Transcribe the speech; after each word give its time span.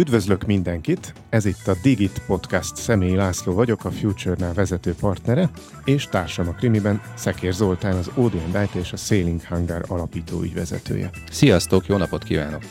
Üdvözlök 0.00 0.46
mindenkit! 0.46 1.14
Ez 1.28 1.44
itt 1.44 1.68
a 1.68 1.76
Digit 1.82 2.22
Podcast. 2.26 2.76
Személyi 2.76 3.14
László 3.14 3.54
vagyok, 3.54 3.84
a 3.84 3.90
Future-nál 3.90 4.54
vezető 4.54 4.94
partnere, 5.00 5.50
és 5.84 6.04
társam 6.04 6.48
a 6.48 6.52
krimiben 6.52 7.02
Szekér 7.14 7.52
Zoltán, 7.52 7.96
az 7.96 8.10
Odeon 8.14 8.50
Light 8.52 8.74
és 8.74 8.92
a 8.92 8.96
Sailing 8.96 9.44
Hangar 9.44 9.84
alapító 9.88 10.42
ügyvezetője. 10.42 11.10
Sziasztok, 11.30 11.86
jó 11.86 11.96
napot 11.96 12.24
kívánok! 12.24 12.62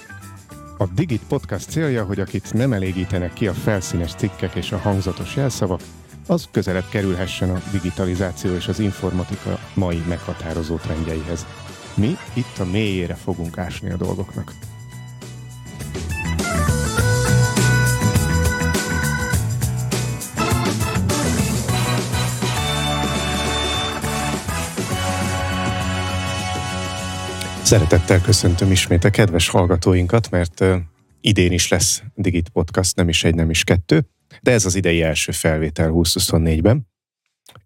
A 0.78 0.86
Digit 0.96 1.22
Podcast 1.28 1.70
célja, 1.70 2.06
hogy 2.06 2.20
akit 2.20 2.54
nem 2.54 2.74
elégítenek 2.74 3.34
ki 3.34 3.48
a 3.48 3.54
felszínes 3.54 4.14
cikkek 4.14 4.56
és 4.56 4.72
a 4.72 4.78
hangzatos 4.78 5.36
jelszavak, 5.36 5.82
az 6.28 6.48
közelebb 6.52 6.90
kerülhessen 6.90 7.50
a 7.50 7.62
digitalizáció 7.72 8.56
és 8.56 8.68
az 8.68 8.80
informatika 8.80 9.60
mai 9.74 10.02
meghatározó 10.08 10.76
trendjeihez. 10.76 11.46
Mi 11.96 12.18
itt 12.34 12.60
a 12.60 12.66
mélyére 12.66 13.14
fogunk 13.14 13.58
ásni 13.58 13.90
a 13.92 13.98
dolgoknak. 13.98 14.54
Szeretettel 27.70 28.22
köszöntöm 28.22 28.72
ismét 28.72 29.04
a 29.04 29.10
kedves 29.10 29.50
hallgatóinkat, 29.50 30.30
mert 30.30 30.64
idén 31.22 31.52
is 31.52 31.68
lesz 31.68 32.04
Digit 32.16 32.50
Podcast, 32.50 32.96
nem 32.96 33.10
is 33.10 33.24
egy, 33.24 33.36
nem 33.36 33.50
is 33.50 33.64
kettő, 33.64 34.10
de 34.42 34.52
ez 34.52 34.66
az 34.66 34.76
idei 34.76 35.02
első 35.02 35.32
felvétel 35.32 35.92
2024-ben, 35.94 36.88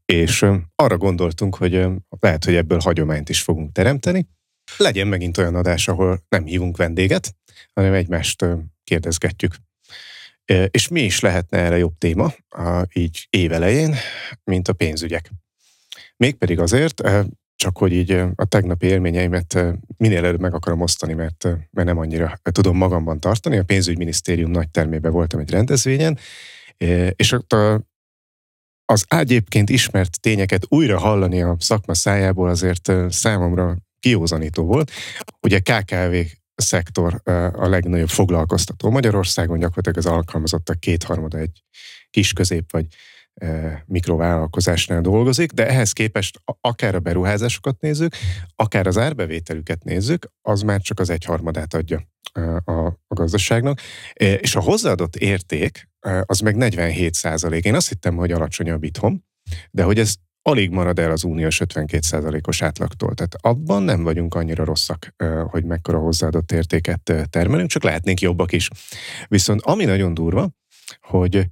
és 0.05 0.45
arra 0.75 0.97
gondoltunk, 0.97 1.55
hogy 1.55 1.87
lehet, 2.19 2.45
hogy 2.45 2.55
ebből 2.55 2.79
hagyományt 2.79 3.29
is 3.29 3.41
fogunk 3.41 3.71
teremteni. 3.71 4.27
Legyen 4.77 5.07
megint 5.07 5.37
olyan 5.37 5.55
adás, 5.55 5.87
ahol 5.87 6.23
nem 6.29 6.45
hívunk 6.45 6.77
vendéget, 6.77 7.35
hanem 7.73 7.93
egymást 7.93 8.45
kérdezgetjük. 8.83 9.55
És 10.67 10.87
mi 10.87 11.01
is 11.01 11.19
lehetne 11.19 11.57
erre 11.57 11.77
jobb 11.77 11.97
téma, 11.97 12.33
így 12.93 13.27
évelején, 13.29 13.95
mint 14.43 14.67
a 14.67 14.73
pénzügyek. 14.73 15.31
Mégpedig 16.17 16.59
azért, 16.59 17.01
csak 17.55 17.77
hogy 17.77 17.93
így 17.93 18.11
a 18.35 18.45
tegnapi 18.45 18.85
élményeimet 18.85 19.65
minél 19.97 20.25
előbb 20.25 20.41
meg 20.41 20.53
akarom 20.53 20.81
osztani, 20.81 21.13
mert, 21.13 21.43
mert 21.43 21.87
nem 21.87 21.97
annyira 21.97 22.33
tudom 22.51 22.77
magamban 22.77 23.19
tartani. 23.19 23.57
A 23.57 23.63
pénzügyminisztérium 23.63 24.51
nagy 24.51 24.69
termében 24.69 25.11
voltam 25.11 25.39
egy 25.39 25.49
rendezvényen, 25.49 26.17
és 27.15 27.31
ott 27.31 27.53
a, 27.53 27.81
az 28.85 29.05
egyébként 29.07 29.69
ismert 29.69 30.21
tényeket 30.21 30.65
újra 30.69 30.99
hallani 30.99 31.41
a 31.41 31.55
szakma 31.59 31.93
szájából 31.93 32.49
azért 32.49 32.91
számomra 33.09 33.77
kiózanító 33.99 34.65
volt. 34.65 34.91
Ugye 35.41 35.59
KKV 35.59 36.15
szektor 36.55 37.21
a 37.53 37.67
legnagyobb 37.67 38.09
foglalkoztató 38.09 38.89
Magyarországon, 38.89 39.59
gyakorlatilag 39.59 39.97
az 39.97 40.05
alkalmazottak 40.05 40.79
kétharmada 40.79 41.37
egy 41.37 41.63
kis 42.09 42.33
közép 42.33 42.71
vagy 42.71 42.85
mikrovállalkozásnál 43.85 45.01
dolgozik, 45.01 45.51
de 45.51 45.67
ehhez 45.67 45.91
képest 45.91 46.41
akár 46.61 46.95
a 46.95 46.99
beruházásokat 46.99 47.79
nézzük, 47.79 48.15
akár 48.55 48.87
az 48.87 48.97
árbevételüket 48.97 49.83
nézzük, 49.83 50.31
az 50.41 50.61
már 50.61 50.81
csak 50.81 50.99
az 50.99 51.09
egyharmadát 51.09 51.73
adja 51.73 52.01
a, 52.63 52.73
a 52.73 53.15
gazdaságnak, 53.15 53.79
és 54.13 54.55
a 54.55 54.59
hozzáadott 54.59 55.15
érték 55.15 55.89
az 56.21 56.39
meg 56.39 56.55
47 56.55 57.13
százalék. 57.13 57.65
Én 57.65 57.75
azt 57.75 57.89
hittem, 57.89 58.15
hogy 58.15 58.31
alacsonyabb 58.31 58.83
itthon, 58.83 59.25
de 59.71 59.83
hogy 59.83 59.99
ez 59.99 60.13
alig 60.41 60.69
marad 60.69 60.99
el 60.99 61.11
az 61.11 61.23
uniós 61.23 61.59
52 61.59 62.01
százalékos 62.01 62.61
átlagtól. 62.61 63.13
Tehát 63.13 63.35
abban 63.41 63.83
nem 63.83 64.03
vagyunk 64.03 64.35
annyira 64.35 64.63
rosszak, 64.63 65.15
hogy 65.47 65.65
mekkora 65.65 65.99
hozzáadott 65.99 66.51
értéket 66.51 67.13
termelünk, 67.29 67.69
csak 67.69 67.83
lehetnénk 67.83 68.21
jobbak 68.21 68.51
is. 68.51 68.69
Viszont 69.27 69.61
ami 69.61 69.85
nagyon 69.85 70.13
durva, 70.13 70.49
hogy 71.01 71.47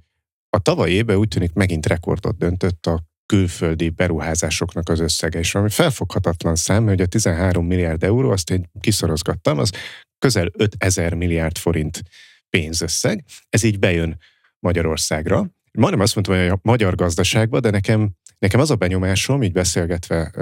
a 0.56 0.58
tavalyi 0.58 0.92
évben 0.92 1.16
úgy 1.16 1.28
tűnik 1.28 1.52
megint 1.52 1.86
rekordot 1.86 2.38
döntött 2.38 2.86
a 2.86 3.02
külföldi 3.26 3.88
beruházásoknak 3.88 4.88
az 4.88 5.00
összege, 5.00 5.38
és 5.38 5.54
ami 5.54 5.68
felfoghatatlan 5.68 6.56
szám, 6.56 6.84
hogy 6.84 7.00
a 7.00 7.06
13 7.06 7.66
milliárd 7.66 8.02
euró, 8.02 8.30
azt 8.30 8.50
én 8.50 8.70
kiszorozgattam, 8.80 9.58
az 9.58 9.72
közel 10.18 10.50
5000 10.52 11.14
milliárd 11.14 11.58
forint 11.58 12.02
pénzösszeg, 12.50 13.24
ez 13.48 13.62
így 13.62 13.78
bejön 13.78 14.18
Magyarországra. 14.58 15.50
Majdnem 15.72 16.00
azt 16.00 16.14
mondtam, 16.14 16.36
hogy 16.36 16.48
a 16.48 16.58
magyar 16.62 16.94
gazdaságba, 16.94 17.60
de 17.60 17.70
nekem, 17.70 18.10
nekem 18.38 18.60
az 18.60 18.70
a 18.70 18.76
benyomásom, 18.76 19.42
így 19.42 19.52
beszélgetve 19.52 20.32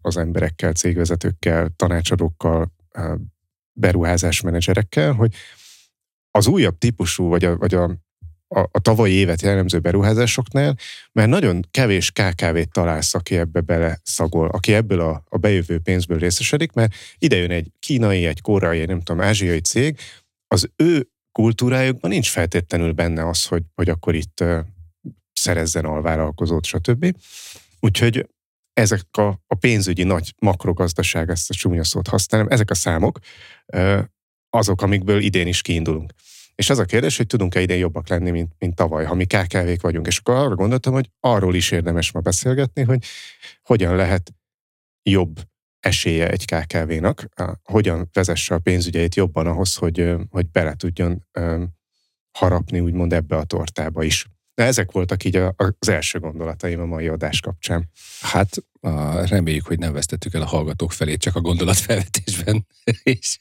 az 0.00 0.16
emberekkel, 0.16 0.72
cégvezetőkkel, 0.72 1.68
tanácsadókkal, 1.76 2.72
beruházásmenedzserekkel, 3.72 5.12
hogy 5.12 5.34
az 6.30 6.46
újabb 6.46 6.78
típusú, 6.78 7.28
vagy 7.28 7.44
a, 7.44 7.56
vagy 7.56 7.74
a 7.74 7.96
a, 8.54 8.60
a 8.60 8.80
tavalyi 8.80 9.12
évet 9.12 9.42
jellemző 9.42 9.78
beruházásoknál, 9.78 10.76
mert 11.12 11.28
nagyon 11.28 11.66
kevés 11.70 12.10
KKV-t 12.10 12.72
találsz, 12.72 13.14
aki 13.14 13.36
ebbe 13.36 13.60
bele 13.60 14.00
szagol, 14.02 14.48
aki 14.48 14.74
ebből 14.74 15.00
a, 15.00 15.24
a 15.28 15.38
bejövő 15.38 15.78
pénzből 15.78 16.18
részesedik, 16.18 16.72
mert 16.72 16.94
ide 17.18 17.36
jön 17.36 17.50
egy 17.50 17.72
kínai, 17.78 18.26
egy 18.26 18.40
koreai, 18.40 18.84
nem 18.84 19.00
tudom, 19.00 19.20
ázsiai 19.22 19.60
cég, 19.60 19.98
az 20.46 20.70
ő 20.76 21.08
kultúrájukban 21.32 22.10
nincs 22.10 22.30
feltétlenül 22.30 22.92
benne 22.92 23.28
az, 23.28 23.46
hogy, 23.46 23.62
hogy 23.74 23.88
akkor 23.88 24.14
itt 24.14 24.40
uh, 24.40 24.58
szerezzen 25.32 25.84
alvállalkozót, 25.84 26.64
stb. 26.64 27.16
Úgyhogy 27.80 28.28
ezek 28.72 29.06
a, 29.10 29.26
a 29.46 29.54
pénzügyi 29.60 30.02
nagy 30.02 30.34
makrogazdaság, 30.38 31.30
ezt 31.30 31.50
a 31.50 31.54
csúnya 31.54 31.84
szót 31.84 32.08
használom, 32.08 32.46
ezek 32.50 32.70
a 32.70 32.74
számok 32.74 33.18
uh, 33.66 34.02
azok, 34.50 34.82
amikből 34.82 35.20
idén 35.20 35.46
is 35.46 35.62
kiindulunk. 35.62 36.12
És 36.60 36.70
az 36.70 36.78
a 36.78 36.84
kérdés, 36.84 37.16
hogy 37.16 37.26
tudunk-e 37.26 37.60
idén 37.60 37.78
jobbak 37.78 38.08
lenni, 38.08 38.30
mint, 38.30 38.52
mint 38.58 38.74
tavaly, 38.74 39.04
ha 39.04 39.14
mi 39.14 39.24
kkv 39.24 39.80
vagyunk. 39.80 40.06
És 40.06 40.18
akkor 40.18 40.34
arra 40.34 40.54
gondoltam, 40.54 40.92
hogy 40.92 41.10
arról 41.20 41.54
is 41.54 41.70
érdemes 41.70 42.12
ma 42.12 42.20
beszélgetni, 42.20 42.82
hogy 42.82 43.04
hogyan 43.62 43.96
lehet 43.96 44.32
jobb 45.02 45.40
esélye 45.80 46.28
egy 46.30 46.44
KKV-nak, 46.44 47.28
hogyan 47.62 48.08
vezesse 48.12 48.54
a 48.54 48.58
pénzügyeit 48.58 49.14
jobban 49.14 49.46
ahhoz, 49.46 49.76
hogy, 49.76 50.14
hogy 50.30 50.50
bele 50.50 50.74
tudjon 50.74 51.26
harapni 52.38 52.80
úgymond 52.80 53.12
ebbe 53.12 53.36
a 53.36 53.44
tortába 53.44 54.02
is. 54.02 54.26
De 54.54 54.64
ezek 54.64 54.92
voltak 54.92 55.24
így 55.24 55.36
az 55.56 55.88
első 55.88 56.18
gondolataim 56.18 56.80
a 56.80 56.84
mai 56.84 57.08
adás 57.08 57.40
kapcsán. 57.40 57.90
Hát 58.20 58.64
a, 58.80 59.26
reméljük, 59.26 59.66
hogy 59.66 59.78
nem 59.78 59.92
vesztettük 59.92 60.34
el 60.34 60.42
a 60.42 60.46
hallgatók 60.46 60.92
felé 60.92 61.16
csak 61.16 61.36
a 61.36 61.40
gondolatfelvetésben, 61.40 62.66
és 63.02 63.38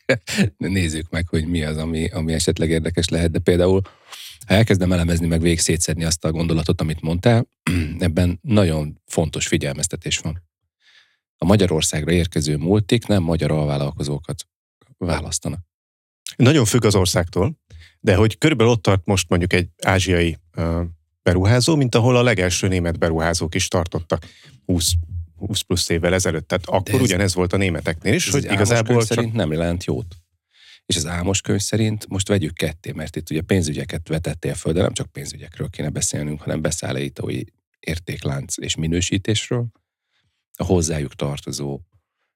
nézzük 0.58 1.10
meg, 1.10 1.28
hogy 1.28 1.48
mi 1.48 1.64
az, 1.64 1.78
ami, 1.78 2.08
ami 2.08 2.34
esetleg 2.34 2.70
érdekes 2.70 3.08
lehet. 3.10 3.32
De 3.32 3.40
például, 3.40 3.82
ha 4.48 4.54
elkezdem 4.54 4.92
elemezni, 4.92 5.28
meg 5.28 5.42
végig 5.42 5.60
szétszedni 5.60 6.04
azt 6.04 6.26
a 6.26 6.32
gondolatot, 6.32 6.82
amit 6.82 7.02
mondtál, 7.02 7.48
ebben 8.00 8.40
nagyon 8.42 9.02
fontos 9.06 9.48
figyelmeztetés 9.48 10.18
van. 10.18 10.48
A 11.38 11.46
Magyarországra 11.46 12.12
érkező 12.12 12.58
multik 12.58 13.08
nem 13.08 13.24
magyar 13.24 13.52
alvállalkozókat 13.52 14.48
választanak. 14.98 15.60
Nagyon 16.36 16.66
függ 16.66 16.86
az 16.86 16.96
országtól, 16.96 17.58
de 18.00 18.16
hogy 18.16 18.38
körülbelül 18.38 18.72
ott 18.72 18.82
tart 18.82 19.06
most 19.06 19.30
mondjuk 19.30 19.54
egy 19.54 19.70
ázsiai 19.82 20.38
beruházó, 21.30 21.76
mint 21.76 21.96
ahol 21.96 22.16
a 22.16 22.24
legelső 22.24 22.68
német 22.68 23.00
beruházók 23.00 23.56
is 23.56 23.68
tartottak 23.68 24.26
20 24.66 24.92
20 25.36 25.62
plusz 25.62 25.90
évvel 25.90 26.14
ezelőtt. 26.14 26.48
Tehát 26.48 26.66
akkor 26.66 26.96
ez, 26.96 27.02
ugyanez 27.02 27.34
volt 27.34 27.54
a 27.54 27.58
németeknél 27.58 28.14
is, 28.14 28.30
hogy 28.30 28.44
igazából 28.44 28.98
csak... 28.98 29.06
szerint 29.06 29.34
nem 29.34 29.52
jelent 29.52 29.84
jót. 29.84 30.16
És 30.86 30.96
az 30.96 31.06
álmos 31.06 31.42
könyv 31.42 31.60
szerint 31.60 32.08
most 32.08 32.28
vegyük 32.28 32.54
ketté, 32.54 32.92
mert 32.92 33.16
itt 33.16 33.30
ugye 33.30 33.42
pénzügyeket 33.42 34.08
vetettél 34.08 34.54
föl, 34.54 34.74
de 34.74 34.82
nem 34.82 34.94
csak 34.94 35.12
pénzügyekről 35.12 35.70
kéne 35.70 35.90
beszélnünk, 35.90 36.42
hanem 36.42 36.62
beszállítói 36.62 37.42
értéklánc 37.80 38.58
és 38.58 38.76
minősítésről, 38.76 39.68
a 40.58 40.64
hozzájuk 40.64 41.16
tartozó 41.16 41.80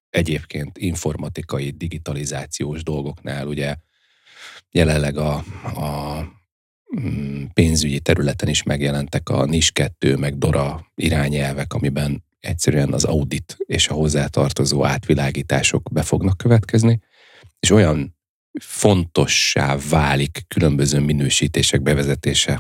egyébként 0.10 0.78
informatikai, 0.78 1.70
digitalizációs 1.70 2.84
dolgoknál 2.84 3.48
ugye 3.48 3.76
jelenleg 4.72 5.18
a, 5.18 5.34
a 5.64 6.28
pénzügyi 7.54 8.00
területen 8.00 8.50
is 8.50 8.64
megjelentek 8.64 9.30
a 9.30 9.46
NIS 9.46 9.72
2, 9.72 10.18
meg 10.18 10.38
DORA 10.38 10.92
irányelvek, 10.96 11.74
amiben 11.74 12.24
egyszerűen 12.40 12.94
az 12.94 13.04
audit 13.04 13.58
és 13.66 13.88
a 13.88 13.94
hozzátartozó 13.94 14.86
átvilágítások 14.86 15.90
be 15.92 16.02
fognak 16.02 16.38
következni, 16.38 17.00
és 17.60 17.72
olyan 17.72 18.18
fontossá 18.62 19.78
válik 19.90 20.46
különböző 20.48 21.00
minősítések 21.00 21.82
bevezetése 21.82 22.60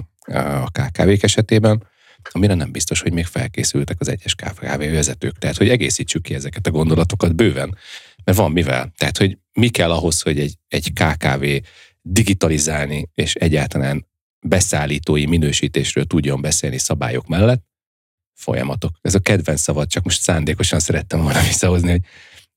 a 0.63 0.69
KKV-k 0.71 1.23
esetében, 1.23 1.87
amire 2.31 2.53
nem 2.53 2.71
biztos, 2.71 3.01
hogy 3.01 3.13
még 3.13 3.25
felkészültek 3.25 3.95
az 3.99 4.07
egyes 4.07 4.35
KKV 4.35 4.79
vezetők. 4.79 5.37
Tehát, 5.37 5.57
hogy 5.57 5.69
egészítsük 5.69 6.21
ki 6.21 6.33
ezeket 6.33 6.67
a 6.67 6.71
gondolatokat 6.71 7.35
bőven, 7.35 7.77
mert 8.23 8.37
van 8.37 8.51
mivel. 8.51 8.91
Tehát, 8.97 9.17
hogy 9.17 9.37
mi 9.53 9.69
kell 9.69 9.91
ahhoz, 9.91 10.21
hogy 10.21 10.39
egy, 10.39 10.55
egy 10.67 10.93
KKV 10.93 11.45
digitalizálni 12.01 13.09
és 13.13 13.35
egyáltalán 13.35 14.05
beszállítói 14.43 15.25
minősítésről 15.25 16.05
tudjon 16.05 16.41
beszélni 16.41 16.77
szabályok 16.77 17.27
mellett, 17.27 17.63
folyamatok. 18.33 18.97
Ez 19.01 19.15
a 19.15 19.19
kedvenc 19.19 19.61
szavad, 19.61 19.87
csak 19.87 20.03
most 20.03 20.21
szándékosan 20.21 20.79
szerettem 20.79 21.21
volna 21.21 21.41
visszahozni, 21.51 21.89
hogy 21.89 22.01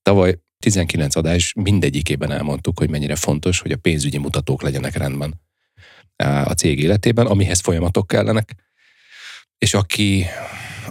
tavaly 0.03 0.39
19 0.59 1.17
adás 1.17 1.53
mindegyikében 1.57 2.31
elmondtuk, 2.31 2.79
hogy 2.79 2.91
mennyire 2.91 3.17
fontos, 3.17 3.61
hogy 3.61 3.73
a 3.73 3.77
pénzügyi 3.77 4.19
mutatók 4.19 4.63
legyenek 4.63 4.97
rendben. 4.97 5.41
a 6.45 6.53
cég 6.53 6.79
életében, 6.79 7.27
amihez 7.27 7.61
folyamatok 7.61 8.07
kellenek, 8.07 8.55
és 9.59 9.75
aki, 9.75 10.27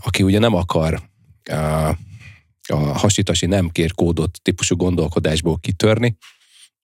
aki 0.03 0.24
ugye 0.24 0.39
nem 0.39 0.53
akar 0.53 1.01
a, 1.44 1.53
a 2.68 2.75
hasitasi 2.75 3.45
nem 3.45 3.69
kér 3.69 3.94
kódot 3.94 4.41
típusú 4.41 4.75
gondolkodásból 4.75 5.59
kitörni, 5.59 6.18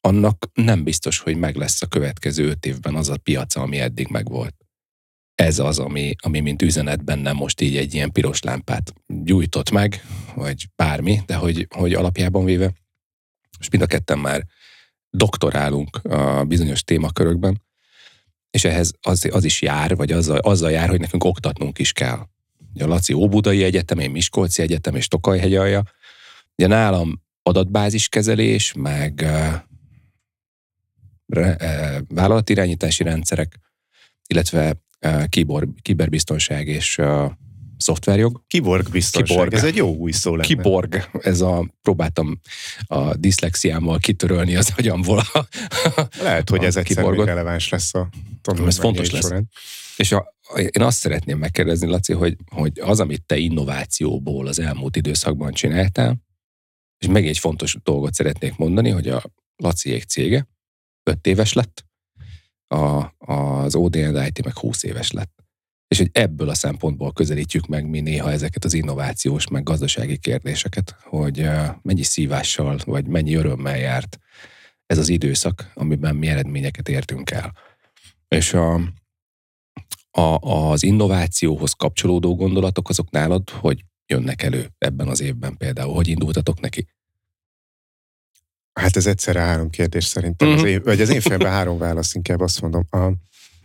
annak 0.01 0.50
nem 0.53 0.83
biztos, 0.83 1.19
hogy 1.19 1.36
meg 1.36 1.56
lesz 1.56 1.81
a 1.81 1.88
következő 1.88 2.48
öt 2.48 2.65
évben 2.65 2.95
az 2.95 3.09
a 3.09 3.18
piaca, 3.18 3.62
ami 3.62 3.80
eddig 3.80 4.07
megvolt. 4.07 4.56
Ez 5.36 5.59
az, 5.59 5.80
ami, 5.80 6.15
ami 6.18 6.39
mint 6.39 6.62
üzenetben 6.62 7.19
nem 7.19 7.36
most 7.36 7.62
így 7.62 7.77
egy 7.77 7.94
ilyen 7.94 8.12
piros 8.12 8.42
lámpát 8.42 8.94
gyújtott 9.07 9.71
meg, 9.71 10.01
vagy 10.36 10.68
bármi, 10.75 11.19
de 11.25 11.36
hogy, 11.36 11.68
hogy 11.75 11.94
alapjában 11.94 12.45
véve, 12.45 12.74
és 13.59 13.69
mind 13.69 13.83
a 13.83 13.88
ketten 13.88 14.19
már 14.19 14.45
doktorálunk 15.09 15.95
a 15.95 16.44
bizonyos 16.44 16.83
témakörökben, 16.83 17.62
és 18.50 18.63
ehhez 18.63 18.94
az, 19.01 19.27
az 19.31 19.44
is 19.44 19.62
jár, 19.62 19.95
vagy 19.95 20.12
azzal, 20.12 20.38
azzal 20.38 20.71
jár, 20.71 20.89
hogy 20.89 21.00
nekünk 21.00 21.24
oktatnunk 21.24 21.80
is 21.80 21.92
kell. 21.92 22.27
Ugye 22.74 22.83
a 22.83 22.88
Laci 22.88 23.13
Óbudai 23.13 23.63
Egyetem, 23.63 24.00
én 24.00 24.12
Miskolci 24.12 24.62
Egyetem 24.62 24.95
és 24.95 25.07
Tokajhegyalja. 25.07 25.83
Ugye 26.56 26.68
nálam 26.68 27.21
adatbáziskezelés, 27.44 28.74
meg 28.74 29.25
vállalatirányítási 32.07 33.03
rendszerek, 33.03 33.59
illetve 34.27 34.81
kibor, 35.29 35.67
kiberbiztonság 35.81 36.67
és 36.67 36.97
uh, 36.97 37.31
szoftverjog. 37.81 38.43
Kiborg 38.47 38.89
biztonság, 38.89 39.37
Kiborg. 39.37 39.53
ez 39.53 39.63
egy 39.63 39.75
jó 39.75 39.95
új 39.95 40.11
szó 40.11 40.31
lenne. 40.31 40.43
Kiborg, 40.43 41.09
ez 41.21 41.41
a, 41.41 41.67
próbáltam 41.81 42.39
a 42.85 43.15
diszlexiámmal 43.15 43.99
kitörölni 43.99 44.55
az 44.55 44.73
agyamból. 44.77 45.23
A, 45.33 45.45
Lehet, 46.21 46.49
hogy 46.49 46.63
ez 46.63 46.75
egyszer 46.75 47.03
még 47.03 47.19
releváns 47.19 47.69
lesz 47.69 47.93
a 47.93 48.09
Ez 48.65 48.77
fontos 48.77 49.11
lesz. 49.11 49.23
Során. 49.23 49.49
És 49.95 50.11
a, 50.11 50.33
én 50.55 50.81
azt 50.81 50.97
szeretném 50.97 51.37
megkérdezni, 51.37 51.87
Laci, 51.87 52.13
hogy, 52.13 52.37
hogy 52.49 52.79
az, 52.79 52.99
amit 52.99 53.25
te 53.25 53.37
innovációból 53.37 54.47
az 54.47 54.59
elmúlt 54.59 54.95
időszakban 54.95 55.51
csináltál, 55.51 56.17
és 56.97 57.07
meg 57.07 57.27
egy 57.27 57.37
fontos 57.37 57.77
dolgot 57.83 58.13
szeretnék 58.13 58.55
mondani, 58.55 58.89
hogy 58.89 59.07
a 59.07 59.23
Laciék 59.55 60.03
cége 60.03 60.47
öt 61.03 61.27
éves 61.27 61.53
lett, 61.53 61.86
a, 62.68 63.13
az 63.18 63.75
ODN 63.75 64.25
IT 64.25 64.44
meg 64.44 64.57
20 64.57 64.83
éves 64.83 65.12
lett. 65.12 65.44
És 65.88 65.98
hogy 65.98 66.09
ebből 66.12 66.50
a 66.50 66.53
szempontból 66.53 67.13
közelítjük 67.13 67.68
meg 67.68 67.89
mi 67.89 68.00
néha 68.00 68.31
ezeket 68.31 68.65
az 68.65 68.74
innovációs, 68.74 69.48
meg 69.48 69.63
gazdasági 69.63 70.18
kérdéseket, 70.18 70.95
hogy 71.03 71.50
mennyi 71.81 72.03
szívással, 72.03 72.80
vagy 72.86 73.07
mennyi 73.07 73.33
örömmel 73.33 73.77
járt 73.77 74.19
ez 74.86 74.98
az 74.98 75.09
időszak, 75.09 75.71
amiben 75.74 76.15
mi 76.15 76.27
eredményeket 76.27 76.89
értünk 76.89 77.31
el. 77.31 77.53
És 78.27 78.53
a, 78.53 78.74
a, 80.12 80.21
az 80.21 80.83
innovációhoz 80.83 81.71
kapcsolódó 81.74 82.36
gondolatok 82.36 82.89
azok 82.89 83.09
nálad, 83.09 83.50
hogy 83.50 83.83
jönnek 84.06 84.44
elő 84.44 84.69
ebben 84.77 85.07
az 85.07 85.21
évben 85.21 85.57
például, 85.57 85.94
hogy 85.94 86.07
indultatok 86.07 86.59
neki? 86.59 86.88
Hát 88.73 88.95
ez 88.95 89.06
egyszerre 89.06 89.39
három 89.39 89.69
kérdés 89.69 90.06
szerintem. 90.06 90.47
Uh-huh. 90.47 90.63
Az 90.63 90.69
mhm. 90.69 90.77
év, 90.77 90.83
vagy 90.83 91.01
az 91.01 91.09
én 91.09 91.21
fejemben 91.21 91.51
három 91.51 91.77
válasz, 91.77 92.13
inkább 92.13 92.39
azt 92.39 92.62
mondom. 92.62 92.88
A, 92.89 93.12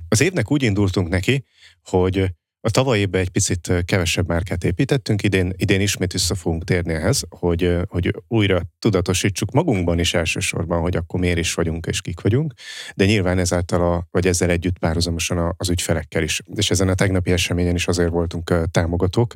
az 0.09 0.21
évnek 0.21 0.51
úgy 0.51 0.63
indultunk 0.63 1.09
neki, 1.09 1.45
hogy 1.85 2.35
a 2.67 2.71
tavalyi 2.71 3.01
évben 3.01 3.21
egy 3.21 3.29
picit 3.29 3.73
kevesebb 3.85 4.29
márkát 4.29 4.65
építettünk, 4.65 5.23
idén, 5.23 5.53
idén 5.57 5.81
ismét 5.81 6.13
vissza 6.13 6.35
fogunk 6.35 6.65
térni 6.65 6.93
ehhez, 6.93 7.25
hogy, 7.29 7.77
hogy 7.89 8.15
újra 8.29 8.63
tudatosítsuk 8.79 9.51
magunkban 9.51 9.99
is 9.99 10.15
elsősorban, 10.15 10.81
hogy 10.81 10.97
akkor 10.97 11.21
miért 11.21 11.39
is 11.39 11.55
vagyunk 11.55 11.87
és 11.87 12.01
kik 12.01 12.21
vagyunk, 12.21 12.53
de 12.95 13.05
nyilván 13.05 13.39
ezáltal, 13.39 13.93
a, 13.93 14.07
vagy 14.11 14.27
ezzel 14.27 14.51
együtt 14.51 14.79
párhuzamosan 14.79 15.55
az 15.57 15.69
ügyfelekkel 15.69 16.23
is. 16.23 16.43
És 16.55 16.71
ezen 16.71 16.89
a 16.89 16.95
tegnapi 16.95 17.33
eseményen 17.33 17.75
is 17.75 17.87
azért 17.87 18.11
voltunk 18.11 18.55
támogatók, 18.71 19.35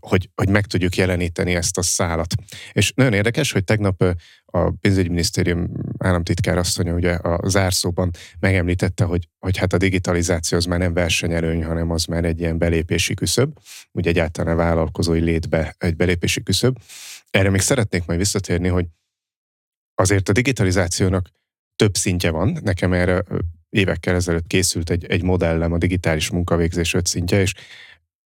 hogy, 0.00 0.30
hogy 0.34 0.48
meg 0.48 0.66
tudjuk 0.66 0.96
jeleníteni 0.96 1.54
ezt 1.54 1.78
a 1.78 1.82
szálat. 1.82 2.34
És 2.72 2.92
nagyon 2.94 3.12
érdekes, 3.12 3.52
hogy 3.52 3.64
tegnap 3.64 4.04
a 4.44 4.70
pénzügyminisztérium 4.70 5.70
államtitkár 5.98 6.58
asszonya 6.58 6.94
ugye 6.94 7.12
a 7.12 7.48
zárszóban 7.48 8.10
megemlítette, 8.38 9.04
hogy, 9.04 9.28
hogy 9.38 9.56
hát 9.56 9.72
a 9.72 9.78
digitalizáció 9.78 10.58
az 10.58 10.64
már 10.64 10.78
nem 10.78 10.92
versenyelőny, 10.92 11.64
hanem 11.64 11.90
az 11.90 12.04
már 12.04 12.24
egy 12.24 12.40
ilyen 12.40 12.58
belépési 12.58 13.14
küszöb, 13.14 13.58
ugye 13.92 14.10
egyáltalán 14.10 14.52
a 14.54 14.56
vállalkozói 14.56 15.20
létbe 15.20 15.74
egy 15.78 15.96
belépési 15.96 16.42
küszöb. 16.42 16.78
Erre 17.30 17.50
még 17.50 17.60
szeretnék 17.60 18.04
majd 18.06 18.18
visszatérni, 18.18 18.68
hogy 18.68 18.86
azért 19.94 20.28
a 20.28 20.32
digitalizációnak 20.32 21.28
több 21.76 21.96
szintje 21.96 22.30
van. 22.30 22.58
Nekem 22.62 22.92
erre 22.92 23.24
évekkel 23.68 24.14
ezelőtt 24.14 24.46
készült 24.46 24.90
egy, 24.90 25.04
egy 25.04 25.22
modellem, 25.22 25.72
a 25.72 25.78
digitális 25.78 26.30
munkavégzés 26.30 26.94
öt 26.94 27.06
szintje, 27.06 27.40
és 27.40 27.54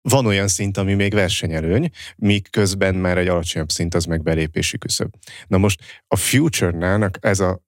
van 0.08 0.26
olyan 0.26 0.48
szint, 0.48 0.76
ami 0.76 0.94
még 0.94 1.12
versenyelőny, 1.12 1.90
míg 2.16 2.50
közben 2.50 2.94
már 2.94 3.18
egy 3.18 3.28
alacsonyabb 3.28 3.70
szint 3.70 3.94
az 3.94 4.04
meg 4.04 4.22
belépési 4.22 4.78
küszöb. 4.78 5.14
Na 5.46 5.58
most 5.58 6.02
a 6.06 6.16
future-nának 6.16 7.18
ez 7.20 7.40
a 7.40 7.62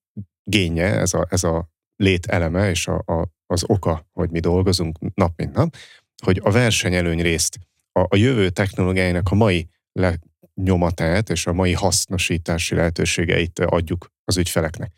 génye, 0.44 0.98
ez 0.98 1.14
a, 1.14 1.26
ez 1.30 1.44
a 1.44 1.68
lételeme 1.96 2.70
és 2.70 2.86
a, 2.86 3.02
a, 3.06 3.28
az 3.46 3.64
oka, 3.66 4.06
hogy 4.12 4.30
mi 4.30 4.40
dolgozunk 4.40 4.98
nap 5.14 5.32
mint 5.36 5.52
nap, 5.52 5.76
hogy 6.22 6.40
a 6.42 6.50
versenyelőny 6.50 7.22
részt, 7.22 7.58
a, 7.92 8.00
a 8.00 8.16
jövő 8.16 8.50
technológiáinak 8.50 9.30
a 9.30 9.34
mai 9.34 9.68
lenyomatát 9.92 11.30
és 11.30 11.46
a 11.46 11.52
mai 11.52 11.72
hasznosítási 11.72 12.74
lehetőségeit 12.74 13.58
adjuk 13.58 14.12
az 14.24 14.36
ügyfeleknek. 14.36 14.92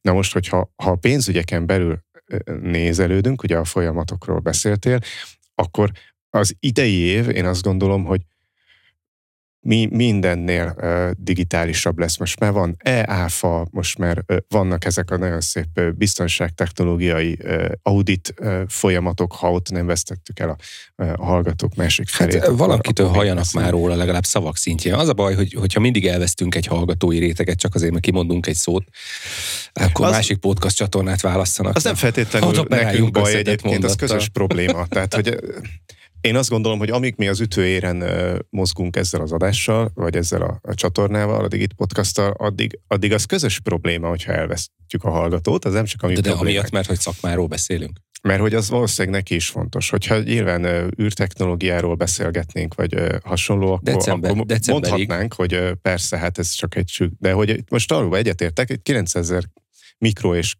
Na 0.00 0.12
most, 0.12 0.32
hogyha 0.32 0.72
ha 0.76 0.90
a 0.90 0.96
pénzügyeken 0.96 1.66
belül 1.66 2.04
nézelődünk, 2.60 3.42
ugye 3.42 3.56
a 3.56 3.64
folyamatokról 3.64 4.38
beszéltél, 4.38 4.98
akkor 5.54 5.90
az 6.30 6.56
idei 6.60 6.94
év, 6.94 7.28
én 7.28 7.44
azt 7.44 7.62
gondolom, 7.62 8.04
hogy 8.04 8.20
mi 9.62 9.88
mindennél 9.90 10.76
digitálisabb 11.18 11.98
lesz. 11.98 12.16
Most 12.16 12.38
már 12.38 12.52
van 12.52 12.76
e-áfa, 12.78 13.66
most 13.70 13.98
már 13.98 14.24
vannak 14.48 14.84
ezek 14.84 15.10
a 15.10 15.16
nagyon 15.16 15.40
szép 15.40 15.80
biztonságtechnológiai 15.96 17.38
audit 17.82 18.34
folyamatok, 18.68 19.32
ha 19.32 19.52
ott 19.52 19.70
nem 19.70 19.86
vesztettük 19.86 20.38
el 20.38 20.48
a, 20.48 20.56
a 21.02 21.24
hallgatók 21.24 21.74
másik 21.74 22.08
felét. 22.08 22.40
Hát, 22.40 22.50
valakitől 22.50 23.08
hajanak 23.08 23.52
már 23.52 23.70
róla 23.70 23.94
legalább 23.94 24.24
szavak 24.24 24.56
szintjén. 24.56 24.94
Az 24.94 25.08
a 25.08 25.12
baj, 25.12 25.34
hogy, 25.34 25.52
hogyha 25.52 25.80
mindig 25.80 26.06
elvesztünk 26.06 26.54
egy 26.54 26.66
hallgatói 26.66 27.18
réteget, 27.18 27.58
csak 27.58 27.74
azért, 27.74 27.92
mert 27.92 28.04
kimondunk 28.04 28.46
egy 28.46 28.56
szót, 28.56 28.84
akkor 29.72 30.06
az, 30.06 30.12
másik 30.12 30.38
podcast 30.38 30.76
csatornát 30.76 31.20
választanak. 31.20 31.76
Az 31.76 31.84
nem 31.84 31.94
feltétlenül 31.94 32.64
nekünk 32.68 33.10
baj 33.10 33.30
egyébként, 33.30 33.62
mondattal. 33.62 33.90
az 33.90 33.96
közös 33.96 34.28
probléma. 34.28 34.86
Tehát, 34.86 35.14
hogy 35.14 35.38
én 36.20 36.36
azt 36.36 36.50
gondolom, 36.50 36.78
hogy 36.78 36.90
amíg 36.90 37.14
mi 37.16 37.28
az 37.28 37.40
ütőéren 37.40 38.04
mozgunk 38.50 38.96
ezzel 38.96 39.20
az 39.20 39.32
adással, 39.32 39.90
vagy 39.94 40.16
ezzel 40.16 40.42
a, 40.42 40.58
a 40.62 40.74
csatornával, 40.74 41.44
a 41.44 41.48
Digit 41.48 41.72
Podcasttal, 41.72 42.34
addig, 42.38 42.78
addig 42.86 43.12
az 43.12 43.24
közös 43.24 43.60
probléma, 43.60 44.08
hogyha 44.08 44.32
elvesztjük 44.32 45.04
a 45.04 45.10
hallgatót, 45.10 45.64
az 45.64 45.72
nem 45.72 45.84
csak 45.84 46.02
a 46.02 46.06
mi 46.06 46.14
De, 46.14 46.20
de 46.20 46.30
amiatt, 46.30 46.70
mert 46.70 46.86
hogy 46.86 46.98
szakmáról 46.98 47.46
beszélünk. 47.46 47.98
Mert 48.22 48.40
hogy 48.40 48.54
az 48.54 48.70
valószínűleg 48.70 49.20
neki 49.20 49.34
is 49.34 49.48
fontos. 49.48 49.90
Hogyha 49.90 50.18
nyilván 50.18 50.64
űrtechnológiáról 51.02 51.94
beszélgetnénk, 51.94 52.74
vagy 52.74 52.94
hasonló, 53.24 53.66
akkor, 53.66 53.82
December, 53.82 54.30
akkor 54.30 54.46
mondhatnánk, 54.66 55.34
hogy 55.34 55.72
persze, 55.82 56.18
hát 56.18 56.38
ez 56.38 56.50
csak 56.50 56.74
egy 56.74 56.88
sük. 56.88 57.12
De 57.18 57.32
hogy 57.32 57.62
most 57.70 57.92
arról 57.92 58.16
egyetértek, 58.16 58.70
egy 58.70 58.82
9000 58.82 59.44
mikro 59.98 60.34
és 60.34 60.56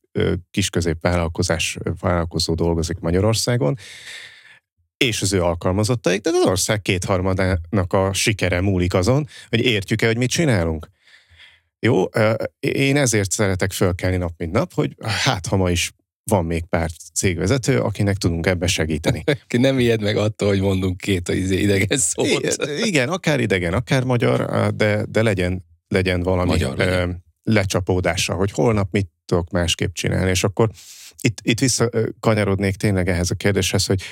kisközép 0.50 0.96
vállalkozás, 1.00 1.78
vállalkozó 2.00 2.54
dolgozik 2.54 2.98
Magyarországon, 2.98 3.78
és 5.04 5.22
az 5.22 5.32
ő 5.32 5.42
alkalmazottaik, 5.42 6.20
de 6.20 6.30
az 6.30 6.46
ország 6.46 6.82
kétharmadának 6.82 7.92
a 7.92 8.12
sikere 8.12 8.60
múlik 8.60 8.94
azon, 8.94 9.28
hogy 9.48 9.60
értjük-e, 9.60 10.06
hogy 10.06 10.16
mit 10.16 10.30
csinálunk. 10.30 10.90
Jó, 11.78 12.04
én 12.60 12.96
ezért 12.96 13.30
szeretek 13.30 13.72
fölkelni 13.72 14.16
nap, 14.16 14.32
mint 14.36 14.52
nap, 14.52 14.72
hogy 14.74 14.96
hát 15.06 15.46
ha 15.46 15.56
ma 15.56 15.70
is 15.70 15.92
van 16.24 16.44
még 16.44 16.64
pár 16.64 16.90
cégvezető, 17.14 17.80
akinek 17.80 18.16
tudunk 18.16 18.46
ebbe 18.46 18.66
segíteni. 18.66 19.24
Ki 19.46 19.56
nem 19.56 19.78
ijed 19.78 20.02
meg 20.02 20.16
attól, 20.16 20.48
hogy 20.48 20.60
mondunk 20.60 20.96
két 20.96 21.28
izé 21.28 21.60
idegen 21.60 21.98
szót. 21.98 22.26
I- 22.26 22.86
igen, 22.86 23.08
akár 23.08 23.40
idegen, 23.40 23.72
akár 23.72 24.04
magyar, 24.04 24.70
de, 24.74 25.04
de 25.08 25.22
legyen, 25.22 25.64
legyen 25.88 26.22
valami 26.22 26.50
magyar 26.50 26.76
legyen. 26.76 27.24
lecsapódása, 27.42 28.34
hogy 28.34 28.50
holnap 28.50 28.88
mit 28.90 29.08
tudok 29.24 29.50
másképp 29.50 29.92
csinálni, 29.92 30.30
és 30.30 30.44
akkor 30.44 30.70
itt, 31.20 31.38
itt 31.42 31.60
visszakanyarodnék 31.60 32.76
tényleg 32.76 33.08
ehhez 33.08 33.30
a 33.30 33.34
kérdéshez, 33.34 33.86
hogy 33.86 34.02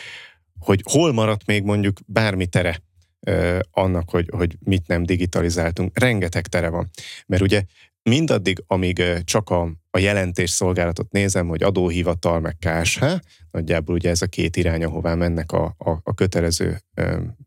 hogy 0.59 0.81
hol 0.91 1.13
maradt 1.13 1.47
még 1.47 1.63
mondjuk 1.63 1.99
bármi 2.07 2.47
tere 2.47 2.83
annak, 3.71 4.11
hogy, 4.11 4.29
hogy 4.31 4.57
mit 4.65 4.87
nem 4.87 5.03
digitalizáltunk. 5.03 5.99
Rengeteg 5.99 6.47
tere 6.47 6.69
van. 6.69 6.91
Mert 7.27 7.43
ugye 7.43 7.63
mindaddig, 8.03 8.63
amíg 8.67 9.03
csak 9.25 9.51
a, 9.51 9.73
a 9.91 9.99
jelentés 9.99 10.51
szolgálatot 10.51 11.13
nézem, 11.13 11.49
hogy 11.49 11.63
adóhivatal 11.63 12.41
meg 12.41 12.57
KSH, 12.59 13.05
nagyjából 13.51 13.95
ugye 13.95 14.11
ez 14.11 14.23
a 14.23 14.27
két 14.27 14.57
irány, 14.57 14.85
ahová 14.85 15.15
mennek 15.15 15.53
a, 15.53 15.75
a, 15.79 15.91
a 16.03 16.15
kötelező 16.15 16.81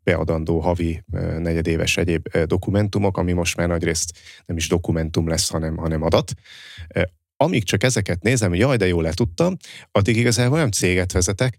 beadandó 0.04 0.60
havi 0.60 1.04
negyedéves 1.38 1.98
egyéb 1.98 2.38
dokumentumok, 2.38 3.18
ami 3.18 3.32
most 3.32 3.58
már 3.58 3.68
nagyrészt 3.68 4.18
nem 4.46 4.58
is 4.58 4.68
dokumentum 4.68 5.28
lesz, 5.28 5.50
hanem, 5.50 5.78
hanem 5.78 6.02
adat 6.02 6.34
amíg 7.42 7.64
csak 7.64 7.84
ezeket 7.84 8.22
nézem, 8.22 8.54
jaj, 8.54 8.78
de 8.78 8.88
jól 8.88 9.04
letudtam, 9.04 9.58
addig 9.92 10.18
igazából 10.18 10.58
nem 10.58 10.72
céget 10.72 11.12
vezetek, 11.12 11.58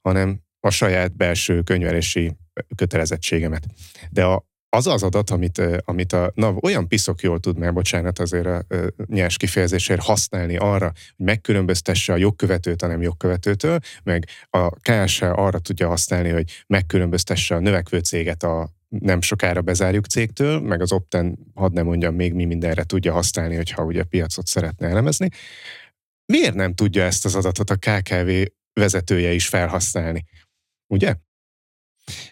hanem 0.00 0.40
a 0.60 0.70
saját 0.70 1.16
belső 1.16 1.62
könyvelési 1.62 2.36
kötelezettségemet. 2.76 3.66
De 4.10 4.24
a, 4.24 4.46
az 4.68 4.86
az 4.86 5.02
adat, 5.02 5.30
amit, 5.30 5.62
amit 5.84 6.12
a 6.12 6.32
NAV 6.34 6.64
olyan 6.64 6.88
piszok 6.88 7.20
jól 7.20 7.40
tud, 7.40 7.58
mert 7.58 7.72
bocsánat 7.72 8.18
azért 8.18 8.46
a 8.46 8.64
nyers 9.06 9.36
kifejezésért 9.36 10.02
használni 10.02 10.56
arra, 10.56 10.92
hogy 11.16 11.26
megkülönböztesse 11.26 12.12
a 12.12 12.16
jogkövetőt 12.16 12.82
a 12.82 12.86
nem 12.86 13.02
jogkövetőtől, 13.02 13.78
meg 14.02 14.26
a 14.50 14.70
KSH 14.70 15.22
arra 15.22 15.58
tudja 15.58 15.88
használni, 15.88 16.28
hogy 16.28 16.64
megkülönböztesse 16.66 17.54
a 17.54 17.58
növekvő 17.58 17.98
céget 17.98 18.42
a 18.42 18.76
nem 18.88 19.20
sokára 19.20 19.62
bezárjuk 19.62 20.06
cégtől, 20.06 20.60
meg 20.60 20.80
az 20.80 20.92
Opten, 20.92 21.38
hadd 21.54 21.72
ne 21.72 21.82
mondjam, 21.82 22.14
még 22.14 22.32
mi 22.32 22.44
mindenre 22.44 22.84
tudja 22.84 23.12
használni, 23.12 23.56
hogyha 23.56 23.84
ugye 23.84 24.02
piacot 24.02 24.46
szeretne 24.46 24.88
elemezni. 24.88 25.28
Miért 26.32 26.54
nem 26.54 26.74
tudja 26.74 27.02
ezt 27.02 27.24
az 27.24 27.34
adatot 27.34 27.70
a 27.70 27.76
KKV 27.76 28.30
vezetője 28.72 29.32
is 29.32 29.48
felhasználni? 29.48 30.24
Ugye? 30.88 31.14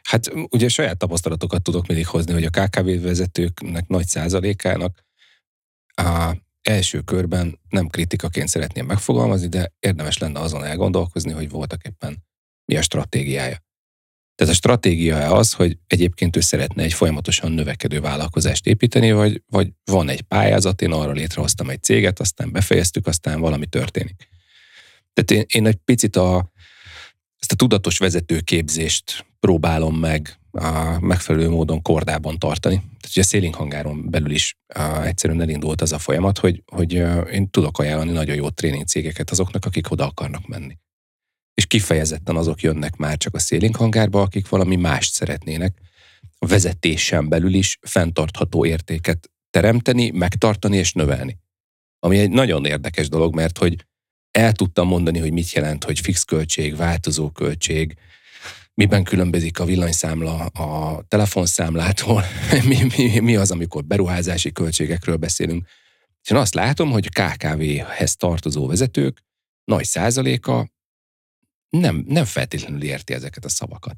Hát 0.03 0.31
ugye 0.51 0.69
saját 0.69 0.99
tapasztalatokat 0.99 1.63
tudok 1.63 1.87
mindig 1.87 2.07
hozni, 2.07 2.33
hogy 2.33 2.45
a 2.45 2.51
KKV 2.51 3.03
vezetőknek 3.03 3.87
nagy 3.87 4.07
százalékának 4.07 5.05
a 5.95 6.37
első 6.63 7.01
körben 7.01 7.61
nem 7.69 7.87
kritikaként 7.87 8.49
szeretném 8.49 8.87
megfogalmazni, 8.87 9.49
de 9.49 9.73
érdemes 9.79 10.19
lenne 10.19 10.41
azon 10.41 10.65
elgondolkozni, 10.65 11.33
hogy 11.33 11.51
voltak 11.51 11.85
éppen 11.85 12.25
mi 12.65 12.77
a 12.77 12.83
stratégiája. 12.83 13.65
Tehát 14.35 14.53
a 14.53 14.57
stratégia 14.57 15.35
az, 15.35 15.53
hogy 15.53 15.79
egyébként 15.87 16.37
ő 16.37 16.41
szeretne 16.41 16.83
egy 16.83 16.93
folyamatosan 16.93 17.53
növekedő 17.53 18.01
vállalkozást 18.01 18.67
építeni, 18.67 19.13
vagy, 19.13 19.43
vagy 19.47 19.73
van 19.85 20.09
egy 20.09 20.23
pályázat, 20.23 20.83
én 20.83 20.93
arra 20.93 21.13
létrehoztam 21.13 21.71
egy 21.71 21.83
céget, 21.83 22.21
aztán 22.21 22.53
befejeztük, 22.53 23.07
aztán 23.07 23.41
valami 23.41 23.67
történik. 23.67 24.29
Tehát 25.13 25.31
én, 25.31 25.61
én 25.61 25.67
egy 25.67 25.77
picit 25.77 26.17
a, 26.17 26.53
ezt 27.47 27.61
a 27.61 27.65
tudatos 27.65 27.99
vezetőképzést 27.99 29.26
próbálom 29.41 29.97
meg 29.97 30.38
a 30.50 30.99
megfelelő 31.00 31.49
módon 31.49 31.83
kordában 31.83 32.38
tartani. 32.38 32.75
Tehát 32.75 33.09
ugye 33.11 33.21
a 33.21 33.25
szélinghangáron 33.25 34.11
belül 34.11 34.31
is 34.31 34.57
a, 34.75 35.03
egyszerűen 35.03 35.41
elindult 35.41 35.81
az 35.81 35.93
a 35.93 35.99
folyamat, 35.99 36.38
hogy, 36.38 36.62
hogy 36.67 36.93
én 37.33 37.50
tudok 37.50 37.79
ajánlani 37.79 38.12
nagyon 38.12 38.37
jó 38.37 38.49
tréningcégeket 38.49 39.31
azoknak, 39.31 39.65
akik 39.65 39.91
oda 39.91 40.07
akarnak 40.07 40.47
menni. 40.47 40.79
És 41.55 41.67
kifejezetten 41.67 42.37
azok 42.37 42.61
jönnek 42.61 42.97
már 42.97 43.17
csak 43.17 43.35
a 43.35 43.38
szélinghanggárba, 43.38 44.21
akik 44.21 44.49
valami 44.49 44.76
mást 44.76 45.12
szeretnének. 45.12 45.79
A 46.38 46.47
vezetésen 46.47 47.29
belül 47.29 47.55
is 47.55 47.79
fenntartható 47.83 48.65
értéket 48.65 49.31
teremteni, 49.50 50.11
megtartani 50.11 50.76
és 50.76 50.93
növelni. 50.93 51.38
Ami 51.99 52.19
egy 52.19 52.31
nagyon 52.31 52.65
érdekes 52.65 53.09
dolog, 53.09 53.35
mert 53.35 53.59
hogy 53.59 53.87
el 54.37 54.52
tudtam 54.52 54.87
mondani, 54.87 55.19
hogy 55.19 55.33
mit 55.33 55.52
jelent, 55.52 55.85
hogy 55.85 56.00
fix 56.00 56.23
költség, 56.23 56.76
változó 56.76 57.31
költség, 57.31 57.97
miben 58.75 59.05
különbözik 59.05 59.59
a 59.59 59.64
villanyszámla 59.64 60.45
a 60.45 61.02
telefonszámlától, 61.09 62.25
mi, 62.69 62.87
mi, 62.97 63.19
mi 63.19 63.37
az, 63.37 63.50
amikor 63.50 63.85
beruházási 63.85 64.52
költségekről 64.52 65.16
beszélünk. 65.16 65.66
És 66.23 66.31
én 66.31 66.37
azt 66.37 66.55
látom, 66.55 66.90
hogy 66.90 67.09
KKV-hez 67.09 68.16
tartozó 68.16 68.66
vezetők 68.66 69.25
nagy 69.64 69.85
százaléka 69.85 70.71
nem, 71.69 72.05
nem 72.07 72.25
feltétlenül 72.25 72.83
érti 72.83 73.12
ezeket 73.12 73.45
a 73.45 73.49
szavakat. 73.49 73.97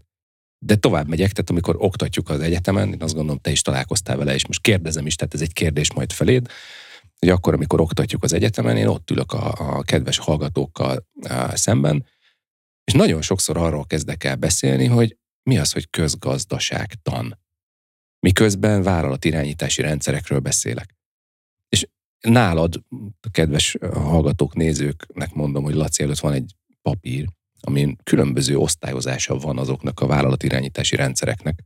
De 0.58 0.76
tovább 0.76 1.08
megyek, 1.08 1.32
tehát 1.32 1.50
amikor 1.50 1.76
oktatjuk 1.78 2.28
az 2.28 2.40
egyetemen, 2.40 2.92
én 2.92 3.02
azt 3.02 3.14
gondolom, 3.14 3.40
te 3.40 3.50
is 3.50 3.62
találkoztál 3.62 4.16
vele, 4.16 4.34
és 4.34 4.46
most 4.46 4.60
kérdezem 4.60 5.06
is, 5.06 5.14
tehát 5.14 5.34
ez 5.34 5.40
egy 5.40 5.52
kérdés 5.52 5.92
majd 5.92 6.12
feléd, 6.12 6.48
hogy 7.18 7.28
akkor, 7.28 7.54
amikor 7.54 7.80
oktatjuk 7.80 8.22
az 8.22 8.32
egyetemen, 8.32 8.76
én 8.76 8.86
ott 8.86 9.10
ülök 9.10 9.32
a, 9.32 9.52
a 9.76 9.82
kedves 9.82 10.18
hallgatókkal 10.18 11.06
a, 11.28 11.56
szemben, 11.56 12.06
és 12.84 12.92
nagyon 12.92 13.22
sokszor 13.22 13.56
arról 13.56 13.86
kezdek 13.86 14.24
el 14.24 14.36
beszélni, 14.36 14.86
hogy 14.86 15.16
mi 15.42 15.58
az, 15.58 15.72
hogy 15.72 15.90
közgazdaságtan. 15.90 17.38
Miközben 18.20 18.82
vállalatirányítási 18.82 19.82
rendszerekről 19.82 20.38
beszélek. 20.38 20.94
És 21.68 21.88
nálad, 22.20 22.82
kedves 23.30 23.76
hallgatók, 23.92 24.54
nézőknek 24.54 25.32
mondom, 25.32 25.62
hogy 25.62 25.74
Laci 25.74 26.02
előtt 26.02 26.18
van 26.18 26.32
egy 26.32 26.54
papír, 26.82 27.28
amin 27.60 27.98
különböző 28.02 28.56
osztályozása 28.56 29.36
van 29.36 29.58
azoknak 29.58 30.00
a 30.00 30.06
vállalatirányítási 30.06 30.96
rendszereknek, 30.96 31.64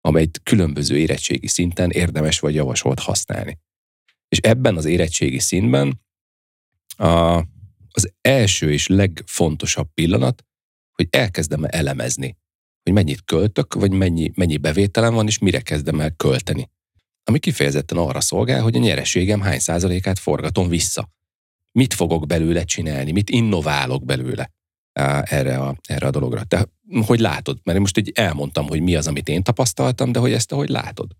amely 0.00 0.26
különböző 0.42 0.98
érettségi 0.98 1.46
szinten 1.46 1.90
érdemes 1.90 2.40
vagy 2.40 2.54
javasolt 2.54 2.98
használni. 2.98 3.58
És 4.32 4.38
ebben 4.38 4.76
az 4.76 4.84
érettségi 4.84 5.38
szintben 5.38 6.00
a, 6.96 7.36
az 7.90 8.12
első 8.20 8.72
és 8.72 8.86
legfontosabb 8.86 9.88
pillanat, 9.94 10.44
hogy 10.92 11.06
elkezdem 11.10 11.64
elemezni, 11.66 12.36
hogy 12.82 12.92
mennyit 12.92 13.24
költök, 13.24 13.74
vagy 13.74 13.90
mennyi, 13.90 14.32
mennyi 14.34 14.56
bevételem 14.56 15.14
van, 15.14 15.26
és 15.26 15.38
mire 15.38 15.60
kezdem 15.60 16.00
el 16.00 16.10
költeni. 16.10 16.70
Ami 17.24 17.38
kifejezetten 17.38 17.98
arra 17.98 18.20
szolgál, 18.20 18.62
hogy 18.62 18.76
a 18.76 18.78
nyereségem 18.78 19.40
hány 19.40 19.58
százalékát 19.58 20.18
forgatom 20.18 20.68
vissza. 20.68 21.10
Mit 21.72 21.94
fogok 21.94 22.26
belőle 22.26 22.64
csinálni, 22.64 23.12
mit 23.12 23.30
innoválok 23.30 24.04
belőle 24.04 24.52
erre 25.22 25.58
a, 25.58 25.76
erre 25.82 26.06
a 26.06 26.10
dologra. 26.10 26.44
Te 26.44 26.68
hogy 27.06 27.20
látod? 27.20 27.58
Mert 27.62 27.78
most 27.78 27.98
így 27.98 28.12
elmondtam, 28.14 28.68
hogy 28.68 28.80
mi 28.80 28.94
az, 28.96 29.06
amit 29.06 29.28
én 29.28 29.42
tapasztaltam, 29.42 30.12
de 30.12 30.18
hogy 30.18 30.32
ezt 30.32 30.48
te 30.48 30.54
hogy 30.54 30.68
látod? 30.68 31.10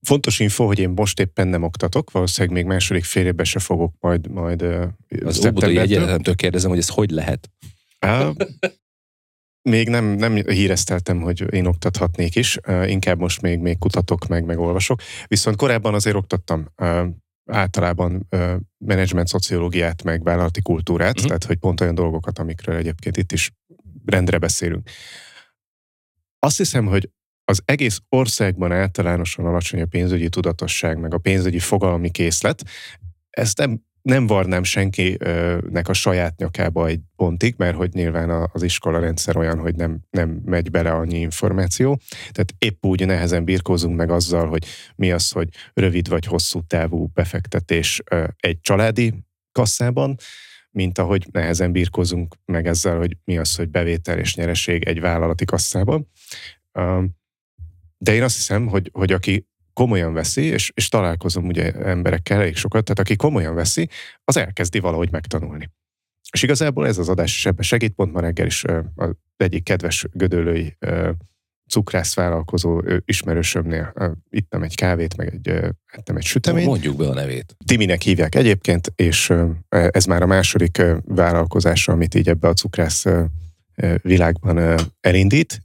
Fontos 0.00 0.40
info, 0.40 0.66
hogy 0.66 0.78
én 0.78 0.88
most 0.88 1.20
éppen 1.20 1.48
nem 1.48 1.62
oktatok, 1.62 2.10
valószínűleg 2.10 2.56
még 2.56 2.66
második 2.66 3.04
fél 3.04 3.26
évben 3.26 3.44
se 3.44 3.58
fogok 3.58 3.94
majd, 4.00 4.30
majd 4.30 4.62
Az 5.24 5.46
Óbudai 5.46 5.78
Egyetemtől 5.78 6.34
kérdezem, 6.34 6.70
hogy 6.70 6.78
ez 6.78 6.88
hogy 6.88 7.10
lehet? 7.10 7.50
Á, 7.98 8.30
még 9.62 9.88
nem, 9.88 10.04
nem 10.04 10.34
hírezteltem, 10.34 11.20
hogy 11.20 11.54
én 11.54 11.66
oktathatnék 11.66 12.34
is, 12.34 12.58
inkább 12.86 13.18
most 13.18 13.40
még, 13.40 13.58
még 13.58 13.78
kutatok 13.78 14.26
meg, 14.26 14.44
meg 14.44 14.58
olvasok. 14.58 15.00
Viszont 15.26 15.56
korábban 15.56 15.94
azért 15.94 16.16
oktattam 16.16 16.72
általában 17.50 18.28
menedzsment 18.78 19.28
szociológiát, 19.28 20.02
meg 20.02 20.22
vállalati 20.22 20.62
kultúrát, 20.62 21.14
uh-huh. 21.14 21.26
tehát 21.26 21.44
hogy 21.44 21.56
pont 21.56 21.80
olyan 21.80 21.94
dolgokat, 21.94 22.38
amikről 22.38 22.76
egyébként 22.76 23.16
itt 23.16 23.32
is 23.32 23.52
rendre 24.04 24.38
beszélünk. 24.38 24.90
Azt 26.38 26.56
hiszem, 26.56 26.86
hogy 26.86 27.10
az 27.48 27.62
egész 27.64 28.00
országban 28.08 28.72
általánosan 28.72 29.44
alacsony 29.44 29.80
a 29.80 29.86
pénzügyi 29.86 30.28
tudatosság, 30.28 30.98
meg 30.98 31.14
a 31.14 31.18
pénzügyi 31.18 31.58
fogalmi 31.58 32.10
készlet. 32.10 32.62
Ezt 33.30 33.58
nem, 33.58 33.82
nem 34.02 34.26
varnám 34.26 34.62
senkinek 34.62 35.88
a 35.88 35.92
saját 35.92 36.36
nyakába 36.36 36.86
egy 36.86 37.00
pontig, 37.16 37.54
mert 37.56 37.76
hogy 37.76 37.92
nyilván 37.92 38.48
az 38.52 38.62
iskola 38.62 39.00
rendszer 39.00 39.36
olyan, 39.36 39.58
hogy 39.58 39.74
nem, 39.74 40.00
nem 40.10 40.40
megy 40.44 40.70
bele 40.70 40.90
annyi 40.90 41.18
információ. 41.18 42.00
Tehát 42.20 42.54
épp 42.58 42.84
úgy 42.84 43.06
nehezen 43.06 43.44
birkózunk 43.44 43.96
meg 43.96 44.10
azzal, 44.10 44.48
hogy 44.48 44.66
mi 44.96 45.12
az, 45.12 45.30
hogy 45.30 45.48
rövid 45.74 46.08
vagy 46.08 46.24
hosszú 46.24 46.60
távú 46.66 47.06
befektetés 47.14 48.02
egy 48.36 48.60
családi 48.60 49.14
kasszában, 49.52 50.16
mint 50.70 50.98
ahogy 50.98 51.26
nehezen 51.32 51.72
birkózunk 51.72 52.34
meg 52.44 52.66
ezzel, 52.66 52.96
hogy 52.96 53.16
mi 53.24 53.38
az, 53.38 53.54
hogy 53.54 53.68
bevétel 53.68 54.18
és 54.18 54.34
nyereség 54.34 54.84
egy 54.84 55.00
vállalati 55.00 55.44
kasszában. 55.44 56.08
De 57.98 58.14
én 58.14 58.22
azt 58.22 58.36
hiszem, 58.36 58.66
hogy, 58.66 58.90
hogy 58.92 59.12
aki 59.12 59.46
komolyan 59.72 60.12
veszi, 60.12 60.42
és, 60.42 60.72
és 60.74 60.88
találkozom 60.88 61.46
ugye 61.46 61.72
emberekkel 61.72 62.40
elég 62.40 62.56
sokat, 62.56 62.84
tehát 62.84 62.98
aki 62.98 63.16
komolyan 63.16 63.54
veszi, 63.54 63.88
az 64.24 64.36
elkezdi 64.36 64.78
valahogy 64.78 65.10
megtanulni. 65.10 65.70
És 66.32 66.42
igazából 66.42 66.86
ez 66.86 66.98
az 66.98 67.08
adás 67.08 67.36
is 67.36 67.46
ebben 67.46 67.62
segít, 67.62 67.92
pont 67.92 68.12
ma 68.12 68.20
reggel 68.20 68.46
is 68.46 68.64
az 68.94 69.10
egyik 69.36 69.64
kedves 69.64 70.06
gödölői 70.12 70.76
cukrász 71.68 72.14
vállalkozó 72.14 72.82
ismerősömnél 73.04 73.92
ittem 74.30 74.62
egy 74.62 74.74
kávét, 74.74 75.16
meg 75.16 75.34
egy, 75.34 75.48
ettem 75.92 76.16
egy 76.16 76.24
süteményt. 76.24 76.66
Mondjuk 76.66 76.96
be 76.96 77.08
a 77.08 77.14
nevét. 77.14 77.56
Timinek 77.64 78.02
hívják 78.02 78.34
egyébként, 78.34 78.92
és 78.96 79.32
ez 79.68 80.04
már 80.04 80.22
a 80.22 80.26
második 80.26 80.82
vállalkozása, 81.04 81.92
amit 81.92 82.14
így 82.14 82.28
ebbe 82.28 82.48
a 82.48 82.54
cukrász 82.54 83.04
világban 84.02 84.80
elindít, 85.00 85.62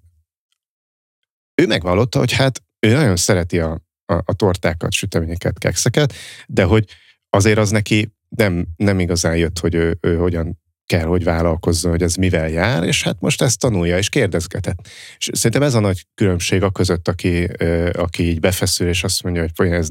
ő 1.55 1.67
megvallotta, 1.67 2.19
hogy 2.19 2.31
hát 2.31 2.63
ő 2.79 2.93
nagyon 2.93 3.15
szereti 3.15 3.59
a, 3.59 3.81
a, 4.05 4.13
a 4.13 4.33
tortákat, 4.33 4.91
süteményeket, 4.91 5.57
kekszeket, 5.57 6.13
de 6.47 6.63
hogy 6.63 6.85
azért 7.29 7.57
az 7.57 7.69
neki 7.69 8.13
nem, 8.29 8.67
nem 8.75 8.99
igazán 8.99 9.37
jött, 9.37 9.59
hogy 9.59 9.75
ő, 9.75 9.97
ő 10.01 10.17
hogyan 10.17 10.61
kell, 10.85 11.05
hogy 11.05 11.23
vállalkozzon, 11.23 11.91
hogy 11.91 12.01
ez 12.01 12.15
mivel 12.15 12.49
jár, 12.49 12.83
és 12.83 13.03
hát 13.03 13.19
most 13.19 13.41
ezt 13.41 13.59
tanulja, 13.59 13.97
és 13.97 14.09
kérdezgetett. 14.09 14.87
És 15.17 15.29
szerintem 15.31 15.63
ez 15.63 15.73
a 15.73 15.79
nagy 15.79 16.05
különbség 16.15 16.63
a 16.63 16.71
között, 16.71 17.07
aki, 17.07 17.43
aki 17.91 18.23
így 18.23 18.39
befeszül, 18.39 18.87
és 18.87 19.03
azt 19.03 19.23
mondja, 19.23 19.45
hogy 19.55 19.67
ez 19.67 19.89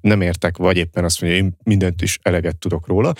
nem 0.00 0.20
értek, 0.20 0.56
vagy 0.56 0.76
éppen 0.76 1.04
azt 1.04 1.20
mondja, 1.20 1.38
én 1.38 1.56
mindent 1.62 2.02
is 2.02 2.18
eleget 2.22 2.58
tudok 2.58 2.86
róla, 2.86 3.14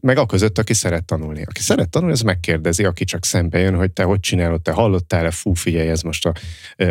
meg 0.00 0.18
a 0.18 0.26
között, 0.26 0.58
aki 0.58 0.74
szeret 0.74 1.04
tanulni. 1.04 1.42
Aki 1.42 1.60
szeret 1.60 1.88
tanulni, 1.88 2.14
az 2.14 2.20
megkérdezi, 2.20 2.84
aki 2.84 3.04
csak 3.04 3.24
szembe 3.24 3.58
jön, 3.58 3.76
hogy 3.76 3.92
te 3.92 4.02
hogy 4.02 4.20
csinálod, 4.20 4.62
te 4.62 4.72
hallottál-e, 4.72 5.30
fú, 5.30 5.54
figyelj, 5.54 5.88
ez 5.88 6.02
most 6.02 6.26
a, 6.26 6.32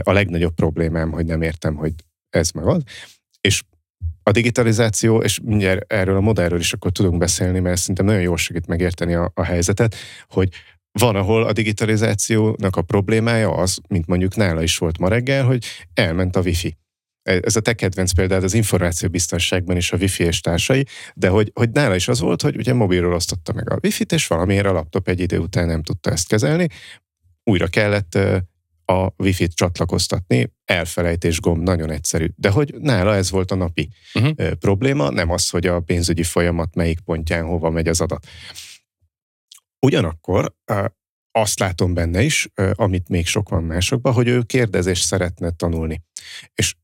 a 0.04 0.12
legnagyobb 0.12 0.54
problémám, 0.54 1.12
hogy 1.12 1.26
nem 1.26 1.42
értem, 1.42 1.76
hogy 1.76 1.94
ez 2.30 2.52
meg 2.52 2.66
az. 2.66 2.84
És 3.42 3.64
a 4.24 4.32
digitalizáció, 4.32 5.22
és 5.22 5.40
mindjárt 5.44 5.94
erről 5.94 6.16
a 6.16 6.22
modellről 6.22 6.60
is 6.60 6.74
akkor 6.74 6.92
tudunk 6.92 7.18
beszélni, 7.18 7.60
mert 7.60 7.80
szerintem 7.80 8.06
nagyon 8.06 8.22
jól 8.22 8.38
segít 8.38 8.68
megérteni 8.68 9.14
a, 9.14 9.32
a 9.34 9.44
helyzetet, 9.44 9.96
hogy 10.28 10.50
van, 11.00 11.16
ahol 11.16 11.44
a 11.44 11.54
digitalizációnak 11.54 12.76
a 12.76 12.82
problémája 12.82 13.52
az, 13.52 13.78
mint 13.88 14.08
mondjuk 14.08 14.36
nála 14.36 14.62
is 14.62 14.78
volt 14.78 14.98
ma 14.98 15.08
reggel, 15.08 15.46
hogy 15.46 15.66
elment 15.94 16.36
a 16.36 16.42
wifi. 16.42 16.78
Ez 17.25 17.55
a 17.55 17.60
te 17.60 17.74
kedvenc 17.74 18.12
példád 18.12 18.44
az 18.44 18.53
információbiztonságban 18.53 19.77
is 19.77 19.91
a 19.91 19.98
wifi 19.98 20.24
és 20.24 20.41
társai, 20.41 20.86
de 21.15 21.27
hogy, 21.27 21.51
hogy 21.53 21.70
nála 21.70 21.96
is 21.96 22.08
az 22.08 22.20
volt, 22.20 22.41
hogy 22.41 22.55
ugye 22.55 22.74
mobilról 22.74 23.13
osztotta 23.13 23.53
meg 23.53 23.72
a 23.72 23.79
wifi-t, 23.84 24.12
és 24.12 24.27
valamiért 24.27 24.65
a 24.65 24.72
laptop 24.72 25.08
egy 25.08 25.20
idő 25.20 25.38
után 25.38 25.67
nem 25.67 25.84
tudta 25.84 26.12
ezt 26.12 26.27
kezelni, 26.27 26.67
újra 27.44 27.67
kellett 27.67 28.15
a 28.86 29.13
wifi-t 29.17 29.55
csatlakoztatni, 29.55 30.53
elfelejtés 30.65 31.39
gomb, 31.39 31.63
nagyon 31.63 31.91
egyszerű. 31.91 32.27
De 32.36 32.50
hogy 32.50 32.75
nála 32.79 33.15
ez 33.15 33.32
volt 33.32 33.51
a 33.51 33.55
napi 33.55 33.89
uh-huh. 34.13 34.51
probléma, 34.51 35.10
nem 35.10 35.29
az, 35.29 35.50
hogy 35.50 35.67
a 35.67 35.79
pénzügyi 35.79 36.24
folyamat 36.24 36.75
melyik 36.75 37.00
pontján 37.00 37.46
hova 37.46 37.70
megy 37.70 37.88
az 37.88 38.01
adat. 38.01 38.27
Ugyanakkor 39.79 40.55
azt 41.32 41.60
látom 41.60 41.94
benne 41.94 42.22
is, 42.22 42.50
amit 42.74 43.10
még 43.10 43.27
sok 43.27 43.50
van 43.50 43.63
másokban, 43.63 44.13
hogy 44.13 44.27
ő 44.27 44.41
kérdezés 44.41 45.00
szeretne 45.00 45.50
tanulni. 45.50 46.03
És 46.53 46.75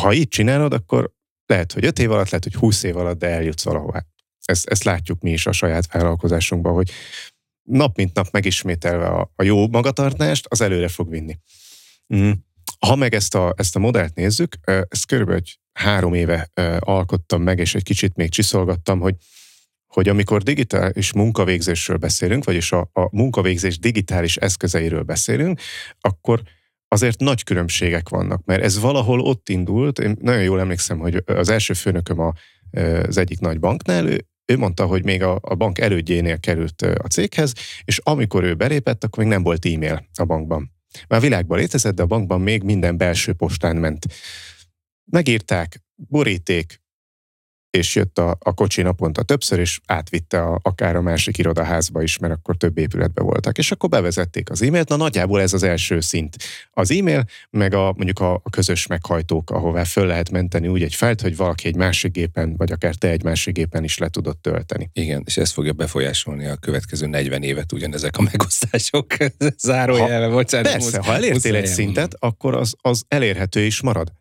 ha 0.00 0.12
így 0.12 0.28
csinálod, 0.28 0.72
akkor 0.72 1.12
lehet, 1.46 1.72
hogy 1.72 1.84
5 1.84 1.98
év 1.98 2.10
alatt, 2.10 2.28
lehet, 2.28 2.44
hogy 2.44 2.54
20 2.54 2.82
év 2.82 2.96
alatt, 2.96 3.18
de 3.18 3.28
eljutsz 3.28 3.64
valahová. 3.64 4.04
Ezt, 4.44 4.68
ezt 4.68 4.84
látjuk 4.84 5.20
mi 5.20 5.30
is 5.30 5.46
a 5.46 5.52
saját 5.52 5.92
vállalkozásunkban, 5.92 6.72
hogy 6.72 6.90
nap 7.62 7.96
mint 7.96 8.14
nap 8.14 8.30
megismételve 8.30 9.06
a, 9.06 9.32
a 9.36 9.42
jó 9.42 9.68
magatartást, 9.68 10.46
az 10.48 10.60
előre 10.60 10.88
fog 10.88 11.10
vinni. 11.10 11.38
Mm. 12.14 12.30
Ha 12.86 12.94
meg 12.94 13.14
ezt 13.14 13.34
a, 13.34 13.54
ezt 13.56 13.76
a 13.76 13.78
modellt 13.78 14.14
nézzük, 14.14 14.56
ezt 14.88 15.06
körülbelül 15.06 15.42
három 15.72 16.14
éve 16.14 16.50
alkottam 16.78 17.42
meg, 17.42 17.58
és 17.58 17.74
egy 17.74 17.82
kicsit 17.82 18.14
még 18.16 18.30
csiszolgattam, 18.30 19.00
hogy 19.00 19.14
hogy 19.94 20.08
amikor 20.08 20.42
digitális 20.42 21.12
munkavégzésről 21.12 21.96
beszélünk, 21.96 22.44
vagyis 22.44 22.72
a, 22.72 22.90
a 22.92 23.08
munkavégzés 23.16 23.78
digitális 23.78 24.36
eszközeiről 24.36 25.02
beszélünk, 25.02 25.60
akkor 26.00 26.42
azért 26.94 27.20
nagy 27.20 27.44
különbségek 27.44 28.08
vannak, 28.08 28.44
mert 28.44 28.62
ez 28.62 28.80
valahol 28.80 29.20
ott 29.20 29.48
indult, 29.48 29.98
én 29.98 30.16
nagyon 30.20 30.42
jól 30.42 30.60
emlékszem, 30.60 30.98
hogy 30.98 31.22
az 31.26 31.48
első 31.48 31.72
főnököm 31.72 32.20
a, 32.20 32.32
az 33.06 33.16
egyik 33.16 33.40
nagy 33.40 33.60
banknál, 33.60 34.06
ő, 34.06 34.26
ő 34.46 34.56
mondta, 34.56 34.86
hogy 34.86 35.04
még 35.04 35.22
a, 35.22 35.38
a 35.40 35.54
bank 35.54 35.78
elődjénél 35.78 36.38
került 36.40 36.82
a 36.82 37.06
céghez, 37.06 37.52
és 37.84 37.98
amikor 38.02 38.44
ő 38.44 38.54
belépett, 38.54 39.04
akkor 39.04 39.24
még 39.24 39.32
nem 39.32 39.42
volt 39.42 39.66
e-mail 39.66 40.06
a 40.14 40.24
bankban. 40.24 40.72
Már 41.08 41.20
világban 41.20 41.58
létezett, 41.58 41.94
de 41.94 42.02
a 42.02 42.06
bankban 42.06 42.40
még 42.40 42.62
minden 42.62 42.96
belső 42.96 43.32
postán 43.32 43.76
ment. 43.76 44.06
Megírták, 45.04 45.82
boríték, 45.94 46.82
és 47.74 47.94
jött 47.94 48.18
a, 48.18 48.36
a 48.40 48.54
kocsi 48.54 48.82
naponta 48.82 49.22
többször, 49.22 49.58
és 49.58 49.80
átvitte 49.86 50.42
a, 50.42 50.60
akár 50.62 50.96
a 50.96 51.02
másik 51.02 51.38
irodaházba 51.38 52.02
is, 52.02 52.18
mert 52.18 52.32
akkor 52.32 52.56
több 52.56 52.78
épületben 52.78 53.24
voltak. 53.24 53.58
És 53.58 53.70
akkor 53.70 53.88
bevezették 53.88 54.50
az 54.50 54.62
e-mailt, 54.62 54.88
na 54.88 54.96
nagyjából 54.96 55.40
ez 55.40 55.52
az 55.52 55.62
első 55.62 56.00
szint. 56.00 56.36
Az 56.72 56.90
e-mail, 56.90 57.24
meg 57.50 57.74
a, 57.74 57.84
mondjuk 57.96 58.20
a, 58.20 58.34
a 58.34 58.50
közös 58.50 58.86
meghajtók, 58.86 59.50
ahová 59.50 59.84
föl 59.84 60.06
lehet 60.06 60.30
menteni 60.30 60.68
úgy 60.68 60.82
egy 60.82 60.94
felt, 60.94 61.20
hogy 61.20 61.36
valaki 61.36 61.68
egy 61.68 61.76
másik 61.76 62.12
gépen, 62.12 62.54
vagy 62.56 62.72
akár 62.72 62.94
te 62.94 63.08
egy 63.08 63.22
másik 63.22 63.54
gépen 63.54 63.84
is 63.84 63.98
le 63.98 64.08
tudod 64.08 64.38
tölteni. 64.38 64.90
Igen, 64.92 65.22
és 65.26 65.36
ez 65.36 65.50
fogja 65.50 65.72
befolyásolni 65.72 66.46
a 66.46 66.56
következő 66.56 67.06
40 67.06 67.42
évet 67.42 67.72
ugyanezek 67.72 68.16
a 68.16 68.22
megosztások. 68.22 69.06
Zárójelve, 69.58 70.28
bocsánat. 70.28 70.72
Persze, 70.72 70.98
ha 71.02 71.14
elértél 71.14 71.54
egy 71.54 71.66
szintet, 71.66 72.16
akkor 72.18 72.54
az, 72.54 72.74
az 72.80 73.04
elérhető 73.08 73.60
is 73.60 73.80
marad. 73.80 74.12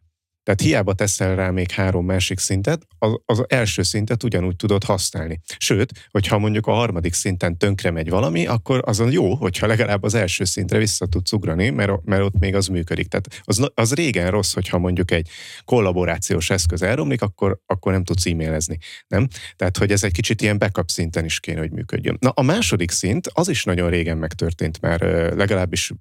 Tehát 0.44 0.62
hiába 0.62 0.94
teszel 0.94 1.36
rá 1.36 1.50
még 1.50 1.72
három 1.72 2.06
másik 2.06 2.40
szintet, 2.40 2.88
az, 2.98 3.12
az 3.26 3.44
első 3.48 3.84
szintet 3.84 4.24
ugyanúgy 4.24 4.56
tudod 4.56 4.84
használni. 4.84 5.42
Sőt, 5.58 5.92
hogyha 6.12 6.38
mondjuk 6.38 6.68
a 6.68 6.72
harmadik 6.72 7.14
szinten 7.14 7.58
tönkre 7.58 7.92
megy 7.92 8.10
valami, 8.10 8.46
akkor 8.46 8.82
azon 8.86 9.12
jó, 9.12 9.36
hogyha 9.36 9.68
legalább 9.68 10.04
az 10.04 10.14
első 10.14 10.44
szintre 10.44 10.78
vissza 10.78 11.06
tudsz 11.06 11.32
ugrani, 11.32 11.70
mert, 11.70 12.04
mert 12.04 12.22
ott 12.22 12.40
még 12.40 12.56
az 12.56 12.68
működik. 12.68 13.08
Tehát 13.08 13.42
az, 13.44 13.70
az 13.74 13.94
régen 13.94 14.32
rossz, 14.32 14.54
hogyha 14.54 14.78
mondjuk 14.78 15.12
egy 15.12 15.30
kollaborációs 15.66 16.50
eszköz 16.50 16.82
elromlik, 16.82 17.22
akkor, 17.22 17.60
akkor 17.66 17.92
nem 17.92 18.04
tudsz 18.04 18.26
e-mailezni. 18.26 18.78
Nem? 19.08 19.28
Tehát, 19.56 19.78
hogy 19.78 19.92
ez 19.92 20.04
egy 20.04 20.14
kicsit 20.14 20.42
ilyen 20.42 20.58
backup 20.58 20.90
szinten 20.90 21.26
is 21.26 21.40
kéne, 21.40 21.60
hogy 21.60 21.72
működjön. 21.72 22.18
Na, 22.20 22.30
a 22.30 22.42
második 22.42 22.92
szint, 22.92 23.28
az 23.34 23.48
is 23.48 23.64
nagyon 23.64 23.90
régen 23.90 24.18
megtörtént 24.18 24.82
már, 24.82 25.00
legalábbis 25.36 25.92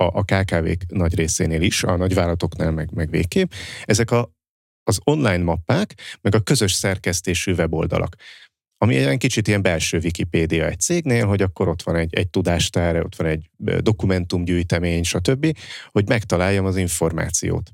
a, 0.00 0.18
a 0.18 0.22
KKV-k 0.22 0.84
nagy 0.88 1.14
részénél 1.14 1.62
is, 1.62 1.82
a 1.82 1.96
nagyvállalatoknál 1.96 2.70
meg, 2.70 2.90
meg 2.92 3.10
végképp, 3.10 3.52
ezek 3.84 4.10
a, 4.10 4.30
az 4.82 5.00
online 5.04 5.42
mappák, 5.42 5.94
meg 6.20 6.34
a 6.34 6.40
közös 6.40 6.72
szerkesztésű 6.72 7.52
weboldalak 7.52 8.16
ami 8.82 8.96
egy 8.96 9.18
kicsit 9.18 9.48
ilyen 9.48 9.62
belső 9.62 9.98
Wikipédia 9.98 10.66
egy 10.66 10.80
cégnél, 10.80 11.26
hogy 11.26 11.42
akkor 11.42 11.68
ott 11.68 11.82
van 11.82 11.96
egy, 11.96 12.14
egy 12.14 12.28
tudástár, 12.28 13.00
ott 13.00 13.16
van 13.16 13.26
egy 13.26 13.50
dokumentumgyűjtemény, 13.80 15.02
stb., 15.02 15.56
hogy 15.90 16.08
megtaláljam 16.08 16.64
az 16.64 16.76
információt. 16.76 17.70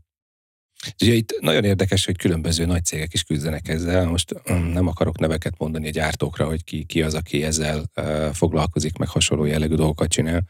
Ugye 1.02 1.12
itt 1.12 1.40
nagyon 1.40 1.64
érdekes, 1.64 2.04
hogy 2.04 2.16
különböző 2.16 2.64
nagy 2.64 2.84
cégek 2.84 3.12
is 3.12 3.22
küzdenek 3.22 3.68
ezzel. 3.68 4.06
Most 4.06 4.34
mm, 4.52 4.72
nem 4.72 4.86
akarok 4.86 5.18
neveket 5.18 5.58
mondani 5.58 5.86
a 5.86 5.90
gyártókra, 5.90 6.46
hogy 6.46 6.64
ki, 6.64 6.84
ki 6.84 7.02
az, 7.02 7.14
aki 7.14 7.42
ezzel 7.42 7.90
foglalkozik, 8.32 8.96
meg 8.96 9.08
hasonló 9.08 9.44
jellegű 9.44 9.74
dolgokat 9.74 10.08
csinál. 10.08 10.44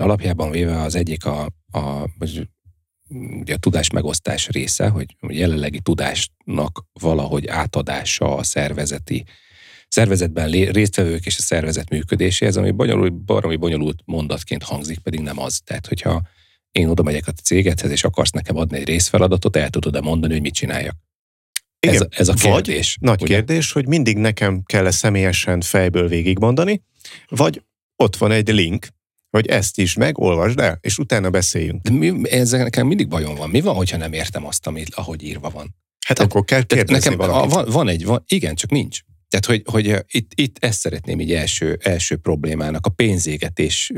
De 0.00 0.06
alapjában 0.06 0.50
véve 0.50 0.80
az 0.80 0.94
egyik 0.94 1.24
a, 1.24 1.50
a, 1.72 2.08
ugye 3.40 3.54
a 3.54 3.58
tudás 3.58 3.90
megosztás 3.90 4.48
része, 4.48 4.88
hogy 4.88 5.16
jelenlegi 5.28 5.80
tudásnak 5.80 6.84
valahogy 7.00 7.46
átadása 7.46 8.36
a 8.36 8.42
szervezeti 8.42 9.24
szervezetben 9.88 10.50
résztvevők 10.50 11.26
és 11.26 11.38
a 11.38 11.40
szervezet 11.40 11.90
működéséhez, 11.90 12.56
ami 12.56 12.70
bonyolult, 12.70 13.12
baromi 13.12 13.56
bonyolult 13.56 14.02
mondatként 14.04 14.62
hangzik, 14.62 14.98
pedig 14.98 15.20
nem 15.20 15.38
az. 15.38 15.60
Tehát, 15.64 15.86
hogyha 15.86 16.22
én 16.70 16.88
oda 16.88 17.02
megyek 17.02 17.26
a 17.26 17.32
cégethez, 17.32 17.90
és 17.90 18.04
akarsz 18.04 18.30
nekem 18.30 18.56
adni 18.56 18.78
egy 18.78 18.86
részfeladatot, 18.86 19.56
el 19.56 19.70
tudod-e 19.70 20.00
mondani, 20.00 20.32
hogy 20.32 20.42
mit 20.42 20.54
csináljak? 20.54 20.96
Igen, 21.80 21.94
ez, 21.94 22.06
ez 22.10 22.28
a 22.28 22.34
kérdés. 22.34 22.96
Vagy, 23.00 23.08
nagy 23.08 23.22
ugye? 23.22 23.34
kérdés, 23.34 23.72
hogy 23.72 23.86
mindig 23.86 24.16
nekem 24.16 24.62
kell 24.62 24.86
-e 24.86 24.90
személyesen 24.90 25.60
fejből 25.60 26.08
végigmondani, 26.08 26.82
vagy 27.28 27.62
ott 27.96 28.16
van 28.16 28.30
egy 28.30 28.48
link, 28.48 28.86
hogy 29.30 29.46
ezt 29.46 29.78
is 29.78 29.94
meg, 29.94 30.18
olvasd 30.18 30.58
el, 30.58 30.78
és 30.80 30.98
utána 30.98 31.30
beszéljünk. 31.30 31.82
De 31.82 31.90
mi, 31.90 32.30
ezzel 32.30 32.62
nekem 32.62 32.86
mindig 32.86 33.08
bajom 33.08 33.34
van. 33.34 33.50
Mi 33.50 33.60
van, 33.60 33.74
hogyha 33.74 33.96
nem 33.96 34.12
értem 34.12 34.46
azt, 34.46 34.66
amit, 34.66 34.94
ahogy 34.94 35.22
írva 35.22 35.50
van? 35.50 35.74
Hát 36.06 36.16
tehát, 36.16 36.32
akkor 36.32 36.44
kell 36.44 36.62
kérdezni 36.62 37.10
nekem, 37.10 37.30
a, 37.30 37.46
van, 37.46 37.66
van 37.70 37.88
egy, 37.88 38.04
van, 38.04 38.24
igen, 38.26 38.54
csak 38.54 38.70
nincs. 38.70 39.00
Tehát, 39.28 39.46
hogy, 39.46 39.62
hogy 39.64 40.04
itt, 40.10 40.30
itt 40.34 40.56
ezt 40.64 40.78
szeretném 40.78 41.20
így 41.20 41.32
első, 41.32 41.78
első 41.82 42.16
problémának, 42.16 42.86
a 42.86 42.90
pénzégetés, 42.90 43.92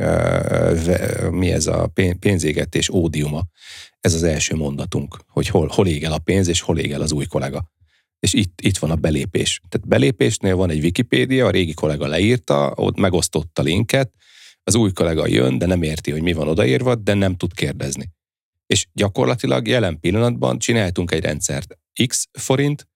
mi 1.31 1.53
ez 1.53 1.67
a 1.67 1.93
pénzégetés 2.19 2.89
ódiuma, 2.89 3.43
ez 4.01 4.15
az 4.15 4.23
első 4.23 4.55
mondatunk, 4.55 5.17
hogy 5.29 5.49
hol, 5.49 5.71
hol 5.73 5.87
ég 5.87 6.05
el 6.05 6.13
a 6.13 6.19
pénz, 6.19 6.49
és 6.49 6.61
hol 6.61 6.79
ég 6.79 6.93
el 6.93 7.01
az 7.01 7.13
új 7.13 7.25
kollega. 7.25 7.71
És 8.19 8.33
itt, 8.33 8.61
itt 8.61 8.79
van 8.79 8.91
a 8.91 8.97
belépés. 8.97 9.61
Tehát 9.69 9.89
belépésnél 9.89 10.57
van 10.57 10.71
egy 10.71 10.83
Wikipédia, 10.83 11.47
a 11.47 11.51
régi 11.51 11.75
kollega 11.75 12.07
leírta, 12.07 12.73
ott 12.77 12.99
megosztotta 12.99 13.63
linket, 13.63 14.11
az 14.65 14.75
új 14.75 14.93
kollega 14.93 15.27
jön, 15.27 15.59
de 15.59 15.67
nem 15.67 15.83
érti, 15.83 16.11
hogy 16.11 16.23
mi 16.23 16.33
van 16.33 16.49
odaírva, 16.49 16.95
de 16.95 17.15
nem 17.15 17.37
tud 17.37 17.55
kérdezni. 17.55 18.11
És 18.67 18.87
gyakorlatilag 18.93 19.69
jelen 19.69 20.01
pillanatban 20.01 20.59
csináltunk 20.59 21.11
egy 21.11 21.23
rendszert 21.23 21.79
X 22.07 22.29
forint, 22.33 22.89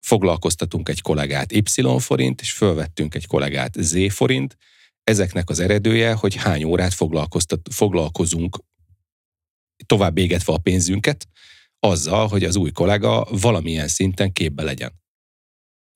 foglalkoztatunk 0.00 0.88
egy 0.88 1.00
kollégát 1.00 1.52
Y 1.52 1.98
forint, 1.98 2.40
és 2.40 2.52
fölvettünk 2.52 3.14
egy 3.14 3.26
kollégát 3.26 3.80
Z 3.80 4.12
forint. 4.12 4.56
Ezeknek 5.04 5.50
az 5.50 5.60
eredője, 5.60 6.12
hogy 6.12 6.34
hány 6.34 6.64
órát 6.64 6.94
foglalkozunk 7.70 8.58
tovább 9.86 10.18
égetve 10.18 10.52
a 10.52 10.58
pénzünket, 10.58 11.28
azzal, 11.78 12.28
hogy 12.28 12.44
az 12.44 12.56
új 12.56 12.70
kollega 12.70 13.26
valamilyen 13.30 13.88
szinten 13.88 14.32
képbe 14.32 14.62
legyen. 14.62 15.03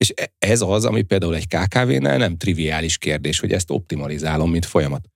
És 0.03 0.13
e- 0.15 0.33
ez 0.37 0.61
az, 0.61 0.85
ami 0.85 1.01
például 1.01 1.35
egy 1.35 1.47
KKV-nál 1.47 2.17
nem 2.17 2.37
triviális 2.37 2.97
kérdés, 2.97 3.39
hogy 3.39 3.51
ezt 3.51 3.71
optimalizálom, 3.71 4.51
mint 4.51 4.65
folyamat. 4.65 5.07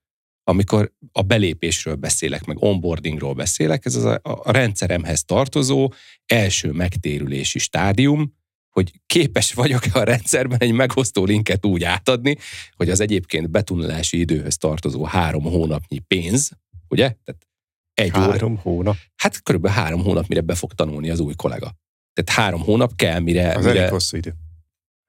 Amikor 0.46 0.92
a 1.12 1.22
belépésről 1.22 1.94
beszélek, 1.94 2.44
meg 2.44 2.62
onboardingról 2.62 3.34
beszélek, 3.34 3.84
ez 3.84 3.94
az 3.94 4.04
a, 4.04 4.20
a 4.22 4.52
rendszeremhez 4.52 5.24
tartozó 5.24 5.92
első 6.26 6.70
megtérülési 6.72 7.58
stádium, 7.58 8.34
hogy 8.70 8.92
képes 9.06 9.52
vagyok-e 9.52 9.98
a 9.98 10.02
rendszerben 10.02 10.58
egy 10.58 10.72
megosztó 10.72 11.24
linket 11.24 11.66
úgy 11.66 11.84
átadni, 11.84 12.36
hogy 12.76 12.90
az 12.90 13.00
egyébként 13.00 13.50
betunulási 13.50 14.18
időhöz 14.18 14.56
tartozó 14.56 15.04
három 15.04 15.42
hónapnyi 15.42 15.98
pénz, 15.98 16.50
ugye? 16.88 17.16
Tehát 17.24 17.46
egy 17.94 18.10
három 18.10 18.52
óra, 18.52 18.60
hónap? 18.60 18.96
Hát 19.16 19.42
körülbelül 19.42 19.76
három 19.76 20.02
hónap, 20.02 20.26
mire 20.26 20.40
be 20.40 20.54
fog 20.54 20.72
tanulni 20.72 21.10
az 21.10 21.20
új 21.20 21.34
kollega. 21.34 21.74
Tehát 22.12 22.40
három 22.40 22.60
hónap 22.60 22.96
kell, 22.96 23.20
mire... 23.20 23.54
Az 23.54 23.64
mire... 23.64 23.78
elég 23.78 23.90
hosszú 23.90 24.16
idő. 24.16 24.34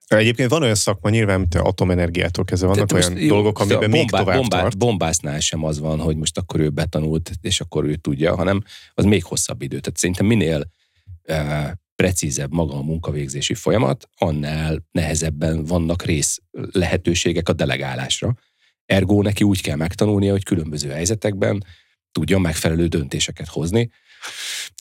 Egyébként 0.08 0.50
van 0.50 0.62
olyan 0.62 0.76
szakma, 0.76 1.10
nyilván, 1.10 1.40
mint 1.40 1.56
atomenergiától 1.56 2.46
kezdve 2.46 2.68
vannak 2.68 2.88
Te, 2.88 2.96
olyan 2.96 3.18
jó, 3.18 3.28
dolgok, 3.28 3.60
amiben 3.60 3.80
bombá, 3.80 3.98
még 3.98 4.10
tovább 4.10 4.38
bombá, 4.38 4.62
tart. 4.62 4.78
Bombásznál 4.78 5.40
sem 5.40 5.64
az 5.64 5.80
van, 5.80 6.00
hogy 6.00 6.16
most 6.16 6.38
akkor 6.38 6.60
ő 6.60 6.70
betanult, 6.70 7.32
és 7.42 7.60
akkor 7.60 7.86
ő 7.86 7.96
tudja, 7.96 8.36
hanem 8.36 8.64
az 8.94 9.06
még 9.06 9.24
hosszabb 9.24 9.62
idő. 9.62 9.80
Tehát 9.80 9.98
szerintem 9.98 10.26
minél 10.26 10.72
uh, 11.28 11.70
precízebb 11.96 12.54
maga 12.54 12.74
a 12.74 12.82
munkavégzési 12.82 13.54
folyamat, 13.54 14.10
annál 14.18 14.86
nehezebben 14.92 15.64
vannak 15.64 16.04
rész 16.04 16.42
lehetőségek 16.72 17.50
a 17.50 17.54
delegálásra. 17.54 18.34
Ergo 18.86 19.22
neki 19.22 19.44
úgy 19.44 19.62
kell 19.62 19.76
megtanulnia, 19.76 20.32
hogy 20.32 20.44
különböző 20.44 20.90
helyzetekben 20.90 21.66
tudjon 22.12 22.42
megfelelő 22.42 22.88
döntéseket 22.88 23.48
hozni. 23.48 23.90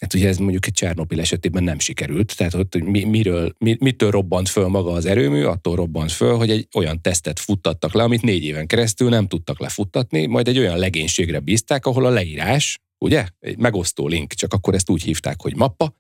Hát 0.01 0.15
ugye 0.15 0.29
ez 0.29 0.37
mondjuk 0.37 0.67
egy 0.67 0.73
Csernobil 0.73 1.21
esetében 1.21 1.63
nem 1.63 1.79
sikerült, 1.79 2.37
tehát 2.37 2.53
hogy 2.53 2.83
mi, 2.83 3.05
miről, 3.05 3.55
mi, 3.59 3.77
mitől 3.81 4.11
robbant 4.11 4.49
föl 4.49 4.69
maga 4.69 4.93
az 4.93 5.07
erőmű, 5.07 5.43
attól 5.43 5.77
robbant 5.77 6.13
föl, 6.13 6.37
hogy 6.37 6.51
egy 6.51 6.69
olyan 6.75 7.03
tesztet 7.03 7.39
futtattak 7.39 7.95
le, 7.95 8.03
amit 8.03 8.23
négy 8.23 8.45
éven 8.45 8.67
keresztül 8.67 9.09
nem 9.09 9.29
tudtak 9.29 9.61
lefuttatni, 9.61 10.27
majd 10.27 10.49
egy 10.49 10.59
olyan 10.59 10.79
legénységre 10.79 11.39
bízták, 11.39 11.87
ahol 11.87 12.07
a 12.07 12.11
leírás, 12.11 12.81
ugye, 12.99 13.27
egy 13.41 13.59
megosztó 13.59 14.09
link, 14.09 14.33
csak 14.33 14.53
akkor 14.53 14.75
ezt 14.75 14.91
úgy 14.91 15.03
hívták, 15.03 15.41
hogy 15.41 15.57
mappa, 15.57 15.97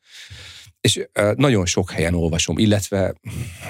és 0.80 1.06
nagyon 1.34 1.66
sok 1.66 1.90
helyen 1.90 2.14
olvasom, 2.14 2.58
illetve 2.58 3.14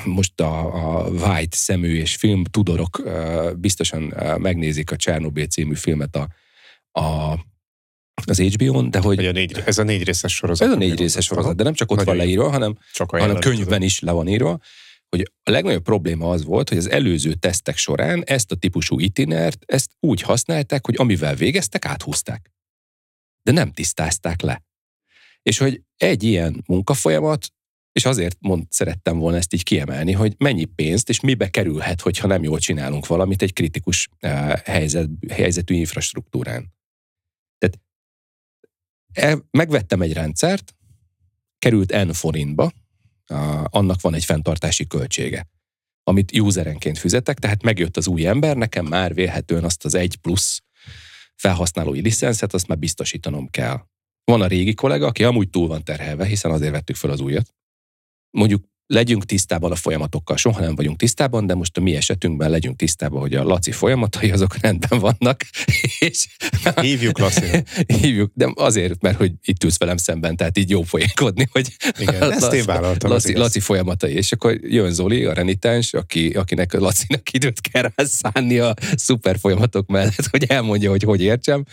most 0.05 0.41
a, 0.41 0.75
a 0.75 1.09
White 1.09 1.57
szemű 1.57 1.97
és 1.97 2.17
film 2.17 2.45
tudorok 2.45 3.03
biztosan 3.57 4.15
megnézik 4.39 4.91
a 4.91 4.97
Csernobyl 4.97 5.47
című 5.47 5.75
filmet 5.75 6.17
a, 6.17 6.29
a 7.01 7.35
az 8.27 8.38
HBO-n, 8.40 8.90
de 8.90 8.98
hogy... 8.98 9.27
a 9.27 9.33
négy, 9.33 9.62
ez 9.66 9.79
a 9.79 9.83
négy 9.83 10.05
részes 10.05 10.35
sorozat. 10.35 10.68
Ez 10.68 10.74
a 10.74 10.79
négy 10.79 10.98
részes 10.98 11.24
sorozat, 11.24 11.57
de 11.57 11.62
nem 11.62 11.74
csak 11.74 11.90
ott 11.90 12.03
van 12.03 12.16
leírva, 12.16 12.50
hanem, 12.50 12.79
csak 12.92 13.11
hanem 13.11 13.38
könyvben 13.38 13.83
is 13.83 14.00
le 14.00 14.12
van 14.12 14.29
írva, 14.29 14.59
hogy 15.09 15.33
a 15.42 15.50
legnagyobb 15.50 15.83
probléma 15.83 16.31
az 16.31 16.44
volt, 16.44 16.68
hogy 16.68 16.79
az 16.79 16.90
előző 16.90 17.35
tesztek 17.35 17.77
során 17.77 18.22
ezt 18.24 18.53
a 18.53 18.57
típusú 18.57 18.98
itinert, 18.98 19.62
ezt 19.66 19.90
úgy 20.00 20.20
használták, 20.20 20.87
hogy 20.87 20.94
amivel 20.98 21.35
végeztek, 21.35 21.85
áthúzták. 21.85 22.53
De 23.42 23.53
nem 23.53 23.72
tisztázták 23.72 24.40
le. 24.40 24.64
És 25.42 25.59
hogy 25.59 25.83
egy 25.96 26.22
ilyen 26.22 26.62
munkafolyamat, 26.66 27.53
és 27.92 28.05
azért 28.05 28.37
mond, 28.40 28.64
szerettem 28.70 29.18
volna 29.18 29.37
ezt 29.37 29.55
így 29.55 29.62
kiemelni, 29.62 30.12
hogy 30.12 30.35
mennyi 30.38 30.64
pénzt 30.64 31.09
és 31.09 31.20
mibe 31.20 31.48
kerülhet, 31.48 32.00
hogyha 32.00 32.27
nem 32.27 32.42
jól 32.42 32.59
csinálunk 32.59 33.07
valamit 33.07 33.42
egy 33.42 33.53
kritikus 33.53 34.09
uh, 34.22 34.31
helyzet, 34.59 35.09
helyzetű 35.29 35.74
infrastruktúrán. 35.74 36.74
E, 39.14 39.38
megvettem 39.50 40.03
egy 40.03 40.12
rendszert, 40.12 40.74
került 41.59 42.05
N 42.05 42.11
forintba, 42.11 42.72
annak 43.64 44.00
van 44.00 44.14
egy 44.14 44.24
fenntartási 44.24 44.87
költsége, 44.87 45.48
amit 46.03 46.38
userenként 46.38 46.98
fizetek, 46.98 47.38
tehát 47.38 47.62
megjött 47.62 47.96
az 47.96 48.07
új 48.07 48.27
ember, 48.27 48.57
nekem 48.57 48.87
már 48.87 49.14
vélhetően 49.14 49.64
azt 49.64 49.85
az 49.85 49.94
egy 49.94 50.16
plusz 50.16 50.62
felhasználói 51.35 52.00
licenszet, 52.00 52.55
azt 52.55 52.66
már 52.66 52.79
biztosítanom 52.79 53.48
kell. 53.48 53.87
Van 54.24 54.42
a 54.42 54.46
régi 54.46 54.74
kollega, 54.74 55.07
aki 55.07 55.24
amúgy 55.24 55.50
túl 55.50 55.68
van 55.68 55.85
terhelve, 55.85 56.24
hiszen 56.24 56.50
azért 56.50 56.72
vettük 56.72 56.96
fel 56.96 57.11
az 57.11 57.20
újat. 57.20 57.55
Mondjuk 58.31 58.64
legyünk 58.87 59.25
tisztában 59.25 59.70
a 59.70 59.75
folyamatokkal, 59.75 60.37
soha 60.37 60.61
nem 60.61 60.75
vagyunk 60.75 60.99
tisztában, 60.99 61.47
de 61.47 61.55
most 61.55 61.77
a 61.77 61.81
mi 61.81 61.97
esetünkben 61.97 62.51
legyünk 62.51 62.77
tisztában, 62.77 63.20
hogy 63.20 63.35
a 63.35 63.44
Laci 63.44 63.73
folyamatai 63.73 64.31
azok 64.31 64.57
rendben 64.62 64.99
vannak. 64.99 65.44
És 65.99 66.27
Hívjuk 66.81 67.18
Laci. 67.18 67.47
Hívjuk, 68.01 68.31
de 68.35 68.53
azért, 68.55 69.03
mert 69.03 69.16
hogy 69.16 69.33
itt 69.42 69.64
ülsz 69.64 69.79
velem 69.79 69.97
szemben, 69.97 70.37
tehát 70.37 70.59
így 70.59 70.70
jó 70.70 70.83
folyékodni, 70.83 71.49
hogy 71.53 71.77
Igen, 71.99 72.23
ezt 72.31 72.40
Laci, 72.40 72.57
én 72.57 72.64
vállaltam. 72.64 73.11
Laci, 73.11 73.37
Laci 73.37 73.61
folyamatai, 73.61 74.12
és 74.12 74.33
akkor 74.33 74.59
jön 74.62 74.92
Zoli, 74.92 75.25
a 75.25 75.33
renitáns, 75.33 75.92
aki, 75.92 76.31
akinek 76.31 76.73
a 76.73 76.79
Lacinak 76.79 77.33
időt 77.33 77.61
kell 77.61 77.90
rászánni 77.94 78.59
a 78.59 78.75
szuper 78.97 79.38
folyamatok 79.38 79.87
mellett, 79.87 80.27
hogy 80.31 80.44
elmondja, 80.44 80.90
hogy 80.90 81.03
hogy 81.03 81.23
értsem, 81.23 81.64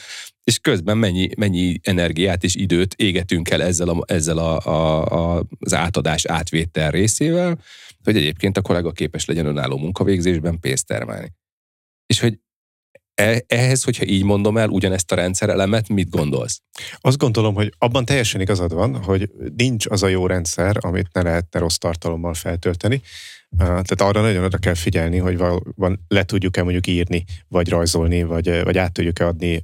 és 0.44 0.60
közben 0.60 0.98
mennyi, 0.98 1.30
mennyi 1.38 1.80
energiát 1.84 2.44
és 2.44 2.56
időt 2.56 2.94
égetünk 2.94 3.50
el 3.50 3.64
ezzel, 3.64 3.90
a, 3.90 4.04
ezzel 4.06 4.38
a, 4.38 4.60
a, 4.66 5.06
a, 5.38 5.46
az 5.60 5.74
átadás 5.74 6.26
átvétel 6.26 6.92
részével, 6.92 7.60
hogy 8.04 8.16
egyébként 8.16 8.58
a 8.58 8.62
kollega 8.62 8.92
képes 8.92 9.26
legyen 9.26 9.46
önálló 9.46 9.78
munkavégzésben 9.78 10.60
pénzt 10.60 10.86
termelni. 10.86 11.32
És 12.06 12.20
hogy 12.20 12.40
e, 13.14 13.44
ehhez, 13.48 13.84
hogyha 13.84 14.06
így 14.06 14.24
mondom 14.24 14.58
el 14.58 14.70
ugyanezt 14.70 15.12
a 15.12 15.16
rendszerelemet, 15.16 15.90
mit 15.90 16.10
gondolsz? 16.10 16.62
Azt 16.96 17.18
gondolom, 17.18 17.54
hogy 17.54 17.74
abban 17.78 18.06
teljesen 18.06 18.42
igazad 18.42 18.74
van, 18.74 19.04
hogy 19.04 19.32
nincs 19.56 19.86
az 19.86 20.04
a 20.04 20.08
jó 20.08 20.28
rendszer, 20.28 20.78
amit 20.80 21.14
ne 21.14 21.22
lehetne 21.22 21.60
rossz 21.60 21.76
tartalommal 21.76 22.34
feltölteni. 22.34 23.02
Tehát 23.58 24.02
arra 24.02 24.22
nagyon 24.22 24.44
oda 24.44 24.58
kell 24.58 24.74
figyelni, 24.74 25.18
hogy 25.18 25.38
valóban 25.38 26.06
le 26.08 26.24
tudjuk-e 26.24 26.64
mondjuk 26.64 26.88
írni, 26.88 27.24
vagy 27.48 27.70
rajzolni, 27.70 28.24
vagy, 28.24 28.64
vagy 28.64 28.78
át 28.78 28.94
tudjuk-e 28.94 29.28
adni 29.28 29.64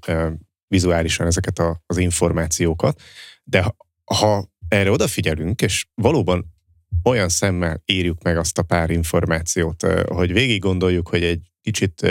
vizuálisan 0.68 1.28
ezeket 1.28 1.60
a, 1.60 1.84
az 1.86 1.98
információkat, 1.98 3.02
de 3.44 3.76
ha, 4.04 4.46
erre 4.68 4.92
odafigyelünk, 4.92 5.62
és 5.62 5.86
valóban 5.94 6.56
olyan 7.04 7.30
szemmel 7.30 7.82
írjuk 7.86 8.22
meg 8.22 8.38
azt 8.38 8.58
a 8.58 8.64
pár 8.64 8.90
információt, 8.90 9.84
hogy 10.08 10.34
végig 10.34 10.62
gondoljuk, 10.62 11.08
hogy 11.08 11.24
egy 11.24 11.52
kicsit 11.62 12.08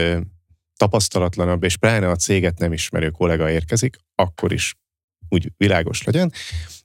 tapasztalatlanabb, 0.76 1.62
és 1.62 1.76
pláne 1.76 2.10
a 2.10 2.16
céget 2.16 2.58
nem 2.58 2.72
ismerő 2.72 3.10
kollega 3.10 3.50
érkezik, 3.50 3.96
akkor 4.14 4.52
is 4.52 4.74
úgy 5.28 5.52
világos 5.56 6.02
legyen, 6.02 6.32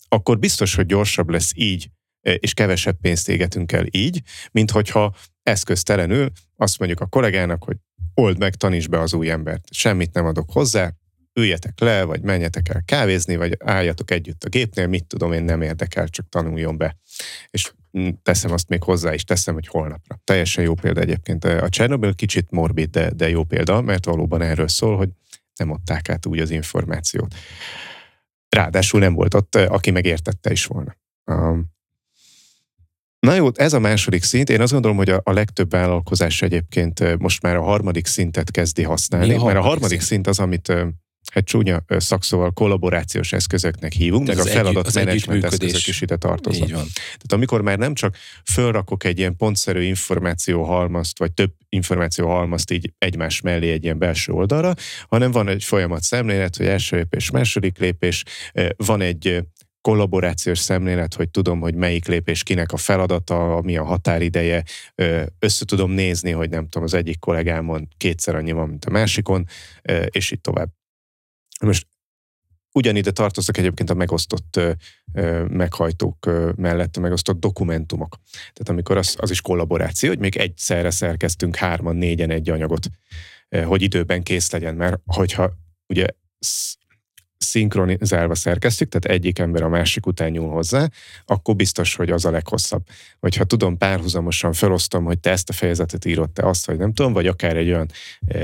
akkor 0.07 0.39
biztos, 0.39 0.75
hogy 0.75 0.85
gyorsabb 0.85 1.29
lesz 1.29 1.51
így, 1.55 1.89
és 2.21 2.53
kevesebb 2.53 2.97
pénzt 3.01 3.29
égetünk 3.29 3.71
el 3.71 3.85
így, 3.89 4.21
mint 4.51 4.71
hogyha 4.71 5.15
eszköztelenül 5.43 6.31
azt 6.55 6.79
mondjuk 6.79 6.99
a 6.99 7.05
kollégának, 7.05 7.63
hogy 7.63 7.77
old 8.13 8.37
meg, 8.37 8.55
taníts 8.55 8.89
be 8.89 8.99
az 8.99 9.13
új 9.13 9.29
embert. 9.29 9.67
Semmit 9.73 10.13
nem 10.13 10.25
adok 10.25 10.51
hozzá, 10.51 10.93
üljetek 11.33 11.79
le, 11.79 12.03
vagy 12.03 12.21
menjetek 12.21 12.69
el 12.69 12.81
kávézni, 12.85 13.35
vagy 13.35 13.57
álljatok 13.59 14.11
együtt 14.11 14.43
a 14.43 14.49
gépnél, 14.49 14.87
mit 14.87 15.05
tudom 15.05 15.31
én, 15.31 15.43
nem 15.43 15.61
érdekel, 15.61 16.07
csak 16.07 16.29
tanuljon 16.29 16.77
be. 16.77 16.97
És 17.49 17.71
teszem 18.23 18.51
azt 18.51 18.67
még 18.67 18.83
hozzá 18.83 19.13
is, 19.13 19.23
teszem, 19.23 19.53
hogy 19.53 19.67
holnapra. 19.67 20.19
Teljesen 20.23 20.63
jó 20.63 20.73
példa 20.73 21.01
egyébként. 21.01 21.45
A 21.45 21.69
Chernobyl 21.69 22.15
kicsit 22.15 22.51
morbid, 22.51 22.89
de, 22.89 23.11
de 23.11 23.29
jó 23.29 23.43
példa, 23.43 23.81
mert 23.81 24.05
valóban 24.05 24.41
erről 24.41 24.67
szól, 24.67 24.97
hogy 24.97 25.09
nem 25.55 25.71
adták 25.71 26.09
át 26.09 26.25
úgy 26.25 26.39
az 26.39 26.49
információt. 26.49 27.35
Ráadásul 28.49 28.99
nem 28.99 29.13
volt 29.13 29.33
ott, 29.33 29.55
aki 29.55 29.91
megértette 29.91 30.51
is 30.51 30.65
volna. 30.65 30.95
Na 33.19 33.33
jó, 33.33 33.47
ez 33.53 33.73
a 33.73 33.79
második 33.79 34.23
szint. 34.23 34.49
Én 34.49 34.61
azt 34.61 34.71
gondolom, 34.71 34.97
hogy 34.97 35.09
a, 35.09 35.21
a 35.23 35.31
legtöbb 35.31 35.71
vállalkozás 35.71 36.41
egyébként 36.41 37.17
most 37.17 37.41
már 37.41 37.55
a 37.55 37.61
harmadik 37.61 38.05
szintet 38.05 38.51
kezdi 38.51 38.83
használni, 38.83 39.33
a 39.33 39.43
mert 39.43 39.57
a 39.57 39.61
harmadik 39.61 40.01
szint? 40.01 40.01
szint 40.01 40.27
az, 40.27 40.39
amit 40.39 40.73
hát 41.31 41.45
csúnya 41.45 41.83
szakszóval 41.87 42.51
kollaborációs 42.51 43.33
eszközöknek 43.33 43.91
hívunk, 43.91 44.27
meg 44.27 44.39
a 44.39 44.45
feladat 44.45 44.93
menedzsment 44.93 45.43
eszközök 45.43 45.87
is 45.87 46.01
ide 46.01 46.15
tartoznak. 46.15 46.67
Tehát 46.67 47.31
amikor 47.31 47.61
már 47.61 47.77
nem 47.77 47.93
csak 47.93 48.15
fölrakok 48.45 49.03
egy 49.03 49.17
ilyen 49.17 49.35
pontszerű 49.35 49.81
információ 49.81 50.63
halmazt, 50.63 51.19
vagy 51.19 51.31
több 51.31 51.53
információ 51.69 52.27
halmazt 52.27 52.71
így 52.71 52.93
egymás 52.97 53.41
mellé 53.41 53.71
egy 53.71 53.83
ilyen 53.83 53.97
belső 53.97 54.31
oldalra, 54.31 54.73
hanem 55.07 55.31
van 55.31 55.47
egy 55.47 55.63
folyamat 55.63 56.01
szemlélet, 56.01 56.55
hogy 56.55 56.65
első 56.65 56.95
lépés, 56.95 57.31
második 57.31 57.77
lépés, 57.77 58.23
van 58.75 59.01
egy 59.01 59.43
kollaborációs 59.81 60.59
szemlélet, 60.59 61.13
hogy 61.13 61.29
tudom, 61.29 61.59
hogy 61.59 61.75
melyik 61.75 62.07
lépés 62.07 62.43
kinek 62.43 62.71
a 62.71 62.77
feladata, 62.77 63.61
mi 63.63 63.77
a 63.77 63.83
határideje, 63.83 64.63
össze 65.39 65.65
tudom 65.65 65.91
nézni, 65.91 66.31
hogy 66.31 66.49
nem 66.49 66.63
tudom, 66.63 66.83
az 66.83 66.93
egyik 66.93 67.19
kollégámon 67.19 67.87
kétszer 67.97 68.35
annyi 68.35 68.51
van, 68.51 68.69
mint 68.69 68.85
a 68.85 68.89
másikon, 68.89 69.45
és 70.05 70.31
így 70.31 70.41
tovább. 70.41 70.69
Most 71.65 71.87
ugyanide 72.73 73.11
tartoznak 73.11 73.57
egyébként 73.57 73.89
a 73.89 73.93
megosztott 73.93 74.59
meghajtók 75.47 76.29
mellett 76.55 76.97
a 76.97 76.99
megosztott 76.99 77.39
dokumentumok. 77.39 78.17
Tehát 78.31 78.69
amikor 78.69 78.97
az, 78.97 79.15
az 79.19 79.29
is 79.29 79.41
kollaboráció, 79.41 80.09
hogy 80.09 80.19
még 80.19 80.35
egyszerre 80.35 80.91
szerkeztünk 80.91 81.55
hárman, 81.55 81.95
négyen 81.95 82.29
egy 82.29 82.49
anyagot, 82.49 82.89
hogy 83.65 83.81
időben 83.81 84.23
kész 84.23 84.51
legyen, 84.51 84.75
mert 84.75 85.01
hogyha 85.05 85.51
ugye 85.87 86.07
szinkronizálva 87.41 88.35
szerkesztjük, 88.35 88.89
tehát 88.89 89.17
egyik 89.17 89.39
ember 89.39 89.61
a 89.61 89.69
másik 89.69 90.05
után 90.05 90.31
nyúl 90.31 90.49
hozzá, 90.49 90.89
akkor 91.25 91.55
biztos, 91.55 91.95
hogy 91.95 92.09
az 92.09 92.25
a 92.25 92.31
leghosszabb. 92.31 92.83
Hogyha 93.19 93.43
tudom, 93.43 93.77
párhuzamosan 93.77 94.53
felosztom, 94.53 95.03
hogy 95.03 95.19
te 95.19 95.29
ezt 95.29 95.49
a 95.49 95.53
fejezetet 95.53 96.05
írod, 96.05 96.29
te 96.29 96.47
azt, 96.47 96.65
vagy 96.65 96.77
nem 96.77 96.93
tudom, 96.93 97.13
vagy 97.13 97.27
akár 97.27 97.57
egy 97.57 97.67
olyan 97.67 97.91
e, 98.27 98.37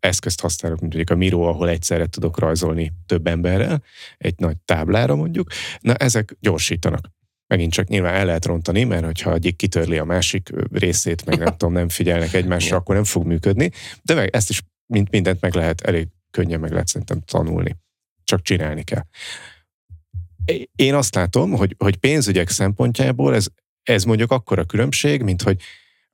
eszközt 0.00 0.40
használok, 0.40 0.80
mint 0.80 0.94
mondjuk 0.94 1.18
a 1.18 1.20
Miro, 1.20 1.40
ahol 1.40 1.68
egyszerre 1.68 2.06
tudok 2.06 2.38
rajzolni 2.38 2.92
több 3.06 3.26
emberrel, 3.26 3.82
egy 4.18 4.34
nagy 4.36 4.56
táblára 4.64 5.14
mondjuk, 5.14 5.50
na 5.80 5.94
ezek 5.94 6.36
gyorsítanak. 6.40 7.12
Megint 7.46 7.72
csak 7.72 7.88
nyilván 7.88 8.14
el 8.14 8.24
lehet 8.24 8.44
rontani, 8.44 8.84
mert 8.84 9.04
hogyha 9.04 9.34
egyik 9.34 9.56
kitörli 9.56 9.98
a 9.98 10.04
másik 10.04 10.50
részét, 10.72 11.24
meg 11.24 11.38
nem 11.38 11.56
tudom, 11.56 11.72
nem 11.72 11.88
figyelnek 11.88 12.32
egymásra, 12.32 12.76
akkor 12.76 12.94
nem 12.94 13.04
fog 13.04 13.26
működni, 13.26 13.70
de 14.02 14.14
meg 14.14 14.28
ezt 14.32 14.50
is, 14.50 14.62
mint 14.86 15.10
mindent 15.10 15.40
meg 15.40 15.54
lehet, 15.54 15.80
elég 15.80 16.08
könnyen 16.30 16.60
meg 16.60 16.70
lehet 16.70 16.86
szerintem 16.86 17.20
tanulni 17.20 17.82
csak 18.24 18.42
csinálni 18.42 18.82
kell. 18.82 19.02
Én 20.76 20.94
azt 20.94 21.14
látom, 21.14 21.50
hogy, 21.50 21.74
hogy 21.78 21.96
pénzügyek 21.96 22.48
szempontjából 22.48 23.34
ez, 23.34 23.46
ez 23.82 24.04
mondjuk 24.04 24.30
akkora 24.30 24.64
különbség, 24.64 25.22
mint 25.22 25.42
hogy 25.42 25.60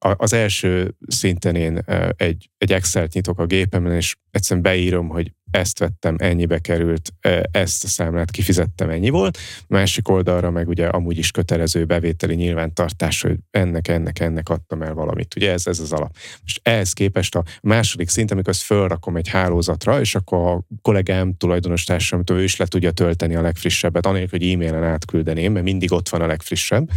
az 0.01 0.33
első 0.33 0.95
szinten 1.07 1.57
én 1.57 1.85
egy, 2.17 2.51
egy 2.59 2.73
Excel-t 2.73 3.13
nyitok 3.13 3.39
a 3.39 3.47
gépemen, 3.47 3.93
és 3.93 4.17
egyszerűen 4.31 4.63
beírom, 4.63 5.09
hogy 5.09 5.33
ezt 5.51 5.79
vettem, 5.79 6.17
ennyibe 6.19 6.59
került, 6.59 7.13
ezt 7.51 7.85
a 7.85 7.89
számlát 7.89 8.31
kifizettem, 8.31 8.91
ennyi 8.91 9.09
volt. 9.09 9.39
Másik 9.67 10.09
oldalra 10.09 10.51
meg 10.51 10.69
ugye 10.69 10.87
amúgy 10.87 11.19
is 11.19 11.31
kötelező 11.31 11.85
bevételi 11.85 12.35
nyilvántartás, 12.35 13.23
hogy 13.23 13.37
ennek, 13.51 13.89
ennek, 13.89 14.21
ennek 14.21 14.49
adtam 14.49 14.83
el 14.83 14.95
valamit. 14.95 15.37
Ugye 15.37 15.53
ez, 15.53 15.67
ez 15.67 15.79
az 15.79 15.93
alap. 15.93 16.17
És 16.45 16.61
ehhez 16.63 16.93
képest 16.93 17.35
a 17.35 17.45
második 17.63 18.09
szint, 18.09 18.31
amikor 18.31 18.53
ezt 18.53 18.63
fölrakom 18.63 19.17
egy 19.17 19.29
hálózatra, 19.29 20.01
és 20.01 20.15
akkor 20.15 20.51
a 20.51 20.65
kollégám, 20.83 21.37
tulajdonos 21.37 21.85
társam, 21.85 22.23
ő 22.33 22.43
is 22.43 22.57
le 22.57 22.67
tudja 22.67 22.91
tölteni 22.91 23.35
a 23.35 23.43
legfrissebbet, 23.43 24.07
anélkül, 24.07 24.39
hogy 24.39 24.51
e-mailen 24.51 24.85
átküldeném, 24.85 25.53
mert 25.53 25.65
mindig 25.65 25.93
ott 25.93 26.09
van 26.09 26.21
a 26.21 26.27
legfrissebb. 26.27 26.91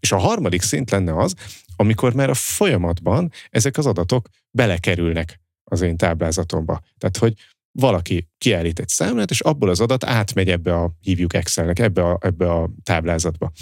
És 0.00 0.12
a 0.12 0.16
harmadik 0.16 0.62
szint 0.62 0.90
lenne 0.90 1.16
az, 1.16 1.34
amikor 1.76 2.14
már 2.14 2.30
a 2.30 2.34
folyamatban 2.34 3.32
ezek 3.50 3.76
az 3.76 3.86
adatok 3.86 4.28
belekerülnek 4.50 5.40
az 5.64 5.80
én 5.80 5.96
táblázatomba. 5.96 6.80
Tehát, 6.98 7.16
hogy 7.16 7.34
valaki 7.78 8.28
kiállít 8.38 8.78
egy 8.78 8.88
számlát, 8.88 9.30
és 9.30 9.40
abból 9.40 9.68
az 9.68 9.80
adat 9.80 10.04
átmegy 10.04 10.50
ebbe 10.50 10.74
a, 10.74 10.92
hívjuk 11.00 11.34
Excelnek, 11.34 11.78
ebbe 11.78 12.02
a, 12.02 12.18
ebbe 12.20 12.52
a 12.52 12.70
táblázatba. 12.82 13.52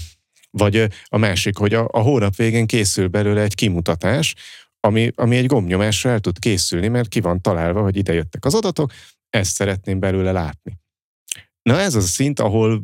Vagy 0.50 0.88
a 1.04 1.16
másik, 1.16 1.56
hogy 1.56 1.74
a, 1.74 1.88
a 1.92 2.00
hónap 2.00 2.36
végén 2.36 2.66
készül 2.66 3.08
belőle 3.08 3.40
egy 3.40 3.54
kimutatás, 3.54 4.34
ami, 4.80 5.10
ami 5.14 5.36
egy 5.36 5.46
gombnyomásra 5.46 6.10
el 6.10 6.20
tud 6.20 6.38
készülni, 6.38 6.88
mert 6.88 7.08
ki 7.08 7.20
van 7.20 7.40
találva, 7.40 7.82
hogy 7.82 7.96
ide 7.96 8.12
jöttek 8.12 8.44
az 8.44 8.54
adatok, 8.54 8.92
ezt 9.30 9.54
szeretném 9.54 9.98
belőle 9.98 10.32
látni. 10.32 10.78
Na 11.62 11.80
ez 11.80 11.94
az 11.94 12.04
a 12.04 12.06
szint, 12.06 12.40
ahol 12.40 12.82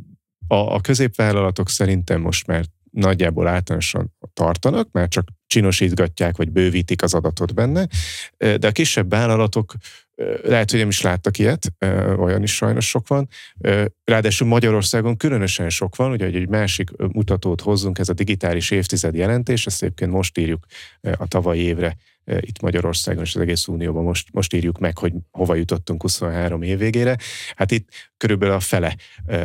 a, 0.49 0.55
a 0.55 0.81
középvállalatok 0.81 1.69
szerintem 1.69 2.21
most 2.21 2.47
már 2.47 2.65
nagyjából 2.99 3.47
általánosan 3.47 4.15
tartanak, 4.33 4.89
mert 4.93 5.11
csak 5.11 5.29
csinosítgatják, 5.47 6.37
vagy 6.37 6.51
bővítik 6.51 7.03
az 7.03 7.15
adatot 7.15 7.55
benne, 7.55 7.89
de 8.37 8.67
a 8.67 8.73
kisebb 8.73 9.11
vállalatok 9.11 9.73
lehet, 10.43 10.71
hogy 10.71 10.79
nem 10.79 10.89
is 10.89 11.01
láttak 11.01 11.39
ilyet, 11.39 11.73
olyan 12.19 12.43
is 12.43 12.55
sajnos 12.55 12.89
sok 12.89 13.09
van. 13.09 13.29
Ráadásul 14.05 14.47
Magyarországon 14.47 15.17
különösen 15.17 15.71
sok 15.71 15.97
van, 15.97 16.11
ugye 16.11 16.25
egy 16.27 16.49
másik 16.49 16.91
mutatót 16.97 17.61
hozzunk, 17.61 17.99
ez 17.99 18.09
a 18.09 18.13
digitális 18.13 18.71
évtized 18.71 19.15
jelentés, 19.15 19.67
ezt 19.67 19.83
egyébként 19.83 20.11
most 20.11 20.39
írjuk 20.39 20.67
a 21.01 21.27
tavalyi 21.27 21.61
évre 21.61 21.97
itt 22.41 22.61
Magyarországon 22.61 23.23
és 23.23 23.35
az 23.35 23.41
egész 23.41 23.67
Unióban 23.67 24.05
most, 24.05 24.29
most 24.33 24.55
írjuk 24.55 24.79
meg, 24.79 24.99
hogy 24.99 25.13
hova 25.31 25.55
jutottunk 25.55 26.03
23 26.03 26.63
év 26.63 26.79
végére. 26.79 27.17
Hát 27.55 27.71
itt 27.71 27.89
körülbelül 28.17 28.55
a 28.55 28.61
fele 28.61 28.97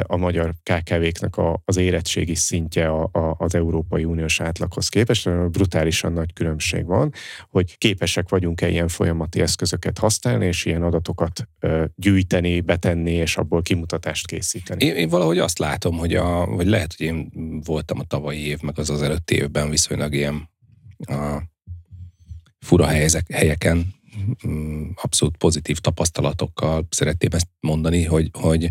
a 0.02 0.18
magyar 0.18 0.54
KKV-knek 0.64 1.34
az 1.66 1.78
érettségi 1.78 2.36
szintje 2.36 2.88
a, 2.88 3.10
a, 3.12 3.36
az 3.38 3.56
Európai 3.56 4.04
Uniós 4.04 4.40
átlaghoz 4.40 4.90
képest. 4.90 5.30
Brutálisan 5.50 6.14
nagy 6.14 6.34
különbség 6.34 6.86
van, 6.86 7.14
hogy 7.50 7.78
képesek 7.78 8.30
vagyunk-e 8.30 8.70
ilyen 8.70 8.88
folyamati 8.88 9.42
eszközöket 9.42 9.98
használni, 9.98 10.46
és 10.46 10.66
ilyen 10.66 10.84
adatokat 10.84 11.48
gyűjteni, 11.96 12.62
betenni, 12.62 13.12
és 13.12 13.38
abból 13.38 13.62
kimutatást 13.62 14.28
készíteni. 14.28 14.86
Én, 14.86 14.96
én 14.96 15.10
valahogy 15.10 15.38
azt 15.38 15.60
látom, 15.60 15.98
hogy 15.98 16.16
a, 16.16 16.46
vagy 16.46 16.68
lehet, 16.68 16.94
hogy 16.98 17.06
én 17.06 17.32
voltam 17.66 18.00
a 18.00 18.04
tavalyi 18.04 18.48
év, 18.48 18.62
meg 18.62 18.80
az 18.80 18.90
az 18.90 19.02
előtti 19.02 19.36
évben 19.36 19.70
viszonylag 19.70 20.14
ilyen 20.14 20.52
a 20.98 21.52
fura 22.64 22.86
helyezek, 22.86 23.32
helyeken, 23.32 23.94
mm, 24.48 24.90
abszolút 24.96 25.38
pozitív 25.38 25.78
tapasztalatokkal 25.78 26.88
szeretném 26.90 27.30
ezt 27.32 27.48
mondani, 27.60 28.04
hogy, 28.04 28.30
hogy 28.34 28.70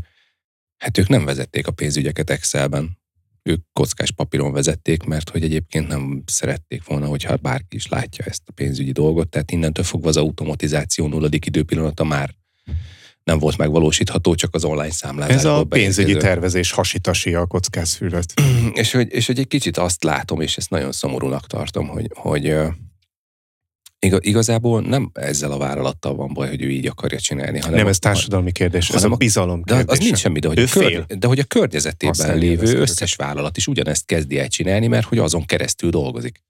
hát 0.77 0.99
ők 0.99 1.09
nem 1.09 1.25
vezették 1.25 1.67
a 1.67 1.73
pénzügyeket 1.73 2.31
Excelben. 2.31 3.01
Ők 3.43 3.61
kockás 3.73 4.11
papíron 4.11 4.53
vezették, 4.53 5.03
mert 5.03 5.31
hogy 5.31 5.43
egyébként 5.43 5.89
nem 5.89 6.23
szerették 6.27 6.85
volna, 6.85 7.07
hogyha 7.07 7.37
bárki 7.37 7.77
is 7.77 7.89
látja 7.89 8.25
ezt 8.25 8.43
a 8.47 8.53
pénzügyi 8.53 8.93
dolgot, 8.93 9.29
tehát 9.29 9.51
innentől 9.51 9.85
fogva 9.85 10.09
az 10.09 10.17
automatizáció 10.17 11.07
nulladik 11.07 11.47
időpillanata 11.47 12.05
már 12.05 12.35
nem 13.25 13.39
volt 13.39 13.57
megvalósítható, 13.57 14.35
csak 14.35 14.55
az 14.55 14.65
online 14.65 14.91
számlázás. 14.91 15.37
Ez 15.37 15.45
a 15.45 15.65
pénzügyi 15.65 16.17
tervezés 16.17 16.71
hasitasi 16.71 17.35
a 17.35 17.47
kockázfűröt. 17.47 18.35
és, 18.75 18.93
hogy, 18.93 19.13
és 19.13 19.27
hogy 19.27 19.39
egy 19.39 19.49
kicsit 19.49 19.77
azt 19.77 20.05
látom, 20.05 20.41
és 20.41 20.57
ezt 20.57 20.71
nagyon 20.71 20.93
szomorúnak 20.93 21.47
tartom, 21.47 21.89
hogy, 21.89 22.11
hogy 22.15 22.55
igazából 24.03 24.81
nem 24.81 25.11
ezzel 25.13 25.53
a 25.53 25.59
vállalattal 25.59 26.15
van 26.15 26.33
baj, 26.33 26.49
hogy 26.49 26.63
ő 26.63 26.71
így 26.71 26.87
akarja 26.87 27.21
csinálni. 27.21 27.59
Hanem 27.59 27.79
nem, 27.79 27.87
ez 27.87 27.99
társadalmi 27.99 28.53
kérdés, 28.53 28.91
ez 28.91 29.05
a 29.05 29.09
bizalom 29.09 29.63
kérdés. 29.63 29.85
De 29.85 29.93
az 29.93 29.99
nincs 29.99 30.19
semmi, 30.19 30.39
de 30.39 30.49
hogy, 30.49 30.59
a, 30.59 30.67
körny- 30.67 31.19
de 31.19 31.27
hogy 31.27 31.39
a 31.39 31.45
környezetében 31.45 32.15
Aztán 32.19 32.39
lévő 32.39 32.79
összes 32.79 33.15
vállalat 33.15 33.57
is 33.57 33.67
ugyanezt 33.67 34.07
kezdi 34.07 34.39
el 34.39 34.49
csinálni, 34.49 34.87
mert 34.87 35.07
hogy 35.07 35.19
azon 35.19 35.45
keresztül 35.45 35.91
dolgozik. 35.91 36.43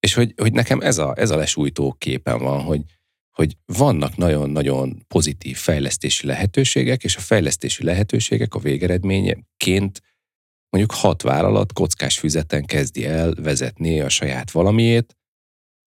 És 0.00 0.14
hogy, 0.14 0.34
hogy 0.36 0.52
nekem 0.52 0.80
ez 0.80 0.98
a, 0.98 1.14
ez 1.16 1.30
a 1.30 1.36
lesújtó 1.36 1.96
képen 1.98 2.38
van, 2.38 2.60
hogy, 2.62 2.82
hogy 3.30 3.56
vannak 3.64 4.16
nagyon-nagyon 4.16 5.04
pozitív 5.08 5.56
fejlesztési 5.56 6.26
lehetőségek, 6.26 7.04
és 7.04 7.16
a 7.16 7.20
fejlesztési 7.20 7.84
lehetőségek 7.84 8.54
a 8.54 8.58
végeredményeként 8.58 10.02
mondjuk 10.70 10.94
hat 11.00 11.22
vállalat 11.22 11.72
kockás 11.72 12.18
füzeten 12.18 12.64
kezdi 12.64 13.06
el 13.06 13.34
vezetni 13.34 14.00
a 14.00 14.08
saját 14.08 14.50
valamiét, 14.50 15.16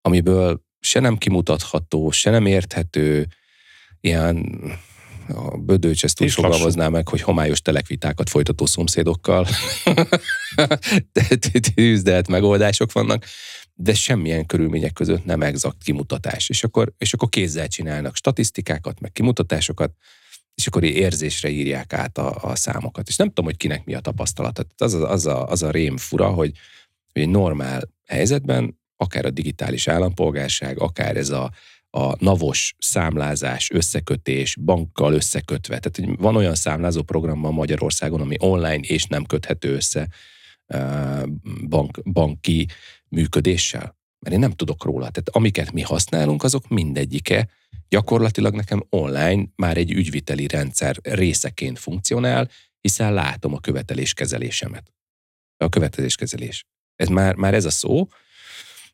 amiből 0.00 0.63
se 0.84 1.00
nem 1.00 1.16
kimutatható, 1.16 2.10
se 2.10 2.30
nem 2.30 2.46
érthető, 2.46 3.26
ilyen 4.00 4.60
a 5.28 5.56
Bödőcs 5.56 6.04
ezt 6.04 6.22
úgy 6.22 6.32
fogalmazná 6.32 6.88
meg, 6.88 7.08
hogy 7.08 7.20
homályos 7.20 7.62
telekvitákat 7.62 8.30
folytató 8.30 8.66
szomszédokkal 8.66 9.46
tűzdelt 11.74 12.28
megoldások 12.28 12.92
vannak, 12.92 13.24
de 13.74 13.94
semmilyen 13.94 14.46
körülmények 14.46 14.92
között 14.92 15.24
nem 15.24 15.42
exakt 15.42 15.82
kimutatás. 15.82 16.48
És 16.48 16.64
akkor, 16.64 16.92
és 16.98 17.12
akkor 17.12 17.28
kézzel 17.28 17.68
csinálnak 17.68 18.16
statisztikákat, 18.16 19.00
meg 19.00 19.12
kimutatásokat, 19.12 19.92
és 20.54 20.66
akkor 20.66 20.84
érzésre 20.84 21.48
írják 21.48 21.92
át 21.92 22.18
a, 22.18 22.36
a 22.42 22.56
számokat. 22.56 23.08
És 23.08 23.16
nem 23.16 23.28
tudom, 23.28 23.44
hogy 23.44 23.56
kinek 23.56 23.84
mi 23.84 23.94
a 23.94 24.00
tapasztalata. 24.00 24.64
Az 24.76 24.94
a, 24.94 25.10
az 25.10 25.26
a, 25.26 25.48
az 25.48 25.62
a 25.62 25.70
rém 25.70 25.96
fura, 25.96 26.28
hogy, 26.28 26.52
hogy 27.12 27.22
egy 27.22 27.28
normál 27.28 27.82
helyzetben 28.06 28.78
akár 29.04 29.24
a 29.24 29.30
digitális 29.30 29.88
állampolgárság, 29.88 30.78
akár 30.78 31.16
ez 31.16 31.30
a, 31.30 31.50
a 31.90 32.24
navos 32.24 32.74
számlázás, 32.78 33.70
összekötés, 33.70 34.56
bankkal 34.56 35.14
összekötve. 35.14 35.78
Tehát 35.78 35.96
hogy 35.96 36.22
van 36.22 36.36
olyan 36.36 36.54
számlázó 36.54 37.02
program 37.02 37.38
Magyarországon, 37.38 38.20
ami 38.20 38.36
online 38.38 38.80
és 38.80 39.04
nem 39.04 39.24
köthető 39.24 39.74
össze 39.74 40.08
bank, 41.68 42.02
banki 42.12 42.68
működéssel. 43.08 43.96
Mert 44.18 44.34
én 44.34 44.40
nem 44.40 44.50
tudok 44.50 44.84
róla. 44.84 45.10
Tehát 45.10 45.28
amiket 45.28 45.72
mi 45.72 45.80
használunk, 45.80 46.42
azok 46.42 46.68
mindegyike 46.68 47.48
gyakorlatilag 47.88 48.54
nekem 48.54 48.86
online 48.88 49.44
már 49.56 49.76
egy 49.76 49.90
ügyviteli 49.90 50.46
rendszer 50.46 50.96
részeként 51.02 51.78
funkcionál, 51.78 52.48
hiszen 52.80 53.12
látom 53.12 53.54
a 53.54 53.60
követeléskezelésemet. 53.60 54.92
A 55.56 55.68
követeléskezelés. 55.68 56.66
Ez 56.96 57.08
már, 57.08 57.34
már 57.34 57.54
ez 57.54 57.64
a 57.64 57.70
szó, 57.70 58.06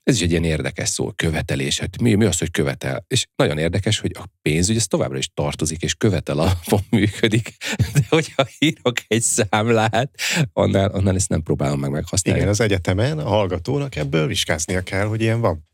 ez 0.03 0.15
is 0.15 0.23
egy 0.23 0.31
ilyen 0.31 0.45
érdekes 0.45 0.89
szó, 0.89 1.13
követelés. 1.17 1.79
Hát 1.79 2.01
mi, 2.01 2.15
mi 2.15 2.25
az, 2.25 2.39
hogy 2.39 2.51
követel? 2.51 3.05
És 3.09 3.27
nagyon 3.37 3.59
érdekes, 3.59 3.99
hogy 3.99 4.11
a 4.15 4.25
pénzügy 4.43 4.77
ez 4.77 4.87
továbbra 4.87 5.19
is 5.19 5.31
tartozik, 5.35 5.83
és 5.83 5.95
követel 5.95 6.39
alapon 6.39 6.81
működik. 6.91 7.57
De 7.93 8.07
hogyha 8.09 8.47
írok 8.59 8.97
egy 9.07 9.23
számlát, 9.23 10.11
annál, 10.53 10.91
annál 10.91 11.15
ezt 11.15 11.29
nem 11.29 11.43
próbálom 11.43 11.81
meg 11.81 11.91
meghasználni. 11.91 12.41
Igen, 12.41 12.53
az 12.53 12.61
egyetemen 12.61 13.19
a 13.19 13.29
hallgatónak 13.29 13.97
ebből 13.97 14.27
viskáznia 14.27 14.81
kell, 14.83 15.07
hogy 15.07 15.21
ilyen 15.21 15.41
van. 15.41 15.69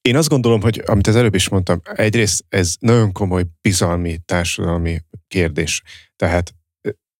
Én 0.00 0.16
azt 0.16 0.28
gondolom, 0.28 0.60
hogy 0.60 0.82
amit 0.86 1.06
az 1.06 1.16
előbb 1.16 1.34
is 1.34 1.48
mondtam, 1.48 1.80
egyrészt 1.84 2.44
ez 2.48 2.74
nagyon 2.78 3.12
komoly 3.12 3.44
bizalmi, 3.60 4.18
társadalmi 4.24 5.00
kérdés. 5.28 5.82
Tehát 6.16 6.54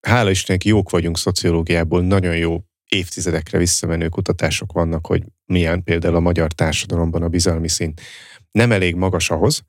hála 0.00 0.30
Istennek 0.30 0.64
jók 0.64 0.90
vagyunk 0.90 1.18
szociológiából, 1.18 2.02
nagyon 2.02 2.36
jó 2.36 2.64
évtizedekre 2.88 3.58
visszamenő 3.58 4.08
kutatások 4.08 4.72
vannak, 4.72 5.06
hogy 5.06 5.24
milyen 5.44 5.82
például 5.82 6.14
a 6.14 6.20
magyar 6.20 6.52
társadalomban 6.52 7.22
a 7.22 7.28
bizalmi 7.28 7.68
szint 7.68 8.00
nem 8.50 8.72
elég 8.72 8.94
magas 8.94 9.30
ahhoz, 9.30 9.64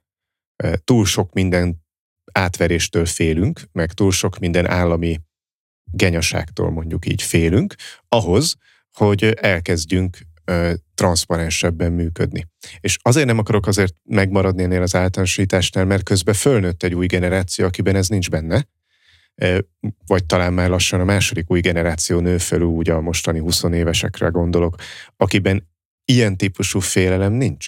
túl 0.84 1.06
sok 1.06 1.34
minden 1.34 1.86
átveréstől 2.32 3.06
félünk, 3.06 3.62
meg 3.72 3.92
túl 3.92 4.12
sok 4.12 4.40
minden 4.40 4.70
állami 4.70 5.20
genyaságtól 5.92 6.72
mondjuk 6.72 7.06
így 7.06 7.22
félünk, 7.22 7.76
ahhoz, 8.08 8.56
hogy 8.92 9.24
elkezdjünk 9.24 10.18
transzparensebben 10.96 11.92
működni. 11.92 12.48
És 12.80 12.98
azért 13.02 13.26
nem 13.26 13.38
akarok 13.38 13.68
azért 13.68 13.94
megmaradni 14.04 14.64
ennél 14.64 14.82
az 14.82 14.96
általánosításnál, 14.96 15.86
mert 15.86 16.04
közben 16.04 16.34
fölnőtt 16.34 16.84
egy 16.84 16.94
új 16.94 17.06
generáció, 17.06 17.66
akiben 17.66 17.96
ez 17.96 18.08
nincs 18.08 18.30
benne, 18.30 18.68
vagy 20.06 20.26
talán 20.26 20.54
már 20.54 20.70
lassan 20.70 21.00
a 21.00 21.04
második 21.04 21.52
új 21.52 21.60
generáció 21.60 22.20
nő 22.20 22.38
fel 22.38 22.62
úgy 22.62 22.90
a 22.90 23.02
mostani 23.02 23.40
20 23.40 23.64
évesekre 23.64 24.28
gondolok, 24.28 24.76
akiben 25.18 25.68
ilyen 26.06 26.38
típusú 26.38 26.80
félelem 26.80 27.34
nincs. 27.34 27.68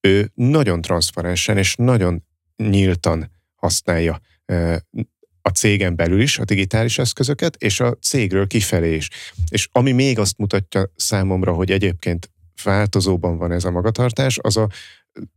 Ő 0.00 0.30
nagyon 0.34 0.80
transzparensen 0.80 1.56
és 1.56 1.74
nagyon 1.76 2.24
nyíltan 2.56 3.30
használja 3.54 4.20
a 5.42 5.48
cégen 5.48 5.96
belül 5.96 6.20
is 6.20 6.38
a 6.38 6.44
digitális 6.44 6.98
eszközöket, 6.98 7.56
és 7.56 7.80
a 7.80 7.96
cégről 8.00 8.46
kifelé 8.46 8.94
is. 8.94 9.08
És 9.48 9.68
ami 9.72 9.92
még 9.92 10.18
azt 10.18 10.38
mutatja 10.38 10.92
számomra, 10.96 11.52
hogy 11.52 11.70
egyébként 11.70 12.30
változóban 12.62 13.38
van 13.38 13.52
ez 13.52 13.64
a 13.64 13.70
magatartás, 13.70 14.38
az 14.42 14.56
a 14.56 14.68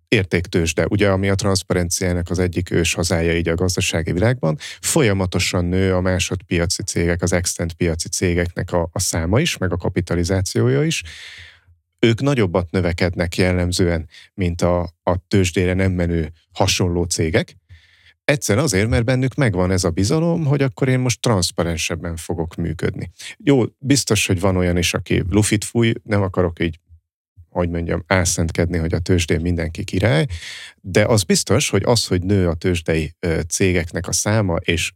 értéktősde, 0.08 0.86
ugye, 0.90 1.10
ami 1.10 1.30
a 1.30 1.36
transzparenciának 1.36 2.30
az 2.30 2.40
egyik 2.40 2.72
ős 2.72 2.94
hazája 2.94 3.38
így 3.38 3.48
a 3.48 3.56
gazdasági 3.56 4.12
világban, 4.12 4.58
folyamatosan 4.82 5.66
nő 5.66 5.94
a 5.94 6.02
másodpiaci 6.02 6.84
cégek, 6.84 7.22
az 7.22 7.34
extent 7.34 7.74
piaci 7.74 8.10
cégeknek 8.10 8.72
a, 8.72 8.90
a 8.92 9.00
száma 9.00 9.40
is, 9.40 9.58
meg 9.58 9.72
a 9.72 9.78
kapitalizációja 9.78 10.84
is. 10.84 11.04
Ők 12.00 12.22
nagyobbat 12.22 12.72
növekednek 12.72 13.36
jellemzően, 13.36 14.08
mint 14.34 14.62
a, 14.62 14.82
a 15.04 15.28
tőzsdére 15.28 15.74
nem 15.74 15.92
menő 15.92 16.32
hasonló 16.52 17.04
cégek, 17.04 17.56
Egyszer 18.24 18.58
azért, 18.58 18.90
mert 18.90 19.06
bennük 19.06 19.36
megvan 19.36 19.72
ez 19.72 19.84
a 19.84 19.90
bizalom, 19.90 20.46
hogy 20.46 20.62
akkor 20.62 20.88
én 20.88 21.00
most 21.00 21.22
transzparensebben 21.22 22.16
fogok 22.16 22.56
működni. 22.56 23.12
Jó, 23.38 23.64
biztos, 23.78 24.28
hogy 24.28 24.40
van 24.40 24.56
olyan 24.56 24.78
is, 24.78 24.94
aki 24.94 25.24
lufit 25.30 25.64
fúj, 25.64 25.94
nem 26.04 26.22
akarok 26.22 26.60
így 26.60 26.80
hogy 27.52 27.70
mondjam, 27.70 28.04
álszentkedni, 28.08 28.78
hogy 28.78 28.94
a 28.94 29.00
tőzsdén 29.00 29.42
mindenki 29.42 29.84
király, 29.84 30.26
de 30.82 31.06
az 31.06 31.24
biztos, 31.24 31.70
hogy 31.70 31.84
az, 31.86 32.08
hogy 32.08 32.24
nő 32.24 32.48
a 32.48 32.54
tőzsdei 32.54 33.14
cégeknek 33.48 34.08
a 34.08 34.12
száma, 34.12 34.56
és 34.56 34.92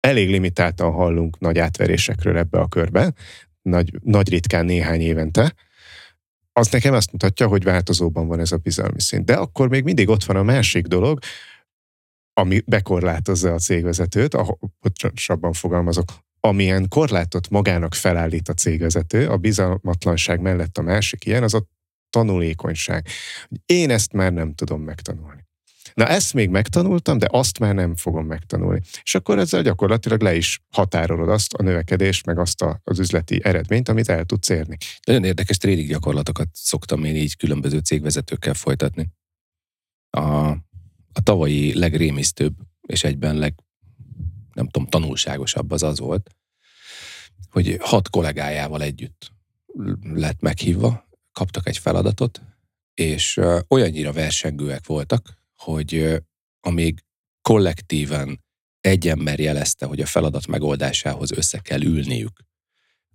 elég 0.00 0.30
limitáltan 0.30 0.92
hallunk 0.92 1.38
nagy 1.38 1.58
átverésekről 1.58 2.36
ebbe 2.36 2.58
a 2.58 2.68
körbe, 2.68 3.12
nagy, 3.62 3.92
nagy 4.02 4.28
ritkán 4.28 4.64
néhány 4.64 5.00
évente, 5.00 5.54
az 6.52 6.68
nekem 6.68 6.94
azt 6.94 7.12
mutatja, 7.12 7.46
hogy 7.46 7.64
változóban 7.64 8.26
van 8.26 8.40
ez 8.40 8.52
a 8.52 8.56
bizalmi 8.56 9.00
szint. 9.00 9.24
De 9.24 9.34
akkor 9.34 9.68
még 9.68 9.84
mindig 9.84 10.08
ott 10.08 10.24
van 10.24 10.36
a 10.36 10.42
másik 10.42 10.86
dolog, 10.86 11.18
ami 12.32 12.60
bekorlátozza 12.66 13.52
a 13.52 13.58
cégvezetőt, 13.58 14.34
ahogy 14.34 14.56
pontosabban 14.80 15.52
fogalmazok, 15.52 16.12
amilyen 16.40 16.88
korlátot 16.88 17.48
magának 17.48 17.94
felállít 17.94 18.48
a 18.48 18.54
cégvezető, 18.54 19.28
a 19.28 19.36
bizalmatlanság 19.36 20.40
mellett 20.40 20.78
a 20.78 20.82
másik 20.82 21.24
ilyen, 21.24 21.42
az 21.42 21.54
a 21.54 21.66
tanulékonyság. 22.10 23.06
Én 23.66 23.90
ezt 23.90 24.12
már 24.12 24.32
nem 24.32 24.54
tudom 24.54 24.82
megtanulni. 24.82 25.48
Na 25.94 26.06
ezt 26.06 26.34
még 26.34 26.48
megtanultam, 26.48 27.18
de 27.18 27.26
azt 27.30 27.58
már 27.58 27.74
nem 27.74 27.96
fogom 27.96 28.26
megtanulni. 28.26 28.80
És 29.02 29.14
akkor 29.14 29.38
ezzel 29.38 29.62
gyakorlatilag 29.62 30.20
le 30.20 30.34
is 30.34 30.60
határolod 30.70 31.28
azt 31.28 31.54
a 31.54 31.62
növekedést, 31.62 32.26
meg 32.26 32.38
azt 32.38 32.62
a, 32.62 32.80
az 32.84 32.98
üzleti 32.98 33.40
eredményt, 33.44 33.88
amit 33.88 34.08
el 34.08 34.24
tudsz 34.24 34.48
érni. 34.48 34.76
Nagyon 35.06 35.24
érdekes 35.24 35.56
tréning 35.56 35.88
gyakorlatokat 35.88 36.48
szoktam 36.52 37.04
én 37.04 37.16
így 37.16 37.36
különböző 37.36 37.78
cégvezetőkkel 37.78 38.54
folytatni. 38.54 39.08
A 40.10 40.56
a 41.12 41.20
tavalyi 41.22 41.78
legrémisztőbb 41.78 42.54
és 42.86 43.04
egyben 43.04 43.36
leg, 43.36 43.54
nem 44.52 44.68
tudom, 44.68 44.88
tanulságosabb 44.88 45.70
az 45.70 45.82
az 45.82 45.98
volt, 45.98 46.30
hogy 47.50 47.76
hat 47.80 48.10
kollégájával 48.10 48.82
együtt 48.82 49.32
lett 50.02 50.40
meghívva, 50.40 51.08
kaptak 51.32 51.68
egy 51.68 51.78
feladatot, 51.78 52.40
és 52.94 53.40
olyannyira 53.68 54.12
versengőek 54.12 54.86
voltak, 54.86 55.42
hogy 55.56 56.22
amíg 56.60 57.04
kollektíven 57.42 58.44
egy 58.80 59.08
ember 59.08 59.38
jelezte, 59.38 59.86
hogy 59.86 60.00
a 60.00 60.06
feladat 60.06 60.46
megoldásához 60.46 61.32
össze 61.32 61.58
kell 61.58 61.82
ülniük, 61.82 62.40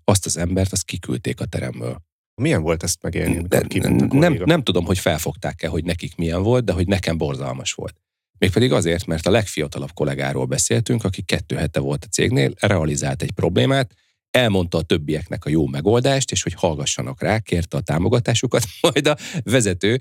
azt 0.04 0.26
az 0.26 0.38
embert, 0.38 0.72
azt 0.72 0.86
kiküldték 0.86 1.42
a 1.42 1.46
teremből. 1.46 2.02
Milyen 2.42 2.62
volt 2.62 2.84
ezt 2.84 3.02
megélni? 3.02 3.42
De, 3.42 3.66
nem, 4.10 4.34
nem 4.46 4.64
tudom, 4.64 4.86
hogy 4.86 5.00
felfogták-e, 5.00 5.68
hogy 5.68 5.84
nekik 5.84 6.16
milyen 6.16 6.44
volt, 6.44 6.64
de 6.64 6.72
hogy 6.72 6.88
nekem 6.88 7.18
borzalmas 7.18 7.74
volt. 7.74 8.02
Mégpedig 8.38 8.72
azért, 8.72 9.06
mert 9.06 9.28
a 9.28 9.32
legfiatalabb 9.32 9.94
kollégáról 9.94 10.46
beszéltünk, 10.46 11.04
aki 11.04 11.22
kettő 11.22 11.56
hete 11.56 11.80
volt 11.80 12.04
a 12.04 12.08
cégnél, 12.08 12.54
realizált 12.60 13.22
egy 13.22 13.32
problémát, 13.32 13.94
elmondta 14.36 14.78
a 14.78 14.82
többieknek 14.82 15.46
a 15.46 15.50
jó 15.50 15.68
megoldást, 15.68 16.32
és 16.32 16.44
hogy 16.44 16.54
hallgassanak 16.54 17.22
rá, 17.22 17.40
kérte 17.40 17.78
a 17.78 17.82
támogatásukat, 17.82 18.64
majd 18.82 19.08
a 19.08 19.18
vezető 19.44 20.00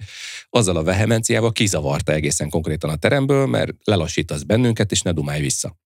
azzal 0.50 0.76
a 0.76 0.82
vehemenciával 0.82 1.52
kizavarta 1.52 2.12
egészen 2.12 2.48
konkrétan 2.48 2.90
a 2.90 2.96
teremből, 2.96 3.46
mert 3.46 3.72
lelassítasz 3.84 4.42
bennünket, 4.42 4.92
és 4.92 5.02
ne 5.02 5.12
dumálj 5.12 5.40
vissza. 5.40 5.76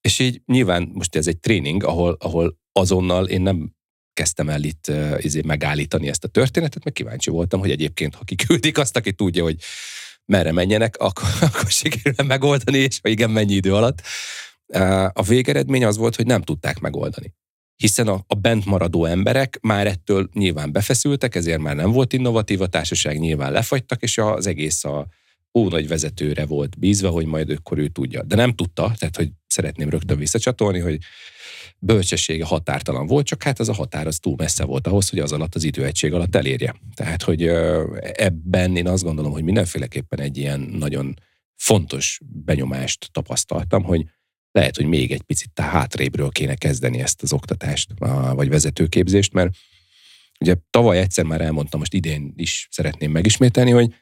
És 0.00 0.18
így 0.18 0.42
nyilván 0.46 0.90
most 0.92 1.16
ez 1.16 1.26
egy 1.26 1.38
tréning, 1.38 1.84
ahol, 1.84 2.16
ahol 2.20 2.58
azonnal 2.72 3.26
én 3.26 3.40
nem 3.40 3.72
kezdtem 4.12 4.48
el 4.48 4.62
itt 4.62 4.92
izé 5.18 5.40
megállítani 5.44 6.08
ezt 6.08 6.24
a 6.24 6.28
történetet, 6.28 6.84
mert 6.84 6.96
kíváncsi 6.96 7.30
voltam, 7.30 7.60
hogy 7.60 7.70
egyébként, 7.70 8.14
ha 8.14 8.24
kiküldik 8.24 8.78
azt, 8.78 8.96
aki 8.96 9.12
tudja, 9.12 9.42
hogy 9.42 9.56
merre 10.24 10.52
menjenek, 10.52 10.96
akkor, 11.06 11.28
akkor 11.40 11.70
sikerül 11.70 12.26
megoldani, 12.26 12.78
és 12.78 12.98
ha 13.02 13.08
igen, 13.08 13.30
mennyi 13.30 13.54
idő 13.54 13.74
alatt. 13.74 14.02
A 15.12 15.22
végeredmény 15.22 15.84
az 15.84 15.96
volt, 15.96 16.16
hogy 16.16 16.26
nem 16.26 16.42
tudták 16.42 16.78
megoldani. 16.78 17.32
Hiszen 17.76 18.08
a, 18.08 18.24
a 18.26 18.34
bent 18.34 18.64
maradó 18.64 19.04
emberek 19.04 19.58
már 19.62 19.86
ettől 19.86 20.28
nyilván 20.32 20.72
befeszültek, 20.72 21.34
ezért 21.34 21.60
már 21.60 21.76
nem 21.76 21.90
volt 21.90 22.12
innovatív, 22.12 22.60
a 22.60 22.66
társaság 22.66 23.18
nyilván 23.18 23.52
lefagytak, 23.52 24.02
és 24.02 24.18
az 24.18 24.46
egész 24.46 24.84
a 24.84 25.06
ó 25.54 25.68
nagy 25.68 25.88
vezetőre 25.88 26.46
volt 26.46 26.78
bízva, 26.78 27.08
hogy 27.08 27.26
majd 27.26 27.50
akkor 27.50 27.78
ő 27.78 27.88
tudja. 27.88 28.22
De 28.22 28.36
nem 28.36 28.52
tudta, 28.52 28.92
tehát 28.98 29.16
hogy 29.16 29.30
szeretném 29.46 29.90
rögtön 29.90 30.18
visszacsatolni, 30.18 30.78
hogy 30.78 30.98
bölcsessége 31.78 32.44
határtalan 32.44 33.06
volt, 33.06 33.26
csak 33.26 33.42
hát 33.42 33.60
ez 33.60 33.68
a 33.68 33.72
határ 33.72 34.06
az 34.06 34.18
túl 34.18 34.34
messze 34.36 34.64
volt 34.64 34.86
ahhoz, 34.86 35.08
hogy 35.08 35.18
az 35.18 35.32
alatt 35.32 35.54
az 35.54 35.64
időegység 35.64 36.12
alatt 36.12 36.36
elérje. 36.36 36.74
Tehát, 36.94 37.22
hogy 37.22 37.46
ebben 38.12 38.76
én 38.76 38.88
azt 38.88 39.02
gondolom, 39.02 39.32
hogy 39.32 39.42
mindenféleképpen 39.42 40.20
egy 40.20 40.36
ilyen 40.36 40.60
nagyon 40.60 41.14
fontos 41.56 42.20
benyomást 42.44 43.08
tapasztaltam, 43.12 43.82
hogy 43.82 44.04
lehet, 44.54 44.76
hogy 44.76 44.86
még 44.86 45.12
egy 45.12 45.22
picit 45.22 45.58
hátrébről 45.58 46.30
kéne 46.30 46.54
kezdeni 46.54 47.00
ezt 47.00 47.22
az 47.22 47.32
oktatást, 47.32 47.90
vagy 48.32 48.48
vezetőképzést, 48.48 49.32
mert 49.32 49.56
ugye 50.40 50.56
tavaly 50.70 50.98
egyszer 50.98 51.24
már 51.24 51.40
elmondtam, 51.40 51.78
most 51.78 51.94
idén 51.94 52.32
is 52.36 52.68
szeretném 52.70 53.10
megismételni, 53.10 53.70
hogy 53.70 53.94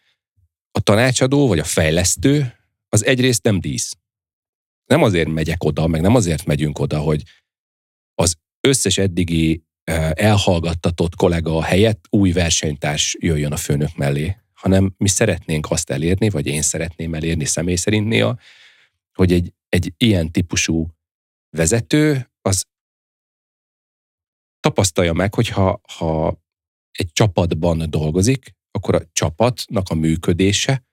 a 0.70 0.80
tanácsadó 0.80 1.48
vagy 1.48 1.58
a 1.58 1.64
fejlesztő 1.64 2.54
az 2.88 3.04
egyrészt 3.04 3.42
nem 3.42 3.60
dísz. 3.60 3.96
Nem 4.84 5.02
azért 5.02 5.28
megyek 5.28 5.64
oda, 5.64 5.86
meg 5.86 6.00
nem 6.00 6.14
azért 6.14 6.44
megyünk 6.44 6.78
oda, 6.78 6.98
hogy 6.98 7.22
az 8.14 8.36
összes 8.60 8.98
eddigi 8.98 9.64
elhallgattatott 10.12 11.14
kollega 11.14 11.62
helyett 11.62 12.04
új 12.10 12.32
versenytárs 12.32 13.16
jöjjön 13.18 13.52
a 13.52 13.56
főnök 13.56 13.96
mellé, 13.96 14.36
hanem 14.52 14.94
mi 14.96 15.08
szeretnénk 15.08 15.70
azt 15.70 15.90
elérni, 15.90 16.30
vagy 16.30 16.46
én 16.46 16.62
szeretném 16.62 17.14
elérni 17.14 17.44
személy 17.44 17.74
szerint 17.74 18.08
néha, 18.08 18.38
hogy 19.14 19.32
egy, 19.32 19.52
egy 19.72 19.94
ilyen 19.96 20.30
típusú 20.30 20.88
vezető 21.56 22.30
az 22.40 22.66
tapasztalja 24.60 25.12
meg, 25.12 25.34
hogy 25.34 25.48
ha, 25.48 25.80
ha 25.96 26.40
egy 26.90 27.12
csapatban 27.12 27.90
dolgozik, 27.90 28.54
akkor 28.70 28.94
a 28.94 29.02
csapatnak 29.12 29.88
a 29.88 29.94
működése 29.94 30.84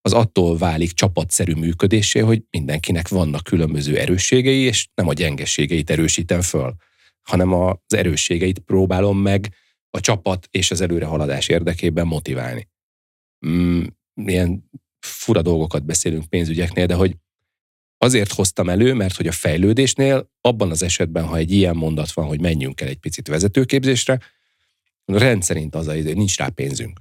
az 0.00 0.12
attól 0.12 0.56
válik 0.56 0.92
csapatszerű 0.92 1.54
működésé, 1.54 2.18
hogy 2.18 2.44
mindenkinek 2.50 3.08
vannak 3.08 3.42
különböző 3.42 3.98
erősségei, 3.98 4.60
és 4.60 4.88
nem 4.94 5.08
a 5.08 5.12
gyengeségeit 5.12 5.90
erősítem 5.90 6.40
föl, 6.40 6.74
hanem 7.28 7.52
az 7.52 7.94
erősségeit 7.94 8.58
próbálom 8.58 9.18
meg 9.18 9.54
a 9.90 10.00
csapat 10.00 10.48
és 10.50 10.70
az 10.70 10.80
előrehaladás 10.80 11.48
érdekében 11.48 12.06
motiválni. 12.06 12.68
Mm, 13.46 13.84
ilyen 14.14 14.70
fura 15.06 15.42
dolgokat 15.42 15.84
beszélünk 15.84 16.28
pénzügyeknél, 16.28 16.86
de 16.86 16.94
hogy 16.94 17.16
azért 17.98 18.32
hoztam 18.32 18.68
elő, 18.68 18.94
mert 18.94 19.16
hogy 19.16 19.26
a 19.26 19.32
fejlődésnél, 19.32 20.30
abban 20.40 20.70
az 20.70 20.82
esetben, 20.82 21.24
ha 21.24 21.36
egy 21.36 21.52
ilyen 21.52 21.76
mondat 21.76 22.12
van, 22.12 22.26
hogy 22.26 22.40
menjünk 22.40 22.80
el 22.80 22.88
egy 22.88 22.98
picit 22.98 23.28
vezetőképzésre, 23.28 24.20
rendszerint 25.04 25.74
az 25.74 25.86
a, 25.86 25.92
hogy 25.92 26.16
nincs 26.16 26.36
rá 26.36 26.48
pénzünk. 26.48 27.00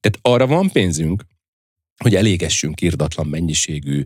Tehát 0.00 0.18
arra 0.22 0.46
van 0.46 0.70
pénzünk, 0.70 1.24
hogy 2.02 2.14
elégessünk 2.14 2.80
irdatlan 2.80 3.26
mennyiségű 3.26 4.04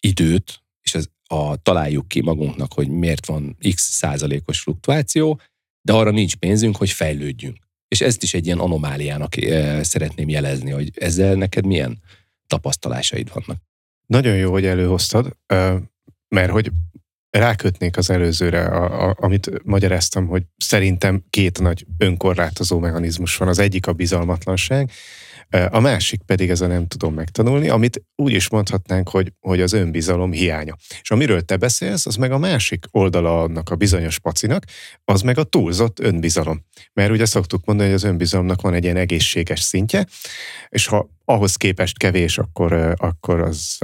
időt, 0.00 0.62
és 0.82 0.94
ez 0.94 1.06
a, 1.24 1.56
találjuk 1.56 2.08
ki 2.08 2.20
magunknak, 2.20 2.72
hogy 2.72 2.88
miért 2.88 3.26
van 3.26 3.56
x 3.74 3.82
százalékos 3.82 4.60
fluktuáció, 4.60 5.40
de 5.80 5.92
arra 5.92 6.10
nincs 6.10 6.34
pénzünk, 6.34 6.76
hogy 6.76 6.90
fejlődjünk. 6.90 7.56
És 7.88 8.00
ezt 8.00 8.22
is 8.22 8.34
egy 8.34 8.46
ilyen 8.46 8.58
anomáliának 8.58 9.36
e, 9.36 9.82
szeretném 9.82 10.28
jelezni, 10.28 10.70
hogy 10.70 10.90
ezzel 10.94 11.34
neked 11.34 11.66
milyen 11.66 12.02
tapasztalásaid 12.46 13.32
vannak. 13.32 13.65
Nagyon 14.06 14.36
jó, 14.36 14.50
hogy 14.50 14.66
előhoztad, 14.66 15.36
mert 16.28 16.50
hogy 16.50 16.70
rákötnék 17.30 17.96
az 17.96 18.10
előzőre, 18.10 18.64
a, 18.64 19.08
a, 19.08 19.16
amit 19.20 19.64
magyaráztam, 19.64 20.26
hogy 20.26 20.42
szerintem 20.56 21.24
két 21.30 21.60
nagy 21.60 21.86
önkorlátozó 21.98 22.78
mechanizmus 22.78 23.36
van. 23.36 23.48
Az 23.48 23.58
egyik 23.58 23.86
a 23.86 23.92
bizalmatlanság, 23.92 24.90
a 25.70 25.80
másik 25.80 26.22
pedig 26.22 26.50
ez 26.50 26.60
a 26.60 26.66
nem 26.66 26.86
tudom 26.86 27.14
megtanulni, 27.14 27.68
amit 27.68 28.04
úgy 28.14 28.32
is 28.32 28.48
mondhatnánk, 28.48 29.08
hogy, 29.08 29.32
hogy 29.40 29.60
az 29.60 29.72
önbizalom 29.72 30.32
hiánya. 30.32 30.76
És 31.00 31.10
amiről 31.10 31.42
te 31.42 31.56
beszélsz, 31.56 32.06
az 32.06 32.16
meg 32.16 32.32
a 32.32 32.38
másik 32.38 32.84
oldala 32.90 33.42
annak 33.42 33.70
a 33.70 33.76
bizonyos 33.76 34.18
pacinak, 34.18 34.64
az 35.04 35.22
meg 35.22 35.38
a 35.38 35.44
túlzott 35.44 36.00
önbizalom. 36.00 36.64
Mert 36.92 37.10
ugye 37.10 37.24
szoktuk 37.24 37.64
mondani, 37.64 37.88
hogy 37.88 37.98
az 37.98 38.04
önbizalomnak 38.04 38.60
van 38.60 38.74
egy 38.74 38.84
ilyen 38.84 38.96
egészséges 38.96 39.60
szintje, 39.60 40.06
és 40.68 40.86
ha 40.86 41.08
ahhoz 41.28 41.56
képest 41.56 41.98
kevés, 41.98 42.38
akkor, 42.38 42.94
akkor 42.96 43.40
az 43.40 43.78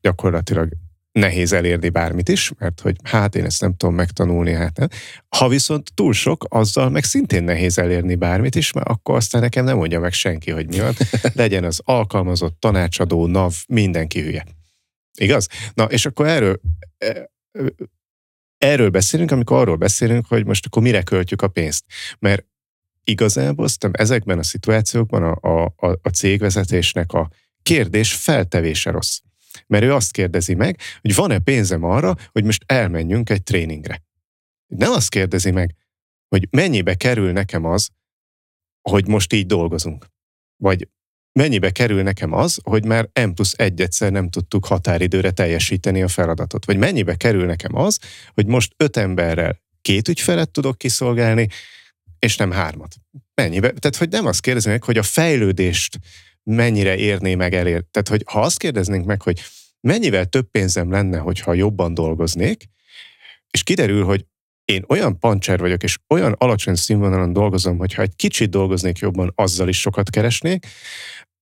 gyakorlatilag 0.00 0.68
nehéz 1.12 1.52
elérni 1.52 1.88
bármit 1.88 2.28
is, 2.28 2.52
mert 2.58 2.80
hogy 2.80 2.96
hát 3.02 3.34
én 3.34 3.44
ezt 3.44 3.60
nem 3.60 3.76
tudom 3.76 3.94
megtanulni, 3.94 4.52
hát 4.52 4.76
nem. 4.76 4.88
Ha 5.28 5.48
viszont 5.48 5.94
túl 5.94 6.12
sok, 6.12 6.44
azzal 6.48 6.90
meg 6.90 7.04
szintén 7.04 7.44
nehéz 7.44 7.78
elérni 7.78 8.14
bármit 8.14 8.54
is, 8.54 8.72
mert 8.72 8.88
akkor 8.88 9.16
aztán 9.16 9.40
nekem 9.40 9.64
nem 9.64 9.76
mondja 9.76 10.00
meg 10.00 10.12
senki, 10.12 10.50
hogy 10.50 10.66
mi 10.66 10.78
van. 10.78 10.94
Legyen 11.34 11.64
az 11.64 11.80
alkalmazott, 11.84 12.60
tanácsadó, 12.60 13.26
NAV, 13.26 13.54
mindenki 13.68 14.20
hülye. 14.20 14.44
Igaz? 15.18 15.48
Na, 15.74 15.84
és 15.84 16.06
akkor 16.06 16.26
erről, 16.26 16.60
e, 16.98 17.30
erről 18.58 18.90
beszélünk, 18.90 19.30
amikor 19.30 19.56
arról 19.56 19.76
beszélünk, 19.76 20.26
hogy 20.26 20.46
most 20.46 20.66
akkor 20.66 20.82
mire 20.82 21.02
költjük 21.02 21.42
a 21.42 21.48
pénzt. 21.48 21.84
Mert 22.18 22.46
igazából 23.10 23.64
aztán 23.64 23.90
ezekben 23.94 24.38
a 24.38 24.42
szituációkban 24.42 25.22
a, 25.22 25.48
a, 25.48 25.74
a, 25.76 25.98
a 26.02 26.08
cégvezetésnek 26.08 27.12
a 27.12 27.30
kérdés 27.62 28.14
feltevése 28.14 28.90
rossz. 28.90 29.18
Mert 29.66 29.84
ő 29.84 29.94
azt 29.94 30.12
kérdezi 30.12 30.54
meg, 30.54 30.80
hogy 31.00 31.14
van-e 31.14 31.38
pénzem 31.38 31.84
arra, 31.84 32.14
hogy 32.32 32.44
most 32.44 32.64
elmenjünk 32.66 33.30
egy 33.30 33.42
tréningre. 33.42 34.02
Nem 34.66 34.92
azt 34.92 35.08
kérdezi 35.08 35.50
meg, 35.50 35.74
hogy 36.28 36.48
mennyibe 36.50 36.94
kerül 36.94 37.32
nekem 37.32 37.64
az, 37.64 37.88
hogy 38.88 39.06
most 39.06 39.32
így 39.32 39.46
dolgozunk. 39.46 40.06
Vagy 40.56 40.88
mennyibe 41.32 41.70
kerül 41.70 42.02
nekem 42.02 42.32
az, 42.32 42.60
hogy 42.62 42.84
már 42.84 43.08
M 43.26 43.30
plusz 43.30 43.54
egy 43.56 43.80
egyszer 43.80 44.12
nem 44.12 44.30
tudtuk 44.30 44.66
határidőre 44.66 45.30
teljesíteni 45.30 46.02
a 46.02 46.08
feladatot. 46.08 46.64
Vagy 46.64 46.76
mennyibe 46.76 47.16
kerül 47.16 47.44
nekem 47.44 47.74
az, 47.74 47.98
hogy 48.34 48.46
most 48.46 48.74
öt 48.76 48.96
emberrel 48.96 49.60
két 49.80 50.08
ügyfelet 50.08 50.50
tudok 50.50 50.78
kiszolgálni, 50.78 51.48
és 52.18 52.36
nem 52.36 52.50
hármat. 52.50 52.94
Mennyibe? 53.34 53.70
Tehát, 53.70 53.96
hogy 53.96 54.08
nem 54.08 54.26
azt 54.26 54.40
kérdezi 54.40 54.68
meg, 54.68 54.84
hogy 54.84 54.98
a 54.98 55.02
fejlődést 55.02 55.98
mennyire 56.42 56.96
érné 56.96 57.34
meg 57.34 57.54
elér. 57.54 57.84
Tehát, 57.90 58.08
hogy 58.08 58.22
ha 58.26 58.40
azt 58.40 58.58
kérdeznénk 58.58 59.04
meg, 59.04 59.22
hogy 59.22 59.42
mennyivel 59.80 60.26
több 60.26 60.50
pénzem 60.50 60.90
lenne, 60.90 61.18
hogyha 61.18 61.54
jobban 61.54 61.94
dolgoznék, 61.94 62.68
és 63.50 63.62
kiderül, 63.62 64.04
hogy 64.04 64.24
én 64.64 64.84
olyan 64.88 65.18
pancser 65.18 65.58
vagyok, 65.58 65.82
és 65.82 65.98
olyan 66.08 66.32
alacsony 66.32 66.74
színvonalon 66.74 67.32
dolgozom, 67.32 67.78
hogyha 67.78 68.02
egy 68.02 68.16
kicsit 68.16 68.50
dolgoznék 68.50 68.98
jobban, 68.98 69.32
azzal 69.34 69.68
is 69.68 69.80
sokat 69.80 70.10
keresnék, 70.10 70.66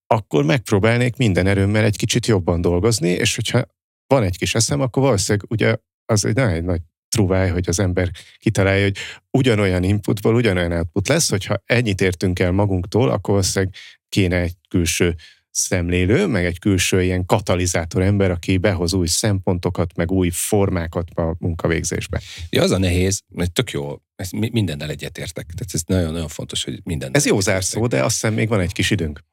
akkor 0.06 0.44
megpróbálnék 0.44 1.16
minden 1.16 1.46
erőmmel 1.46 1.84
egy 1.84 1.96
kicsit 1.96 2.26
jobban 2.26 2.60
dolgozni, 2.60 3.08
és 3.08 3.34
hogyha 3.34 3.64
van 4.06 4.22
egy 4.22 4.38
kis 4.38 4.54
eszem, 4.54 4.80
akkor 4.80 5.02
valószínűleg 5.02 5.50
ugye 5.50 5.76
az 6.04 6.24
egy, 6.24 6.38
egy 6.38 6.64
nagy 6.64 6.80
truváj, 7.14 7.48
hogy 7.48 7.68
az 7.68 7.78
ember 7.78 8.10
kitalálja, 8.38 8.82
hogy 8.82 8.96
ugyanolyan 9.30 9.82
inputból 9.82 10.34
ugyanolyan 10.34 10.72
output 10.72 11.08
lesz, 11.08 11.30
hogyha 11.30 11.62
ennyit 11.64 12.00
értünk 12.00 12.38
el 12.38 12.52
magunktól, 12.52 13.08
akkor 13.10 13.34
valószínűleg 13.34 13.74
kéne 14.08 14.36
egy 14.40 14.54
külső 14.68 15.14
szemlélő, 15.50 16.26
meg 16.26 16.44
egy 16.44 16.58
külső 16.58 17.02
ilyen 17.02 17.26
katalizátor 17.26 18.02
ember, 18.02 18.30
aki 18.30 18.58
behoz 18.58 18.92
új 18.92 19.06
szempontokat, 19.06 19.96
meg 19.96 20.10
új 20.10 20.30
formákat 20.32 21.10
a 21.10 21.36
munkavégzésbe. 21.38 22.20
Ja, 22.50 22.62
az 22.62 22.70
a 22.70 22.78
nehéz, 22.78 23.22
mert 23.28 23.52
tök 23.52 23.70
jó, 23.70 23.96
ezt 24.16 24.32
mindennel 24.32 24.90
egyetértek. 24.90 25.46
Tehát 25.46 25.74
ez 25.74 25.82
nagyon-nagyon 25.86 26.28
fontos, 26.28 26.64
hogy 26.64 26.80
minden. 26.84 27.10
Ez 27.12 27.26
jó 27.26 27.40
zárszó, 27.40 27.86
de 27.86 28.04
azt 28.04 28.14
hiszem 28.20 28.34
még 28.34 28.48
van 28.48 28.60
egy 28.60 28.72
kis 28.72 28.90
időnk 28.90 29.24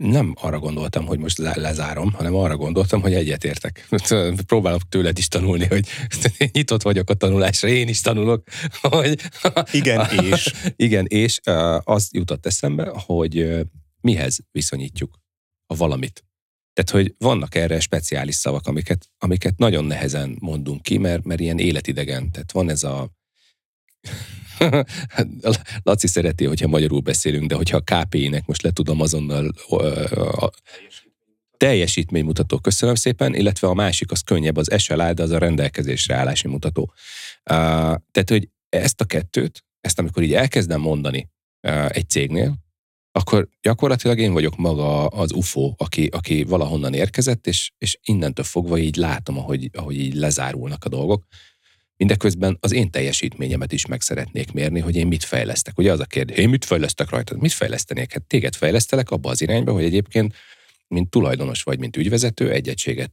nem 0.00 0.34
arra 0.40 0.58
gondoltam, 0.58 1.06
hogy 1.06 1.18
most 1.18 1.38
le- 1.38 1.56
lezárom, 1.56 2.12
hanem 2.12 2.34
arra 2.34 2.56
gondoltam, 2.56 3.00
hogy 3.00 3.14
egyetértek. 3.14 3.88
Próbálok 4.46 4.88
tőled 4.88 5.18
is 5.18 5.28
tanulni, 5.28 5.66
hogy 5.66 5.86
nyitott 6.52 6.82
vagyok 6.82 7.10
a 7.10 7.14
tanulásra, 7.14 7.68
én 7.68 7.88
is 7.88 8.00
tanulok. 8.00 8.42
Hogy... 8.80 9.20
Igen, 9.70 10.06
és. 10.24 10.52
Igen, 10.76 11.06
és 11.08 11.40
az 11.84 12.08
jutott 12.12 12.46
eszembe, 12.46 12.92
hogy 12.94 13.66
mihez 14.00 14.38
viszonyítjuk 14.52 15.20
a 15.66 15.76
valamit. 15.76 16.24
Tehát, 16.72 16.90
hogy 16.90 17.14
vannak 17.18 17.54
erre 17.54 17.80
speciális 17.80 18.34
szavak, 18.34 18.66
amiket, 18.66 19.10
amiket 19.18 19.58
nagyon 19.58 19.84
nehezen 19.84 20.36
mondunk 20.40 20.82
ki, 20.82 20.98
mert, 20.98 21.24
mert 21.24 21.40
ilyen 21.40 21.58
életidegen. 21.58 22.30
Tehát 22.30 22.52
van 22.52 22.70
ez 22.70 22.84
a 22.84 23.10
Laci 25.82 26.06
szereti, 26.06 26.44
hogyha 26.44 26.68
magyarul 26.68 27.00
beszélünk, 27.00 27.48
de 27.48 27.54
hogyha 27.54 27.76
a 27.76 28.04
KPI-nek 28.04 28.46
most 28.46 28.62
le 28.62 28.70
tudom 28.70 29.00
azonnal 29.00 29.52
a 30.36 30.50
teljesítménymutató, 31.56 32.58
köszönöm 32.58 32.94
szépen, 32.94 33.34
illetve 33.34 33.68
a 33.68 33.74
másik 33.74 34.10
az 34.10 34.20
könnyebb, 34.20 34.56
az 34.56 34.82
SLA, 34.82 35.12
de 35.12 35.22
az 35.22 35.30
a 35.30 35.38
rendelkezésre 35.38 36.14
állási 36.14 36.48
mutató. 36.48 36.92
Tehát, 37.44 38.28
hogy 38.28 38.48
ezt 38.68 39.00
a 39.00 39.04
kettőt, 39.04 39.64
ezt 39.80 39.98
amikor 39.98 40.22
így 40.22 40.34
elkezdem 40.34 40.80
mondani 40.80 41.30
egy 41.88 42.08
cégnél, 42.08 42.54
akkor 43.12 43.48
gyakorlatilag 43.60 44.18
én 44.18 44.32
vagyok 44.32 44.56
maga 44.56 45.06
az 45.06 45.32
UFO, 45.32 45.74
aki, 45.76 46.06
aki 46.06 46.44
valahonnan 46.44 46.94
érkezett, 46.94 47.46
és, 47.46 47.72
és 47.78 47.98
innentől 48.02 48.44
fogva 48.44 48.78
így 48.78 48.96
látom, 48.96 49.38
ahogy, 49.38 49.70
ahogy 49.72 49.98
így 49.98 50.14
lezárulnak 50.14 50.84
a 50.84 50.88
dolgok. 50.88 51.24
Mindeközben 52.00 52.56
az 52.60 52.72
én 52.72 52.90
teljesítményemet 52.90 53.72
is 53.72 53.86
meg 53.86 54.00
szeretnék 54.00 54.52
mérni, 54.52 54.80
hogy 54.80 54.96
én 54.96 55.06
mit 55.06 55.24
fejlesztek. 55.24 55.78
Ugye 55.78 55.92
az 55.92 56.00
a 56.00 56.04
kérdés, 56.04 56.36
én 56.36 56.48
mit 56.48 56.64
fejlesztek 56.64 57.10
rajtad? 57.10 57.40
Mit 57.40 57.52
fejlesztenék? 57.52 58.12
Hát 58.12 58.22
téged 58.22 58.54
fejlesztelek 58.54 59.10
abba 59.10 59.30
az 59.30 59.40
irányba, 59.40 59.72
hogy 59.72 59.84
egyébként 59.84 60.34
mint 60.88 61.10
tulajdonos 61.10 61.62
vagy, 61.62 61.78
mint 61.78 61.96
ügyvezető, 61.96 62.50
egy 62.50 62.68
egységet 62.68 63.10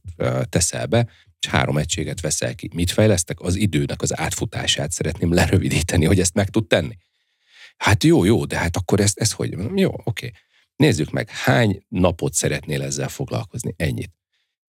teszel 0.48 0.86
be, 0.86 1.08
és 1.40 1.48
három 1.48 1.78
egységet 1.78 2.20
veszel 2.20 2.54
ki. 2.54 2.70
Mit 2.74 2.90
fejlesztek? 2.90 3.40
Az 3.40 3.54
időnek 3.54 4.02
az 4.02 4.18
átfutását 4.18 4.92
szeretném 4.92 5.32
lerövidíteni, 5.32 6.04
hogy 6.04 6.20
ezt 6.20 6.34
meg 6.34 6.48
tud 6.48 6.66
tenni. 6.66 6.96
Hát 7.76 8.04
jó, 8.04 8.24
jó, 8.24 8.44
de 8.44 8.58
hát 8.58 8.76
akkor 8.76 9.00
ezt, 9.00 9.18
ezt 9.18 9.32
hogy? 9.32 9.56
Jó, 9.74 9.90
oké. 10.04 10.30
Nézzük 10.76 11.10
meg, 11.10 11.30
hány 11.30 11.82
napot 11.88 12.34
szeretnél 12.34 12.82
ezzel 12.82 13.08
foglalkozni? 13.08 13.74
Ennyit 13.76 14.10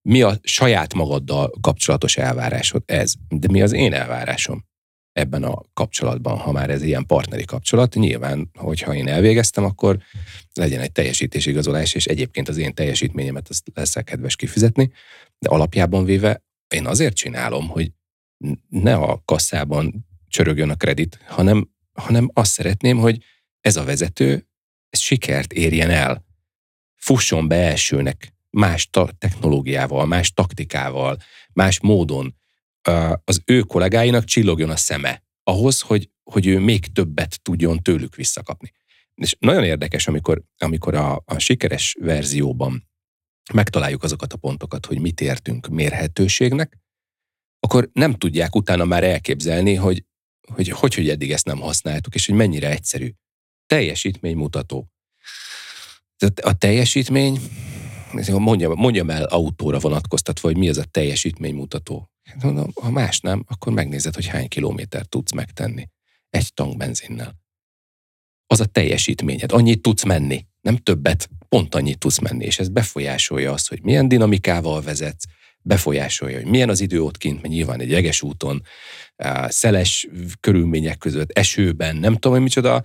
mi 0.02 0.22
a 0.22 0.40
saját 0.42 0.94
magaddal 0.94 1.52
kapcsolatos 1.62 2.18
elvárásod? 2.18 2.84
Ez. 2.86 3.14
De 3.30 3.48
mi 3.52 3.62
az 3.62 3.72
én 3.74 3.94
elvárásom 3.94 4.68
ebben 5.12 5.44
a 5.44 5.62
kapcsolatban, 5.74 6.38
ha 6.38 6.52
már 6.52 6.70
ez 6.70 6.82
ilyen 6.82 7.06
partneri 7.06 7.46
kapcsolat? 7.46 7.94
Nyilván, 7.94 8.50
hogyha 8.54 8.96
én 8.96 9.08
elvégeztem, 9.08 9.64
akkor 9.64 10.00
legyen 10.54 10.82
egy 10.82 10.92
teljesítésigazolás, 10.92 11.94
és 11.94 12.06
egyébként 12.06 12.50
az 12.50 12.58
én 12.58 12.74
teljesítményemet 12.74 13.50
azt 13.50 13.72
leszel 13.74 14.04
kedves 14.04 14.36
kifizetni, 14.36 14.92
de 15.40 15.50
alapjában 15.50 16.06
véve 16.06 16.44
én 16.68 16.86
azért 16.86 17.16
csinálom, 17.16 17.68
hogy 17.68 17.92
ne 18.70 18.94
a 18.96 19.22
kasszában 19.26 20.08
csörögjön 20.28 20.70
a 20.70 20.76
kredit, 20.76 21.20
hanem, 21.28 21.70
hanem 21.94 22.30
azt 22.34 22.52
szeretném, 22.52 22.98
hogy 22.98 23.24
ez 23.62 23.76
a 23.76 23.84
vezető 23.84 24.48
ez 24.90 25.00
sikert 25.00 25.54
érjen 25.54 25.90
el, 25.90 26.26
fusson 26.96 27.48
be 27.48 27.56
elsőnek, 27.56 28.34
más 28.50 28.90
ta- 28.90 29.16
technológiával, 29.18 30.06
más 30.06 30.34
taktikával, 30.34 31.18
más 31.54 31.80
módon 31.80 32.36
az 33.24 33.42
ő 33.46 33.62
kollégáinak 33.62 34.24
csillogjon 34.24 34.70
a 34.70 34.76
szeme 34.76 35.24
ahhoz, 35.44 35.82
hogy, 35.82 36.10
hogy 36.24 36.48
ő 36.48 36.60
még 36.60 36.92
többet 36.92 37.42
tudjon 37.42 37.84
tőlük 37.84 38.16
visszakapni. 38.16 38.72
És 39.16 39.36
nagyon 39.40 39.64
érdekes, 39.64 40.08
amikor, 40.08 40.44
amikor 40.58 40.96
a, 40.96 41.22
a 41.26 41.40
sikeres 41.40 41.96
verzióban 42.00 42.88
megtaláljuk 43.54 44.04
azokat 44.04 44.34
a 44.34 44.38
pontokat, 44.38 44.86
hogy 44.86 45.00
mit 45.00 45.22
értünk 45.22 45.68
mérhetőségnek, 45.68 46.78
akkor 47.60 47.90
nem 47.94 48.14
tudják 48.14 48.56
utána 48.56 48.86
már 48.86 49.04
elképzelni, 49.04 49.76
hogy 49.76 50.04
hogy, 50.54 50.70
hogy, 50.70 50.94
hogy 50.94 51.10
eddig 51.10 51.32
ezt 51.32 51.46
nem 51.46 51.60
használtuk, 51.60 52.16
és 52.16 52.26
hogy 52.26 52.36
mennyire 52.36 52.70
egyszerű. 52.70 53.12
Teljesítménymutató. 53.66 54.92
A 56.42 56.58
teljesítmény 56.58 57.40
mondjam, 58.38 58.74
mondjam 58.74 59.10
el 59.10 59.24
autóra 59.24 59.80
vonatkoztatva, 59.80 60.48
hogy 60.48 60.58
mi 60.58 60.70
az 60.70 60.78
a 60.78 60.84
teljesítménymutató. 60.84 62.10
Hát 62.24 62.44
mondom, 62.44 62.72
ha 62.82 62.90
más 62.90 63.20
nem, 63.20 63.44
akkor 63.48 63.74
megnézed, 63.74 64.16
hogy 64.16 64.26
hány 64.26 64.48
kilométer 64.48 65.06
tudsz 65.06 65.32
megtenni 65.32 65.90
egy 66.30 66.54
tank 66.54 66.78
benzinnel. 66.78 67.36
Az 68.48 68.60
a 68.60 68.66
teljesítményed. 68.66 69.52
Annyit 69.52 69.82
tudsz 69.82 70.04
menni, 70.04 70.46
nem 70.62 70.78
többet, 70.78 71.30
pont 71.50 71.76
annyit 71.76 72.00
tudsz 72.00 72.20
menni, 72.20 72.46
és 72.46 72.60
ez 72.60 72.70
befolyásolja 72.70 73.52
azt, 73.52 73.70
hogy 73.70 73.84
milyen 73.84 74.08
dinamikával 74.08 74.82
vezetsz, 74.82 75.24
befolyásolja, 75.62 76.38
hogy 76.38 76.50
milyen 76.50 76.70
az 76.70 76.82
idő 76.82 77.04
ott 77.04 77.18
kint, 77.18 77.42
mert 77.42 77.54
nyilván 77.54 77.80
egy 77.80 77.90
jeges 77.90 78.22
úton, 78.22 78.62
szeles 79.48 80.08
körülmények 80.40 80.98
között, 80.98 81.32
esőben, 81.32 81.96
nem 81.96 82.14
tudom, 82.14 82.32
hogy 82.32 82.42
micsoda, 82.42 82.84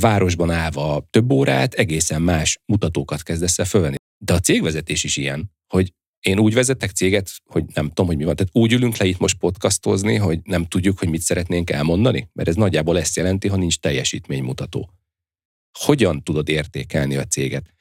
városban 0.00 0.50
állva 0.50 1.06
több 1.10 1.32
órát, 1.32 1.74
egészen 1.74 2.22
más 2.22 2.58
mutatókat 2.66 3.22
kezdesz 3.22 3.58
el 3.58 3.64
fölvenni. 3.64 3.96
De 4.24 4.32
a 4.32 4.38
cégvezetés 4.38 5.04
is 5.04 5.16
ilyen, 5.16 5.50
hogy 5.66 5.92
én 6.20 6.38
úgy 6.38 6.54
vezetek 6.54 6.90
céget, 6.90 7.30
hogy 7.44 7.64
nem 7.74 7.88
tudom, 7.88 8.06
hogy 8.06 8.16
mi 8.16 8.24
van. 8.24 8.36
Tehát 8.36 8.56
úgy 8.56 8.72
ülünk 8.72 8.96
le 8.96 9.06
itt 9.06 9.18
most 9.18 9.38
podcastozni, 9.38 10.16
hogy 10.16 10.40
nem 10.44 10.64
tudjuk, 10.64 10.98
hogy 10.98 11.08
mit 11.08 11.20
szeretnénk 11.20 11.70
elmondani, 11.70 12.28
mert 12.32 12.48
ez 12.48 12.54
nagyjából 12.54 12.98
ezt 12.98 13.16
jelenti, 13.16 13.48
ha 13.48 13.56
nincs 13.56 13.78
teljesítménymutató. 13.78 14.90
Hogyan 15.78 16.22
tudod 16.22 16.48
értékelni 16.48 17.16
a 17.16 17.24
céget? 17.24 17.74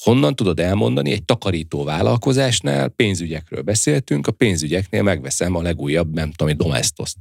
Honnan 0.00 0.36
tudod 0.36 0.60
elmondani 0.60 1.12
egy 1.12 1.24
takarító 1.24 1.84
vállalkozásnál, 1.84 2.88
pénzügyekről 2.88 3.62
beszéltünk, 3.62 4.26
a 4.26 4.32
pénzügyeknél 4.32 5.02
megveszem 5.02 5.54
a 5.54 5.62
legújabb, 5.62 6.12
nem 6.12 6.30
tudom, 6.30 6.48
egy 6.48 6.56
domestoszt. 6.56 7.16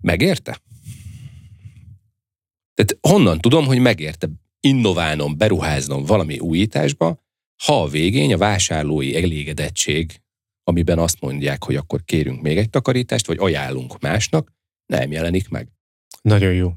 Megérte? 0.00 0.62
Tehát 2.74 2.98
honnan 3.00 3.40
tudom, 3.40 3.66
hogy 3.66 3.78
megérte 3.78 4.28
innoválnom, 4.60 5.36
beruháznom 5.36 6.04
valami 6.04 6.38
újításba, 6.38 7.24
ha 7.64 7.82
a 7.82 7.88
végén 7.88 8.32
a 8.32 8.36
vásárlói 8.36 9.16
elégedettség 9.16 10.20
amiben 10.68 10.98
azt 10.98 11.20
mondják, 11.20 11.64
hogy 11.64 11.76
akkor 11.76 12.04
kérünk 12.04 12.42
még 12.42 12.58
egy 12.58 12.70
takarítást, 12.70 13.26
vagy 13.26 13.38
ajánlunk 13.40 14.00
másnak, 14.00 14.52
nem 14.86 15.12
jelenik 15.12 15.48
meg. 15.48 15.68
Nagyon 16.22 16.52
jó. 16.52 16.72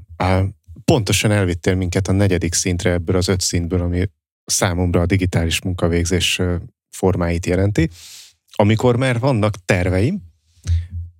Pontosan 0.84 1.30
elvittél 1.30 1.74
minket 1.74 2.08
a 2.08 2.12
negyedik 2.12 2.54
szintre 2.54 2.90
ebből 2.90 3.16
az 3.16 3.28
öt 3.28 3.40
szintből, 3.40 3.80
ami 3.80 4.10
számomra 4.44 5.00
a 5.00 5.06
digitális 5.06 5.62
munkavégzés 5.62 6.40
formáit 6.90 7.46
jelenti. 7.46 7.90
Amikor 8.52 8.96
már 8.96 9.18
vannak 9.18 9.64
terveim, 9.64 10.22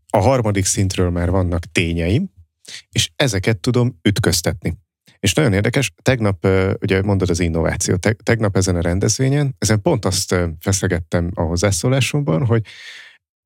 a 0.08 0.18
harmadik 0.18 0.64
szintről 0.64 1.10
már 1.10 1.30
vannak 1.30 1.72
tényeim, 1.72 2.30
és 2.88 3.10
ezeket 3.16 3.58
tudom 3.58 3.98
ütköztetni. 4.02 4.76
És 5.20 5.32
nagyon 5.32 5.52
érdekes, 5.52 5.92
tegnap, 6.02 6.46
ugye 6.80 7.02
mondod 7.02 7.30
az 7.30 7.40
innováció, 7.40 7.96
tegnap 8.22 8.56
ezen 8.56 8.76
a 8.76 8.80
rendezvényen, 8.80 9.54
ezen 9.58 9.82
pont 9.82 10.04
azt 10.04 10.34
feszegettem 10.60 11.30
a 11.34 11.42
hozzászólásomban, 11.42 12.46
hogy 12.46 12.62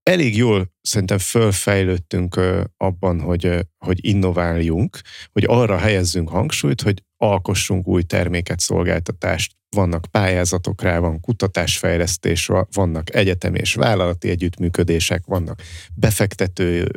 elég 0.02 0.36
jól 0.36 0.72
szerintem 0.80 1.18
fölfejlődtünk 1.18 2.40
abban, 2.76 3.20
hogy, 3.20 3.66
hogy 3.78 4.04
innováljunk, 4.04 4.98
hogy 5.32 5.44
arra 5.46 5.78
helyezzünk 5.78 6.28
hangsúlyt, 6.28 6.80
hogy 6.80 7.02
alkossunk 7.16 7.86
új 7.86 8.02
terméket, 8.02 8.60
szolgáltatást, 8.60 9.52
vannak 9.74 10.06
pályázatok 10.10 10.82
rá, 10.82 10.98
van 10.98 11.20
kutatásfejlesztés, 11.20 12.50
vannak 12.72 13.14
egyetemi 13.14 13.58
és 13.58 13.74
vállalati 13.74 14.28
együttműködések, 14.28 15.24
vannak 15.26 15.62
befektető 15.94 16.88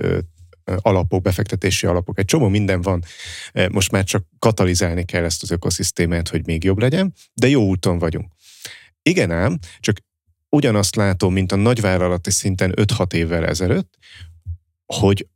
alapok, 0.75 1.21
befektetési 1.21 1.85
alapok, 1.85 2.19
egy 2.19 2.25
csomó 2.25 2.47
minden 2.47 2.81
van. 2.81 3.03
Most 3.71 3.91
már 3.91 4.03
csak 4.03 4.25
katalizálni 4.39 5.03
kell 5.03 5.23
ezt 5.23 5.43
az 5.43 5.51
ökoszisztémát, 5.51 6.29
hogy 6.29 6.45
még 6.45 6.63
jobb 6.63 6.79
legyen, 6.79 7.13
de 7.33 7.47
jó 7.47 7.63
úton 7.63 7.99
vagyunk. 7.99 8.31
Igen 9.01 9.31
ám, 9.31 9.57
csak 9.79 9.97
ugyanazt 10.49 10.95
látom, 10.95 11.33
mint 11.33 11.51
a 11.51 11.55
nagyvállalati 11.55 12.31
szinten 12.31 12.73
5-6 12.75 13.13
évvel 13.13 13.45
ezelőtt, 13.45 13.97
hogy 14.85 15.27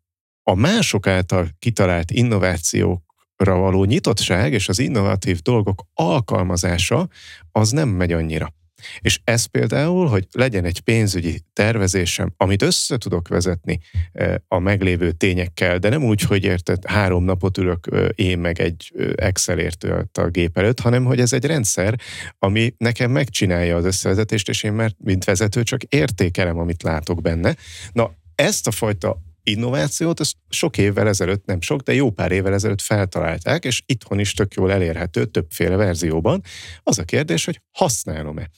a 0.43 0.53
mások 0.53 1.07
által 1.07 1.49
kitalált 1.59 2.11
innovációkra 2.11 3.55
való 3.55 3.83
nyitottság 3.83 4.53
és 4.53 4.69
az 4.69 4.79
innovatív 4.79 5.39
dolgok 5.39 5.85
alkalmazása 5.93 7.07
az 7.51 7.71
nem 7.71 7.89
megy 7.89 8.11
annyira. 8.11 8.53
És 8.99 9.19
ez 9.23 9.45
például, 9.45 10.07
hogy 10.07 10.27
legyen 10.31 10.65
egy 10.65 10.79
pénzügyi 10.79 11.41
tervezésem, 11.53 12.33
amit 12.37 12.61
össze 12.61 12.97
tudok 12.97 13.27
vezetni 13.27 13.79
eh, 14.11 14.35
a 14.47 14.59
meglévő 14.59 15.11
tényekkel, 15.11 15.77
de 15.77 15.89
nem 15.89 16.03
úgy, 16.03 16.21
hogy 16.21 16.43
érted, 16.43 16.85
három 16.85 17.23
napot 17.23 17.57
ülök 17.57 17.87
én 18.15 18.39
meg 18.39 18.59
egy 18.59 18.93
Excel 19.15 19.59
értőt 19.59 20.17
a 20.17 20.29
gép 20.29 20.57
előtt, 20.57 20.79
hanem 20.79 21.03
hogy 21.03 21.19
ez 21.19 21.33
egy 21.33 21.45
rendszer, 21.45 21.99
ami 22.39 22.73
nekem 22.77 23.11
megcsinálja 23.11 23.75
az 23.75 23.85
összevezetést, 23.85 24.49
és 24.49 24.63
én 24.63 24.73
már, 24.73 24.91
mint 24.97 25.23
vezető, 25.23 25.63
csak 25.63 25.83
értékelem, 25.83 26.57
amit 26.57 26.83
látok 26.83 27.21
benne. 27.21 27.55
Na, 27.91 28.11
ezt 28.35 28.67
a 28.67 28.71
fajta 28.71 29.17
innovációt, 29.43 30.19
ezt 30.19 30.35
sok 30.49 30.77
évvel 30.77 31.07
ezelőtt, 31.07 31.45
nem 31.45 31.61
sok, 31.61 31.81
de 31.81 31.93
jó 31.93 32.09
pár 32.09 32.31
évvel 32.31 32.53
ezelőtt 32.53 32.81
feltalálták, 32.81 33.65
és 33.65 33.83
itthon 33.85 34.19
is 34.19 34.33
tök 34.33 34.53
jól 34.53 34.71
elérhető 34.71 35.25
többféle 35.25 35.75
verzióban. 35.75 36.41
Az 36.83 36.99
a 36.99 37.03
kérdés, 37.03 37.45
hogy 37.45 37.61
használom-e. 37.71 38.49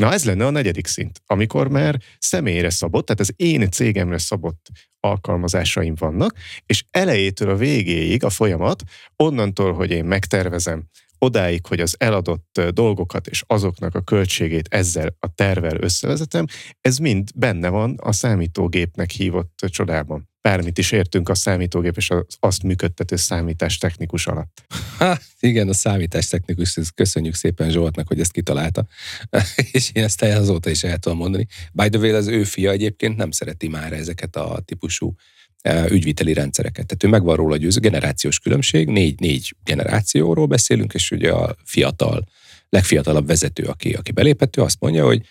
Na 0.00 0.12
ez 0.12 0.24
lenne 0.24 0.46
a 0.46 0.50
negyedik 0.50 0.86
szint, 0.86 1.20
amikor 1.26 1.68
már 1.68 2.00
személyre 2.18 2.70
szabott, 2.70 3.06
tehát 3.06 3.20
az 3.20 3.32
én 3.36 3.70
cégemre 3.70 4.18
szabott 4.18 4.68
alkalmazásaim 5.00 5.94
vannak, 5.94 6.38
és 6.66 6.84
elejétől 6.90 7.50
a 7.50 7.56
végéig 7.56 8.24
a 8.24 8.30
folyamat, 8.30 8.82
onnantól, 9.16 9.72
hogy 9.72 9.90
én 9.90 10.04
megtervezem, 10.04 10.84
odáig, 11.18 11.66
hogy 11.66 11.80
az 11.80 11.94
eladott 11.98 12.60
dolgokat 12.70 13.26
és 13.26 13.42
azoknak 13.46 13.94
a 13.94 14.00
költségét 14.00 14.68
ezzel 14.70 15.16
a 15.20 15.34
tervel 15.34 15.76
összevezetem, 15.80 16.44
ez 16.80 16.98
mind 16.98 17.28
benne 17.34 17.68
van 17.68 17.94
a 18.02 18.12
számítógépnek 18.12 19.10
hívott 19.10 19.58
csodában 19.68 20.28
bármit 20.46 20.78
is 20.78 20.92
értünk 20.92 21.28
a 21.28 21.34
számítógép 21.34 21.96
és 21.96 22.10
az 22.10 22.24
azt 22.40 22.62
működtető 22.62 23.16
számítástechnikus 23.16 24.26
alatt. 24.26 24.62
Ha, 24.98 25.18
igen, 25.40 25.68
a 25.68 25.72
számítástechnikus, 25.72 26.78
köszönjük 26.94 27.34
szépen 27.34 27.70
Zsoltnak, 27.70 28.08
hogy 28.08 28.20
ezt 28.20 28.32
kitalálta, 28.32 28.86
és 29.72 29.90
én 29.92 30.04
ezt 30.04 30.22
azóta 30.22 30.70
is 30.70 30.84
el 30.84 30.98
tudom 30.98 31.18
mondani. 31.18 31.46
By 31.72 31.88
the 31.88 31.98
way, 31.98 32.14
az 32.14 32.26
ő 32.26 32.44
fia 32.44 32.70
egyébként 32.70 33.16
nem 33.16 33.30
szereti 33.30 33.68
már 33.68 33.92
ezeket 33.92 34.36
a 34.36 34.62
típusú 34.64 35.14
e, 35.62 35.90
ügyviteli 35.90 36.32
rendszereket. 36.32 36.86
Tehát 36.86 37.04
ő 37.04 37.08
megvan 37.08 37.36
róla 37.36 37.56
győző, 37.56 37.80
generációs 37.80 38.38
különbség, 38.38 38.88
négy, 38.88 39.20
négy 39.20 39.54
generációról 39.64 40.46
beszélünk, 40.46 40.94
és 40.94 41.10
ugye 41.10 41.32
a 41.32 41.56
fiatal, 41.64 42.28
legfiatalabb 42.68 43.26
vezető, 43.26 43.62
aki, 43.62 43.92
aki 43.92 44.12
belépett, 44.12 44.56
ő 44.56 44.62
azt 44.62 44.80
mondja, 44.80 45.04
hogy 45.04 45.22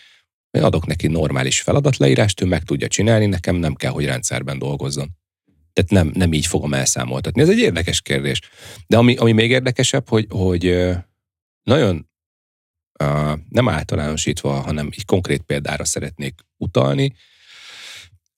én 0.56 0.64
adok 0.64 0.86
neki 0.86 1.08
normális 1.08 1.62
feladatleírást, 1.62 2.42
ő 2.42 2.46
meg 2.46 2.64
tudja 2.64 2.88
csinálni, 2.88 3.26
nekem 3.26 3.56
nem 3.56 3.76
kell, 3.76 3.92
hogy 3.92 4.06
rendszerben 4.06 4.60
dolgozzon. 4.60 5.10
Tehát 5.74 5.92
nem, 5.92 6.12
nem 6.14 6.34
így 6.34 6.46
fogom 6.46 6.74
elszámoltatni. 6.74 7.42
Ez 7.42 7.50
egy 7.50 7.60
érdekes 7.60 8.02
kérdés. 8.02 8.42
De 8.88 8.98
ami, 8.98 9.16
ami 9.16 9.32
még 9.32 9.50
érdekesebb, 9.50 10.10
hogy, 10.10 10.26
hogy 10.30 10.90
nagyon 11.64 12.10
nem 13.50 13.70
általánosítva, 13.70 14.52
hanem 14.60 14.90
egy 14.92 15.06
konkrét 15.06 15.42
példára 15.42 15.86
szeretnék 15.86 16.34
utalni, 16.58 17.16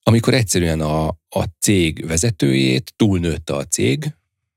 amikor 0.02 0.34
egyszerűen 0.34 0.80
a, 0.80 1.06
a 1.28 1.44
cég 1.60 2.06
vezetőjét 2.06 2.92
túlnőtte 2.96 3.54
a 3.54 3.64
cég, 3.64 4.14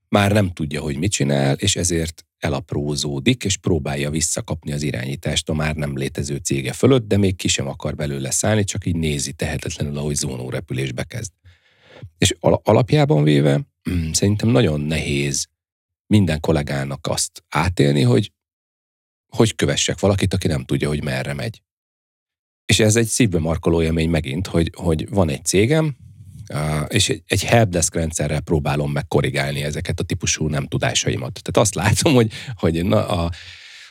már 0.10 0.32
nem 0.32 0.54
tudja, 0.54 0.82
hogy 0.82 0.98
mit 0.98 1.12
csinál, 1.12 1.56
és 1.56 1.76
ezért 1.76 2.26
elaprózódik, 2.44 3.44
és 3.44 3.58
próbálja 3.58 4.10
visszakapni 4.10 4.72
az 4.72 4.82
irányítást 4.82 5.50
a 5.50 5.54
már 5.54 5.76
nem 5.76 5.98
létező 5.98 6.36
cége 6.36 6.74
fölött, 6.74 7.08
de 7.08 7.18
még 7.18 7.36
ki 7.36 7.48
sem 7.48 7.68
akar 7.68 7.96
belőle 7.96 8.32
szállni, 8.32 8.64
csak 8.64 8.86
így 8.86 8.96
nézi 8.96 9.34
tehetetlenül, 9.34 9.98
ahogy 9.98 10.16
zónó 10.16 10.50
repülésbe 10.50 11.04
kezd. 11.04 11.32
És 12.18 12.36
alapjában 12.40 13.24
véve 13.24 13.62
mm, 13.90 14.12
szerintem 14.12 14.50
nagyon 14.50 14.82
nehéz 14.82 15.48
minden 16.08 16.40
kollégának 16.40 17.08
azt 17.08 17.44
átélni, 17.50 18.02
hogy 18.02 18.32
hogy 19.32 19.56
kövessek 19.56 20.00
valakit, 20.00 20.34
aki 20.34 20.48
nem 20.48 20.64
tudja, 20.64 20.88
hogy 20.88 21.04
merre 21.04 21.34
megy. 21.34 21.62
És 22.66 22.80
ez 22.80 22.96
egy 22.96 23.08
szívbe 23.08 23.40
markoló 23.40 23.82
élmény 23.82 24.10
megint, 24.10 24.48
hogy, 24.48 24.72
hogy 24.76 25.10
van 25.10 25.30
egy 25.30 25.46
cégem, 25.46 25.96
és 26.88 27.10
egy, 27.10 27.24
egy 27.28 27.44
helpdesk 27.44 27.96
rendszerrel 27.96 28.40
próbálom 28.40 28.92
meg 28.92 29.06
ezeket 29.64 30.00
a 30.00 30.04
típusú 30.04 30.48
nem 30.48 30.68
tudásaimat. 30.68 31.40
Tehát 31.42 31.68
azt 31.68 31.76
látom, 31.76 32.14
hogy, 32.14 32.32
hogy 32.56 32.86
na, 32.86 33.08
a, 33.08 33.32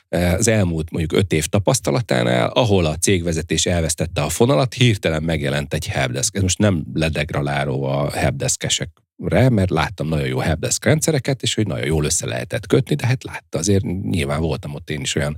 az 0.08 0.48
elmúlt 0.48 0.90
mondjuk 0.90 1.20
öt 1.20 1.32
év 1.32 1.46
tapasztalatánál, 1.46 2.48
ahol 2.48 2.84
a 2.84 2.96
cégvezetés 2.96 3.66
elvesztette 3.66 4.22
a 4.22 4.28
fonalat, 4.28 4.74
hirtelen 4.74 5.22
megjelent 5.22 5.74
egy 5.74 5.86
helpdesk. 5.86 6.36
Ez 6.36 6.42
most 6.42 6.58
nem 6.58 6.84
ledegraláló 6.92 7.84
a 7.84 8.11
helpdeskesekre, 8.11 9.48
mert 9.48 9.70
láttam 9.70 10.08
nagyon 10.08 10.26
jó 10.26 10.38
helpdesk 10.38 10.84
rendszereket, 10.84 11.42
és 11.42 11.54
hogy 11.54 11.66
nagyon 11.66 11.86
jól 11.86 12.04
össze 12.04 12.26
lehetett 12.26 12.66
kötni, 12.66 12.94
de 12.94 13.06
hát 13.06 13.24
látta, 13.24 13.58
azért 13.58 13.84
nyilván 13.84 14.40
voltam 14.40 14.74
ott 14.74 14.90
én 14.90 15.00
is 15.00 15.14
olyan 15.14 15.36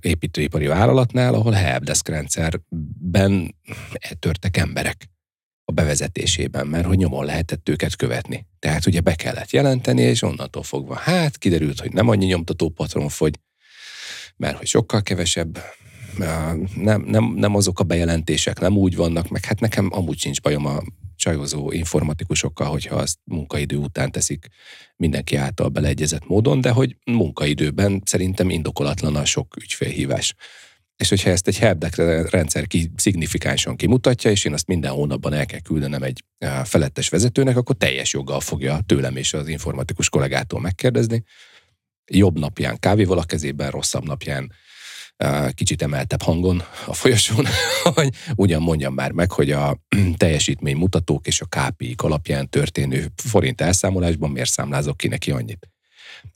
építőipari 0.00 0.66
vállalatnál, 0.66 1.34
ahol 1.34 1.52
helpdesk 1.52 2.08
rendszerben 2.08 3.54
törtek 4.18 4.56
emberek 4.56 5.08
a 5.70 5.72
bevezetésében, 5.72 6.66
mert 6.66 6.86
hogy 6.86 6.96
nyomon 6.96 7.24
lehetett 7.24 7.68
őket 7.68 7.96
követni. 7.96 8.46
Tehát 8.58 8.86
ugye 8.86 9.00
be 9.00 9.14
kellett 9.14 9.50
jelenteni, 9.50 10.02
és 10.02 10.22
onnantól 10.22 10.62
fogva, 10.62 10.94
hát 10.94 11.38
kiderült, 11.38 11.80
hogy 11.80 11.92
nem 11.92 12.08
annyi 12.08 12.26
nyomtató 12.26 12.68
patron 12.68 13.08
fogy, 13.08 13.38
mert 14.36 14.56
hogy 14.56 14.66
sokkal 14.66 15.02
kevesebb, 15.02 15.58
nem, 16.74 17.02
nem, 17.06 17.32
nem 17.36 17.54
azok 17.54 17.80
a 17.80 17.84
bejelentések 17.84 18.60
nem 18.60 18.76
úgy 18.76 18.96
vannak, 18.96 19.28
meg 19.28 19.44
hát 19.44 19.60
nekem 19.60 19.88
amúgy 19.92 20.18
sincs 20.18 20.40
bajom 20.40 20.66
a 20.66 20.82
csajozó 21.16 21.70
informatikusokkal, 21.72 22.70
hogyha 22.70 22.96
azt 22.96 23.18
munkaidő 23.24 23.76
után 23.76 24.10
teszik 24.10 24.48
mindenki 24.96 25.36
által 25.36 25.68
beleegyezett 25.68 26.26
módon, 26.26 26.60
de 26.60 26.70
hogy 26.70 26.96
munkaidőben 27.04 28.02
szerintem 28.04 28.50
indokolatlan 28.50 29.16
a 29.16 29.24
sok 29.24 29.56
ügyfélhívás. 29.56 30.34
És 31.00 31.08
hogyha 31.08 31.30
ezt 31.30 31.48
egy 31.48 31.58
helpdesk 31.58 31.96
rendszer 32.30 32.66
ki, 32.66 32.90
szignifikánsan 32.96 33.76
kimutatja, 33.76 34.30
és 34.30 34.44
én 34.44 34.52
azt 34.52 34.66
minden 34.66 34.90
hónapban 34.90 35.32
el 35.32 35.46
kell 35.46 35.60
küldenem 35.60 36.02
egy 36.02 36.24
felettes 36.64 37.08
vezetőnek, 37.08 37.56
akkor 37.56 37.76
teljes 37.76 38.12
joggal 38.12 38.40
fogja 38.40 38.80
tőlem 38.86 39.16
és 39.16 39.32
az 39.32 39.48
informatikus 39.48 40.08
kollégától 40.08 40.60
megkérdezni. 40.60 41.22
Jobb 42.12 42.38
napján 42.38 42.78
kávéval 42.78 43.18
a 43.18 43.24
kezében, 43.24 43.70
rosszabb 43.70 44.04
napján 44.04 44.52
kicsit 45.54 45.82
emeltebb 45.82 46.22
hangon 46.22 46.62
a 46.86 46.94
folyosón, 46.94 47.46
hogy 47.94 48.14
ugyan 48.34 48.62
mondjam 48.62 48.94
már 48.94 49.12
meg, 49.12 49.32
hogy 49.32 49.50
a 49.50 49.76
teljesítménymutatók 50.16 51.26
és 51.26 51.40
a 51.40 51.46
KPI 51.46 51.94
alapján 51.96 52.48
történő 52.48 53.06
forint 53.16 53.60
elszámolásban 53.60 54.30
miért 54.30 54.50
számlázok 54.50 54.96
ki 54.96 55.08
neki 55.08 55.30
annyit. 55.30 55.69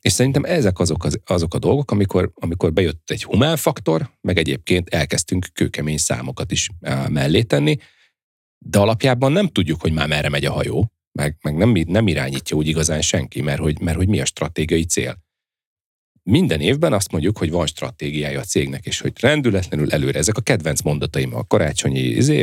És 0.00 0.12
szerintem 0.12 0.44
ezek 0.44 0.78
azok, 0.78 1.04
az, 1.04 1.18
azok 1.24 1.54
a 1.54 1.58
dolgok, 1.58 1.90
amikor, 1.90 2.30
amikor 2.34 2.72
bejött 2.72 3.10
egy 3.10 3.24
humán 3.24 3.56
faktor, 3.56 4.10
meg 4.20 4.38
egyébként 4.38 4.88
elkezdtünk 4.88 5.46
kőkemény 5.52 5.98
számokat 5.98 6.52
is 6.52 6.70
mellé 7.08 7.42
tenni, 7.42 7.76
de 8.58 8.78
alapjában 8.78 9.32
nem 9.32 9.46
tudjuk, 9.48 9.80
hogy 9.80 9.92
már 9.92 10.08
merre 10.08 10.28
megy 10.28 10.44
a 10.44 10.52
hajó, 10.52 10.92
meg, 11.12 11.36
meg 11.42 11.54
nem, 11.54 11.74
nem 11.86 12.08
irányítja 12.08 12.56
úgy 12.56 12.68
igazán 12.68 13.00
senki, 13.00 13.40
mert 13.40 13.60
hogy, 13.60 13.80
mert 13.80 13.96
hogy 13.96 14.08
mi 14.08 14.20
a 14.20 14.24
stratégiai 14.24 14.84
cél. 14.84 15.22
minden 16.22 16.60
évben 16.60 16.92
azt 16.92 17.12
mondjuk, 17.12 17.38
hogy 17.38 17.50
van 17.50 17.66
stratégiája 17.66 18.40
a 18.40 18.44
cégnek, 18.44 18.86
és 18.86 19.00
hogy 19.00 19.12
rendületlenül 19.20 19.90
előre. 19.90 20.18
Ezek 20.18 20.36
a 20.36 20.40
kedvenc 20.40 20.80
mondataim 20.80 21.34
a 21.34 21.44
karácsonyi 21.46 22.00
izé, 22.00 22.42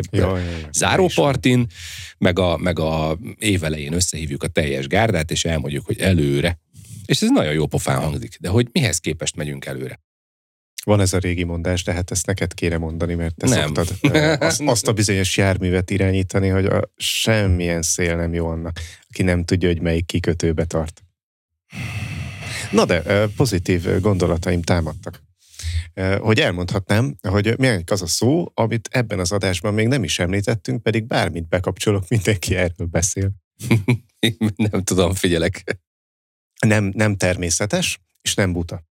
zárópartin, 0.72 1.68
meg 2.18 2.39
a, 2.39 2.58
meg 2.58 2.80
a 2.80 3.18
évelején 3.39 3.94
összehívjuk 3.94 4.44
a 4.44 4.48
teljes 4.48 4.88
gárdát, 4.88 5.32
és 5.32 5.46
elmondjuk, 5.46 5.86
hogy 5.86 6.00
előre. 6.00 6.60
És 7.12 7.22
ez 7.22 7.30
nagyon 7.30 7.53
jó 7.53 7.66
pofán 7.66 8.01
hangzik, 8.01 8.38
de 8.39 8.49
hogy 8.49 8.68
mihez 8.72 8.97
képest 8.97 9.36
megyünk 9.36 9.66
előre? 9.66 9.99
Van 10.84 10.99
ez 10.99 11.14
a 11.14 11.18
régi 11.18 11.43
mondás, 11.43 11.84
de 11.84 11.93
hát 11.93 12.12
ezt 12.12 12.26
neked 12.26 12.53
kéne 12.53 12.78
mondani, 12.78 13.14
mert 13.14 13.36
te 13.36 13.47
nem. 13.47 13.74
szoktad 13.74 13.97
azt, 14.41 14.62
azt 14.76 14.88
a 14.88 14.93
bizonyos 14.93 15.38
járművet 15.38 15.89
irányítani, 15.89 16.47
hogy 16.47 16.66
a 16.66 16.91
semmilyen 16.95 17.82
szél 17.82 18.16
nem 18.16 18.34
jó 18.34 18.47
annak, 18.47 18.80
aki 19.09 19.24
nem 19.24 19.43
tudja, 19.43 19.68
hogy 19.68 19.82
melyik 19.82 20.05
kikötőbe 20.05 20.66
tart. 20.66 21.03
Na 22.72 22.86
de 22.86 23.28
pozitív 23.28 23.99
gondolataim 23.99 24.62
támadtak. 24.62 25.24
Hogy 26.20 26.39
elmondhatnám, 26.39 27.16
hogy 27.22 27.57
milyen 27.57 27.84
az 27.86 28.01
a 28.01 28.07
szó, 28.07 28.51
amit 28.53 28.89
ebben 28.91 29.20
az 29.20 29.32
adásban 29.32 29.74
még 29.74 29.88
nem 29.88 30.03
is 30.03 30.20
említettünk, 30.20 30.84
pedig 30.84 31.05
bármit 31.05 31.47
bekapcsolok, 31.47 32.07
mindenki 32.07 32.55
erről 32.55 32.88
beszél. 32.88 33.32
nem 34.72 34.84
tudom, 34.84 35.14
figyelek. 35.14 35.80
Nem, 36.68 36.91
nem 36.95 37.16
természetes, 37.16 37.99
és 38.22 38.34
nem 38.36 38.53
buta. 38.53 38.89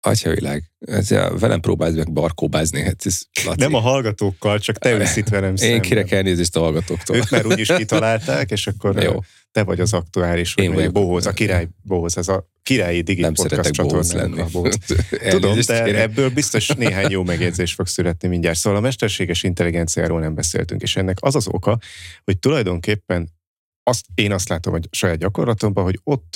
Atyavilág, 0.00 0.70
ez 0.78 1.10
a, 1.10 1.36
velem 1.38 1.60
próbálsz 1.60 1.94
meg 1.94 2.12
barkóbázni. 2.12 2.82
Hát 2.82 3.06
ez, 3.06 3.20
Laci. 3.44 3.60
Nem 3.60 3.74
a 3.74 3.80
hallgatókkal, 3.80 4.58
csak 4.58 4.78
te 4.78 4.92
ülsz 4.92 5.16
itt 5.16 5.28
velem 5.28 5.54
Én 5.56 5.80
kérek 5.80 6.10
elnézést 6.10 6.56
a 6.56 6.60
hallgatóktól. 6.60 7.16
Ők 7.16 7.30
már 7.30 7.46
úgyis 7.46 7.72
kitalálták, 7.76 8.50
és 8.50 8.66
akkor 8.66 9.02
Jó. 9.02 9.20
te 9.52 9.62
vagy 9.62 9.80
az 9.80 9.92
aktuális, 9.92 10.54
Én 10.56 10.72
vagyok. 10.72 10.92
Bohoz, 10.92 11.26
a 11.26 11.32
király 11.32 11.68
Bohoz, 11.82 12.16
ez 12.16 12.28
a 12.28 12.48
királyi 12.62 13.00
Digi 13.00 13.20
Nem 13.20 13.34
podcast 13.34 13.70
csatornán. 13.70 14.30
lenni. 14.30 14.50
Tudom, 15.28 15.58
de 15.66 15.82
kérek. 15.84 16.00
ebből 16.00 16.30
biztos 16.30 16.68
néhány 16.68 17.10
jó 17.10 17.22
megjegyzés 17.22 17.72
fog 17.74 17.86
születni 17.86 18.28
mindjárt. 18.28 18.58
Szóval 18.58 18.78
a 18.78 18.82
mesterséges 18.82 19.42
intelligenciáról 19.42 20.20
nem 20.20 20.34
beszéltünk, 20.34 20.82
és 20.82 20.96
ennek 20.96 21.16
az 21.20 21.34
az 21.34 21.48
oka, 21.48 21.78
hogy 22.24 22.38
tulajdonképpen 22.38 23.34
azt, 23.82 24.04
én 24.14 24.32
azt 24.32 24.48
látom, 24.48 24.72
hogy 24.72 24.88
saját 24.90 25.18
gyakorlatomban, 25.18 25.84
hogy 25.84 26.00
ott 26.02 26.34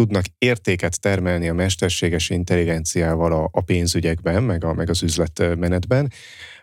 tudnak 0.00 0.24
értéket 0.38 1.00
termelni 1.00 1.48
a 1.48 1.54
mesterséges 1.54 2.30
intelligenciával 2.30 3.32
a, 3.32 3.48
a 3.52 3.60
pénzügyekben, 3.60 4.42
meg, 4.42 4.64
a, 4.64 4.74
meg 4.74 4.90
az 4.90 5.02
üzletmenetben, 5.02 6.12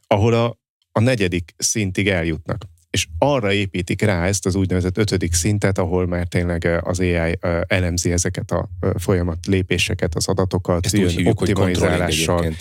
ahol 0.08 0.34
a, 0.34 0.58
a 0.92 1.00
negyedik 1.00 1.54
szintig 1.58 2.08
eljutnak. 2.08 2.64
És 2.90 3.08
arra 3.18 3.54
építik 3.54 4.02
rá 4.02 4.26
ezt 4.26 4.46
az 4.46 4.56
úgynevezett 4.56 4.98
ötödik 4.98 5.34
szintet, 5.34 5.78
ahol 5.78 6.08
már 6.08 6.28
tényleg 6.28 6.82
az 6.84 7.00
AI 7.00 7.38
elemzi 7.68 8.12
ezeket 8.12 8.52
a 8.52 8.70
folyamat 8.96 9.46
lépéseket, 9.46 10.16
az 10.16 10.28
adatokat, 10.28 10.86
Ezt 10.86 10.98
jön 10.98 11.10
hívjuk, 11.10 11.42
optimalizálással, 11.42 12.54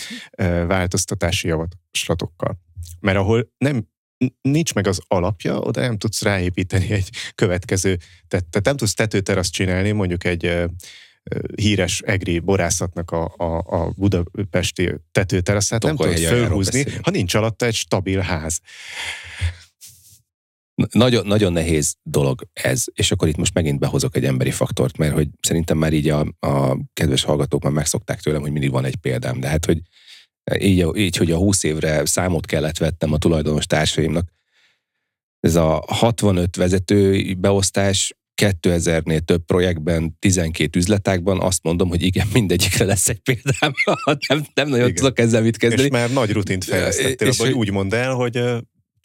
változtatási 0.67 1.47
javaslatokkal. 1.47 2.59
Mert 2.99 3.17
ahol 3.17 3.49
nem 3.57 3.87
nincs 4.41 4.73
meg 4.73 4.87
az 4.87 4.99
alapja, 5.07 5.59
oda 5.59 5.81
nem 5.81 5.97
tudsz 5.97 6.21
ráépíteni 6.21 6.91
egy 6.91 7.09
következő, 7.35 7.97
tehát, 8.27 8.45
tehát 8.45 8.65
nem 8.65 8.77
tudsz 8.77 8.93
tetőteraszt 8.93 9.51
csinálni, 9.51 9.91
mondjuk 9.91 10.23
egy 10.23 10.69
híres 11.55 12.01
egri 12.01 12.39
borászatnak 12.39 13.11
a, 13.11 13.33
a, 13.37 13.57
a 13.57 13.91
budapesti 13.95 14.93
tetőteraszát 15.11 15.83
nem 15.83 15.95
tudod 15.95 16.17
fölhúzni, 16.17 16.85
ha 17.01 17.11
nincs 17.11 17.33
alatta 17.33 17.65
egy 17.65 17.73
stabil 17.73 18.19
ház. 18.19 18.59
Nagyon, 20.91 21.27
nagyon 21.27 21.53
nehéz 21.53 21.95
dolog 22.03 22.47
ez, 22.53 22.83
és 22.93 23.11
akkor 23.11 23.27
itt 23.27 23.37
most 23.37 23.53
megint 23.53 23.79
behozok 23.79 24.15
egy 24.15 24.25
emberi 24.25 24.51
faktort, 24.51 24.97
mert 24.97 25.13
hogy 25.13 25.27
szerintem 25.41 25.77
már 25.77 25.93
így 25.93 26.09
a, 26.09 26.19
a 26.39 26.77
kedves 26.93 27.23
hallgatók 27.23 27.63
már 27.63 27.71
megszokták 27.71 28.21
tőlem, 28.21 28.41
hogy 28.41 28.51
mindig 28.51 28.71
van 28.71 28.85
egy 28.85 28.95
példám, 28.95 29.39
de 29.39 29.47
hát, 29.47 29.65
hogy 29.65 29.81
így, 30.59 30.85
így, 30.95 31.15
hogy 31.15 31.31
a 31.31 31.37
20 31.37 31.63
évre 31.63 32.05
számot 32.05 32.45
kellett 32.45 32.77
vettem 32.77 33.13
a 33.13 33.17
tulajdonos 33.17 33.65
társaimnak. 33.65 34.29
Ez 35.39 35.55
a 35.55 35.83
65 35.87 36.55
vezető 36.55 37.33
beosztás 37.33 38.15
2000-nél 38.41 39.19
több 39.19 39.45
projektben, 39.45 40.15
12 40.19 40.79
üzletákban 40.79 41.41
azt 41.41 41.63
mondom, 41.63 41.89
hogy 41.89 42.01
igen, 42.01 42.27
mindegyikre 42.33 42.85
lesz 42.85 43.09
egy 43.09 43.19
példám. 43.19 43.73
nem, 44.27 44.45
nem 44.53 44.67
nagyon 44.67 44.87
igen. 44.87 44.95
tudok 44.95 45.19
ezzel 45.19 45.41
mit 45.41 45.57
kezdeni. 45.57 45.83
És 45.83 45.89
már 45.89 46.11
nagy 46.11 46.31
rutint 46.31 46.63
fejlesztettél, 46.63 47.27
és 47.27 47.39
abban, 47.39 47.51
hogy 47.51 47.59
úgy 47.59 47.71
mondd 47.71 47.95
el, 47.95 48.13
hogy 48.13 48.37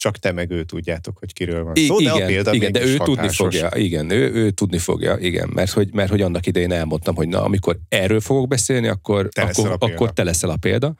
csak 0.03 0.17
te 0.17 0.31
meg 0.31 0.51
ő 0.51 0.63
tudjátok, 0.63 1.17
hogy 1.17 1.33
kiről 1.33 1.63
van 1.63 1.73
szó, 1.75 1.99
igen, 1.99 2.17
de 2.17 2.23
a 2.23 2.25
példa 2.25 2.53
igen, 2.53 2.71
de 2.71 2.85
ő 2.85 2.95
hatásos. 2.97 3.05
tudni 3.05 3.29
fogja, 3.29 3.69
igen, 3.75 4.09
ő, 4.09 4.33
ő 4.33 4.51
tudni 4.51 4.77
fogja, 4.77 5.17
igen, 5.17 5.49
mert 5.53 5.71
hogy, 5.71 5.93
mert 5.93 6.09
hogy 6.09 6.21
annak 6.21 6.45
idején 6.45 6.71
elmondtam, 6.71 7.15
hogy 7.15 7.27
na, 7.27 7.43
amikor 7.43 7.79
erről 7.89 8.19
fogok 8.19 8.47
beszélni, 8.47 8.87
akkor 8.87 9.29
te 9.29 9.41
akkor, 9.41 9.75
akkor 9.79 10.13
te 10.13 10.23
leszel 10.23 10.49
a 10.49 10.55
példa. 10.55 10.95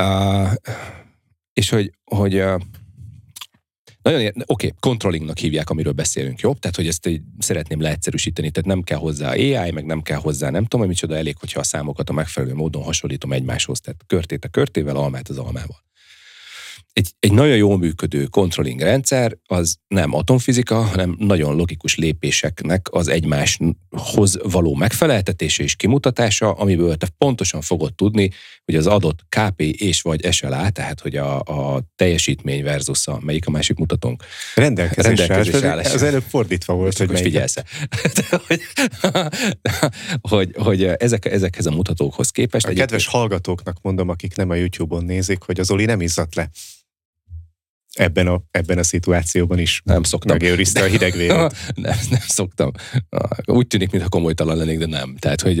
Uh, 0.00 0.52
és 1.52 1.68
hogy, 1.68 1.92
hogy 2.04 2.34
uh, 2.34 2.60
nagyon 4.02 4.26
oké, 4.26 4.42
okay, 4.46 4.72
controllingnak 4.80 5.38
hívják, 5.38 5.70
amiről 5.70 5.92
beszélünk, 5.92 6.40
jó? 6.40 6.54
Tehát, 6.54 6.76
hogy 6.76 6.86
ezt 6.86 7.06
így 7.06 7.22
szeretném 7.38 7.80
leegyszerűsíteni, 7.80 8.50
tehát 8.50 8.68
nem 8.68 8.82
kell 8.82 8.98
hozzá 8.98 9.30
AI, 9.30 9.70
meg 9.70 9.84
nem 9.84 10.02
kell 10.02 10.18
hozzá 10.18 10.50
nem 10.50 10.62
tudom, 10.62 10.80
hogy 10.80 10.88
micsoda, 10.88 11.16
elég, 11.16 11.36
hogyha 11.38 11.60
a 11.60 11.64
számokat 11.64 12.10
a 12.10 12.12
megfelelő 12.12 12.54
módon 12.54 12.82
hasonlítom 12.82 13.32
egymáshoz, 13.32 13.80
tehát 13.80 14.04
körtét 14.06 14.44
a 14.44 14.48
körtével, 14.48 14.96
almát 14.96 15.28
az 15.28 15.38
almával 15.38 15.88
egy, 16.92 17.14
egy 17.18 17.32
nagyon 17.32 17.56
jól 17.56 17.78
működő 17.78 18.24
controlling 18.24 18.80
rendszer 18.80 19.36
az 19.46 19.76
nem 19.88 20.14
atomfizika, 20.14 20.82
hanem 20.82 21.16
nagyon 21.18 21.56
logikus 21.56 21.96
lépéseknek 21.96 22.86
az 22.90 23.08
egymáshoz 23.08 24.38
való 24.42 24.74
megfeleltetése 24.74 25.62
és 25.62 25.76
kimutatása, 25.76 26.52
amiből 26.52 26.96
te 26.96 27.08
pontosan 27.18 27.60
fogod 27.60 27.94
tudni, 27.94 28.30
hogy 28.64 28.74
az 28.74 28.86
adott 28.86 29.18
KP 29.28 29.60
és 29.60 30.02
vagy 30.02 30.32
SLA, 30.32 30.70
tehát 30.70 31.00
hogy 31.00 31.16
a, 31.16 31.40
a 31.40 31.82
teljesítmény 31.96 32.62
versus 32.62 33.06
a 33.06 33.18
melyik 33.20 33.46
a 33.46 33.50
másik 33.50 33.76
mutatónk. 33.76 34.24
Rendelkezésre, 34.54 35.26
Rendelkezésre 35.26 35.68
állás. 35.68 35.94
Az 35.94 36.02
előbb 36.02 36.24
fordítva 36.28 36.74
volt, 36.74 36.98
hogy 36.98 37.08
most 37.08 37.22
figyelsz 37.22 37.54
hogy, 38.46 38.60
hogy, 40.30 40.54
hogy 40.56 40.84
ezek, 40.84 41.24
ezekhez 41.24 41.66
a 41.66 41.70
mutatókhoz 41.70 42.30
képest. 42.30 42.66
A 42.66 42.72
kedves 42.72 43.06
hallgatóknak 43.06 43.76
mondom, 43.82 44.08
akik 44.08 44.36
nem 44.36 44.50
a 44.50 44.54
YouTube-on 44.54 45.04
nézik, 45.04 45.42
hogy 45.42 45.60
az 45.60 45.70
Oli 45.70 45.84
nem 45.84 46.00
izzadt 46.00 46.34
le 46.34 46.50
ebben 47.94 48.26
a, 48.26 48.42
ebben 48.50 48.78
a 48.78 48.82
szituációban 48.82 49.58
is 49.58 49.80
nem 49.84 50.02
szoktam. 50.02 50.36
megőrizte 50.36 50.82
a 50.82 50.86
hideg 50.86 51.16
nem, 51.74 51.98
nem 52.10 52.20
szoktam. 52.26 52.70
Úgy 53.44 53.66
tűnik, 53.66 53.90
mintha 53.90 54.08
komolytalan 54.08 54.56
lennék, 54.56 54.78
de 54.78 54.86
nem. 54.86 55.16
Tehát, 55.16 55.40
hogy 55.40 55.60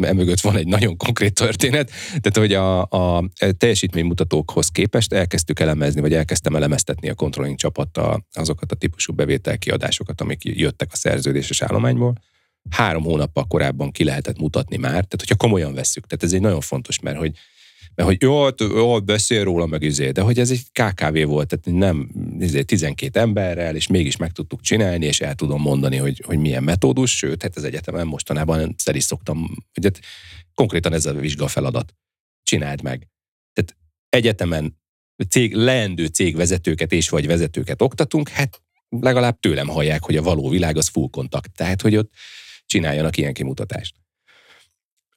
emögött 0.00 0.40
van 0.40 0.56
egy 0.56 0.66
nagyon 0.66 0.96
konkrét 0.96 1.34
történet. 1.34 1.90
Tehát, 2.20 2.36
hogy 2.36 2.52
a, 2.52 2.80
a 2.80 3.28
teljesítménymutatókhoz 3.58 4.68
képest 4.68 5.12
elkezdtük 5.12 5.60
elemezni, 5.60 6.00
vagy 6.00 6.14
elkezdtem 6.14 6.56
elemeztetni 6.56 7.08
a 7.08 7.14
controlling 7.14 7.56
csapattal 7.56 8.26
azokat 8.32 8.72
a 8.72 8.76
típusú 8.76 9.12
bevételkiadásokat, 9.12 10.20
amik 10.20 10.44
jöttek 10.44 10.88
a 10.92 10.96
szerződéses 10.96 11.62
állományból. 11.62 12.12
Három 12.70 13.02
hónappal 13.02 13.46
korábban 13.46 13.90
ki 13.90 14.04
lehetett 14.04 14.38
mutatni 14.38 14.76
már, 14.76 14.90
tehát 14.90 15.16
hogyha 15.18 15.36
komolyan 15.36 15.74
vesszük. 15.74 16.06
Tehát 16.06 16.24
ez 16.24 16.32
egy 16.32 16.40
nagyon 16.40 16.60
fontos, 16.60 17.00
mert 17.00 17.16
hogy 17.16 17.32
mert 17.98 18.10
hogy 18.10 18.22
jó, 18.22 18.46
jó 18.58 19.00
beszél 19.00 19.44
róla, 19.44 19.66
meg 19.66 19.82
izé, 19.82 20.10
de 20.10 20.20
hogy 20.20 20.38
ez 20.38 20.50
egy 20.50 20.62
KKV 20.72 21.18
volt, 21.26 21.48
tehát 21.48 21.78
nem 21.78 22.10
izé, 22.38 22.62
12 22.62 23.20
emberrel, 23.20 23.76
és 23.76 23.86
mégis 23.86 24.16
meg 24.16 24.32
tudtuk 24.32 24.60
csinálni, 24.60 25.06
és 25.06 25.20
el 25.20 25.34
tudom 25.34 25.60
mondani, 25.60 25.96
hogy, 25.96 26.22
hogy 26.26 26.38
milyen 26.38 26.62
metódus, 26.62 27.16
sőt, 27.16 27.42
hát 27.42 27.56
az 27.56 27.64
egyetemen 27.64 28.06
mostanában 28.06 28.74
szer 28.78 28.96
is 28.96 29.04
szoktam, 29.04 29.38
hogy 29.74 29.84
hát 29.84 30.00
konkrétan 30.54 30.92
ez 30.92 31.06
a 31.06 31.12
vizsga 31.12 31.48
feladat. 31.48 31.94
Csináld 32.42 32.82
meg. 32.82 33.08
Tehát 33.52 33.76
egyetemen 34.08 34.78
cég, 35.28 35.54
leendő 35.54 36.06
cégvezetőket 36.06 36.92
és 36.92 37.08
vagy 37.08 37.26
vezetőket 37.26 37.82
oktatunk, 37.82 38.28
hát 38.28 38.62
legalább 38.88 39.40
tőlem 39.40 39.68
hallják, 39.68 40.04
hogy 40.04 40.16
a 40.16 40.22
való 40.22 40.48
világ 40.48 40.76
az 40.76 40.88
full 40.88 41.08
kontakt. 41.10 41.52
Tehát, 41.52 41.82
hogy 41.82 41.96
ott 41.96 42.12
csináljanak 42.66 43.16
ilyen 43.16 43.32
kimutatást. 43.32 43.94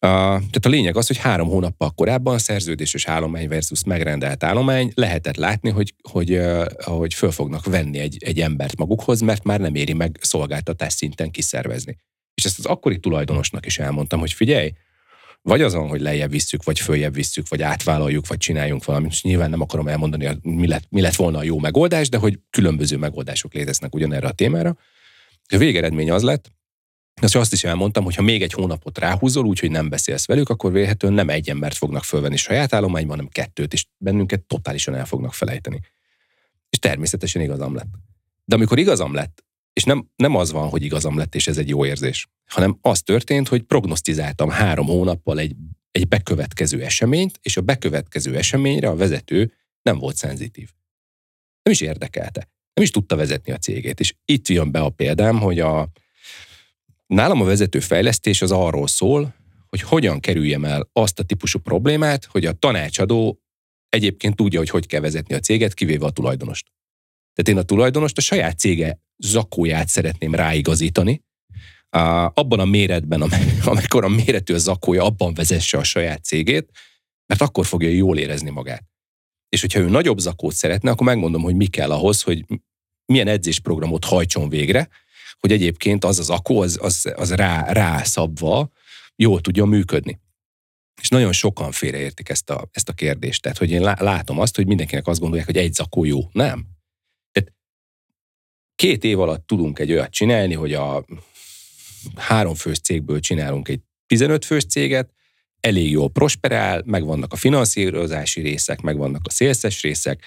Tehát 0.01 0.65
a 0.65 0.69
lényeg 0.69 0.97
az, 0.97 1.07
hogy 1.07 1.17
három 1.17 1.47
hónappal 1.47 1.89
korábban 1.89 2.37
szerződéses 2.37 3.05
állomány 3.05 3.47
versus 3.47 3.83
megrendelt 3.83 4.43
állomány 4.43 4.91
lehetett 4.95 5.35
látni, 5.35 5.69
hogy, 5.69 5.93
hogy, 6.11 6.39
hogy 6.83 7.13
föl 7.13 7.31
fognak 7.31 7.65
venni 7.65 7.99
egy, 7.99 8.23
egy 8.23 8.39
embert 8.39 8.77
magukhoz, 8.77 9.19
mert 9.19 9.43
már 9.43 9.59
nem 9.59 9.75
éri 9.75 9.93
meg 9.93 10.17
szolgáltatás 10.21 10.93
szinten 10.93 11.31
kiszervezni. 11.31 11.97
És 12.33 12.45
ezt 12.45 12.59
az 12.59 12.65
akkori 12.65 12.99
tulajdonosnak 12.99 13.65
is 13.65 13.79
elmondtam, 13.79 14.19
hogy 14.19 14.33
figyelj, 14.33 14.71
vagy 15.41 15.61
azon, 15.61 15.87
hogy 15.87 16.01
lejjebb 16.01 16.31
visszük, 16.31 16.63
vagy 16.63 16.79
följebb 16.79 17.13
visszük, 17.13 17.47
vagy 17.47 17.61
átvállaljuk, 17.61 18.27
vagy 18.27 18.37
csináljunk 18.37 18.85
valamit. 18.85 19.11
És 19.11 19.23
nyilván 19.23 19.49
nem 19.49 19.61
akarom 19.61 19.87
elmondani, 19.87 20.29
mi 20.41 20.67
lett, 20.67 20.83
mi 20.89 21.01
lett 21.01 21.15
volna 21.15 21.37
a 21.37 21.43
jó 21.43 21.59
megoldás, 21.59 22.09
de 22.09 22.17
hogy 22.17 22.39
különböző 22.49 22.97
megoldások 22.97 23.53
léteznek 23.53 23.95
ugyanerre 23.95 24.27
a 24.27 24.31
témára. 24.31 24.77
A 25.47 25.57
végeredmény 25.57 26.11
az 26.11 26.23
lett, 26.23 26.51
azt 27.21 27.35
azt 27.35 27.53
is 27.53 27.63
elmondtam, 27.63 28.03
hogy 28.03 28.15
ha 28.15 28.21
még 28.21 28.41
egy 28.41 28.53
hónapot 28.53 28.97
ráhúzol, 28.97 29.45
úgyhogy 29.45 29.71
nem 29.71 29.89
beszélsz 29.89 30.25
velük, 30.25 30.49
akkor 30.49 30.71
vélhetően 30.71 31.13
nem 31.13 31.29
egy 31.29 31.49
embert 31.49 31.77
fognak 31.77 32.03
fölvenni 32.03 32.37
saját 32.37 32.73
állományban, 32.73 33.15
hanem 33.15 33.31
kettőt, 33.31 33.73
és 33.73 33.85
bennünket 33.97 34.41
totálisan 34.41 34.95
el 34.95 35.05
fognak 35.05 35.33
felejteni. 35.33 35.79
És 36.69 36.79
természetesen 36.79 37.41
igazam 37.41 37.75
lett. 37.75 37.89
De 38.45 38.55
amikor 38.55 38.79
igazam 38.79 39.13
lett, 39.13 39.43
És 39.73 39.83
nem, 39.83 40.09
nem 40.15 40.35
az 40.35 40.51
van, 40.51 40.69
hogy 40.69 40.83
igazam 40.83 41.17
lett, 41.17 41.35
és 41.35 41.47
ez 41.47 41.57
egy 41.57 41.69
jó 41.69 41.85
érzés, 41.85 42.27
hanem 42.45 42.77
az 42.81 43.01
történt, 43.01 43.47
hogy 43.47 43.61
prognosztizáltam 43.61 44.49
három 44.49 44.85
hónappal 44.85 45.39
egy, 45.39 45.55
egy 45.91 46.07
bekövetkező 46.07 46.83
eseményt, 46.83 47.39
és 47.41 47.57
a 47.57 47.61
bekövetkező 47.61 48.37
eseményre 48.37 48.87
a 48.87 48.95
vezető 48.95 49.53
nem 49.81 49.97
volt 49.97 50.15
szenzitív. 50.15 50.69
Nem 51.63 51.73
is 51.73 51.81
érdekelte. 51.81 52.49
Nem 52.73 52.83
is 52.83 52.91
tudta 52.91 53.15
vezetni 53.15 53.51
a 53.51 53.57
cégét. 53.57 53.99
És 53.99 54.15
itt 54.25 54.47
jön 54.47 54.71
be 54.71 54.79
a 54.79 54.89
példám, 54.89 55.39
hogy 55.39 55.59
a, 55.59 55.89
nálam 57.15 57.41
a 57.41 57.45
vezető 57.45 57.79
fejlesztés 57.79 58.41
az 58.41 58.51
arról 58.51 58.87
szól, 58.87 59.35
hogy 59.67 59.81
hogyan 59.81 60.19
kerüljem 60.19 60.65
el 60.65 60.89
azt 60.93 61.19
a 61.19 61.23
típusú 61.23 61.59
problémát, 61.59 62.25
hogy 62.25 62.45
a 62.45 62.51
tanácsadó 62.51 63.39
egyébként 63.89 64.35
tudja, 64.35 64.59
hogy 64.59 64.69
hogy 64.69 64.85
kell 64.87 64.99
vezetni 64.99 65.35
a 65.35 65.39
céget, 65.39 65.73
kivéve 65.73 66.05
a 66.05 66.11
tulajdonost. 66.11 66.65
Tehát 67.33 67.49
én 67.49 67.63
a 67.63 67.67
tulajdonost 67.67 68.17
a 68.17 68.21
saját 68.21 68.59
cége 68.59 68.99
zakóját 69.17 69.87
szeretném 69.87 70.35
ráigazítani, 70.35 71.23
abban 72.33 72.59
a 72.59 72.65
méretben, 72.65 73.21
amikor 73.65 74.03
a 74.03 74.09
méretű 74.09 74.53
a 74.53 74.57
zakója, 74.57 75.03
abban 75.03 75.33
vezesse 75.33 75.77
a 75.77 75.83
saját 75.83 76.23
cégét, 76.23 76.69
mert 77.25 77.41
akkor 77.41 77.65
fogja 77.65 77.89
jól 77.89 78.17
érezni 78.17 78.49
magát. 78.49 78.83
És 79.49 79.61
hogyha 79.61 79.79
ő 79.79 79.89
nagyobb 79.89 80.17
zakót 80.17 80.53
szeretne, 80.53 80.91
akkor 80.91 81.05
megmondom, 81.05 81.41
hogy 81.41 81.55
mi 81.55 81.65
kell 81.65 81.91
ahhoz, 81.91 82.21
hogy 82.21 82.45
milyen 83.05 83.27
edzésprogramot 83.27 84.05
hajtson 84.05 84.49
végre, 84.49 84.89
hogy 85.41 85.51
egyébként 85.51 86.05
az 86.05 86.19
az 86.19 86.29
akó, 86.29 86.61
az, 86.61 86.77
az, 86.81 87.11
az 87.15 87.33
rá, 87.33 87.71
rá 87.71 88.03
szabva 88.03 88.71
jól 89.15 89.41
tudjon 89.41 89.67
működni. 89.67 90.19
És 91.01 91.09
nagyon 91.09 91.31
sokan 91.31 91.71
félreértik 91.71 92.29
ezt 92.29 92.49
a, 92.49 92.69
ezt 92.71 92.89
a 92.89 92.93
kérdést. 92.93 93.41
Tehát, 93.41 93.57
hogy 93.57 93.71
én 93.71 93.81
látom 93.81 94.39
azt, 94.39 94.55
hogy 94.55 94.67
mindenkinek 94.67 95.07
azt 95.07 95.19
gondolják, 95.19 95.47
hogy 95.47 95.57
egy 95.57 95.73
zakó 95.73 96.05
jó. 96.05 96.19
Nem. 96.31 96.65
Tehát 97.31 97.53
két 98.75 99.03
év 99.03 99.19
alatt 99.19 99.47
tudunk 99.47 99.79
egy 99.79 99.91
olyat 99.91 100.11
csinálni, 100.11 100.53
hogy 100.53 100.73
a 100.73 101.05
három 102.15 102.53
fős 102.53 102.79
cégből 102.79 103.19
csinálunk 103.19 103.67
egy 103.67 103.79
15 104.07 104.45
fős 104.45 104.65
céget, 104.65 105.11
elég 105.59 105.91
jól 105.91 106.09
prosperál, 106.09 106.81
megvannak 106.85 107.33
a 107.33 107.35
finanszírozási 107.35 108.41
részek, 108.41 108.81
megvannak 108.81 109.21
a 109.23 109.29
szélszes 109.29 109.81
részek, 109.81 110.23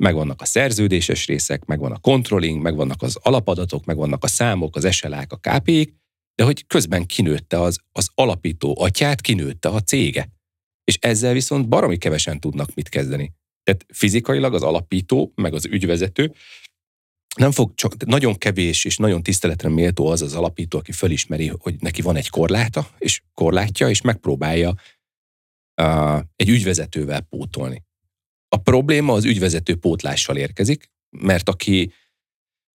megvannak 0.00 0.40
a 0.40 0.44
szerződéses 0.44 1.26
részek, 1.26 1.64
megvan 1.64 1.92
a 1.92 1.98
controlling, 1.98 2.62
megvannak 2.62 3.02
az 3.02 3.18
alapadatok, 3.22 3.84
megvannak 3.84 4.24
a 4.24 4.26
számok, 4.26 4.76
az 4.76 4.92
SLA-k, 4.94 5.32
a 5.32 5.36
KP-k, 5.36 5.92
de 6.34 6.44
hogy 6.44 6.66
közben 6.66 7.06
kinőtte 7.06 7.60
az, 7.60 7.78
az 7.92 8.08
alapító 8.14 8.76
atyát, 8.80 9.20
kinőtte 9.20 9.68
a 9.68 9.80
cége. 9.80 10.28
És 10.84 10.98
ezzel 11.00 11.32
viszont 11.32 11.68
baromi 11.68 11.96
kevesen 11.96 12.40
tudnak 12.40 12.74
mit 12.74 12.88
kezdeni. 12.88 13.32
Tehát 13.62 13.86
fizikailag 13.92 14.54
az 14.54 14.62
alapító, 14.62 15.32
meg 15.34 15.54
az 15.54 15.66
ügyvezető 15.66 16.32
nem 17.36 17.50
fog 17.50 17.74
csak, 17.74 18.06
nagyon 18.06 18.38
kevés 18.38 18.84
és 18.84 18.96
nagyon 18.96 19.22
tiszteletre 19.22 19.68
méltó 19.68 20.06
az 20.06 20.22
az 20.22 20.34
alapító, 20.34 20.78
aki 20.78 20.92
fölismeri, 20.92 21.52
hogy 21.58 21.74
neki 21.80 22.02
van 22.02 22.16
egy 22.16 22.28
korláta, 22.28 22.88
és 22.98 23.22
korlátja, 23.34 23.88
és 23.88 24.00
megpróbálja 24.00 24.74
uh, 25.82 26.20
egy 26.36 26.48
ügyvezetővel 26.48 27.20
pótolni. 27.20 27.84
A 28.52 28.56
probléma 28.56 29.12
az 29.12 29.24
ügyvezető 29.24 29.76
pótlással 29.76 30.36
érkezik, 30.36 30.90
mert 31.10 31.48
aki 31.48 31.92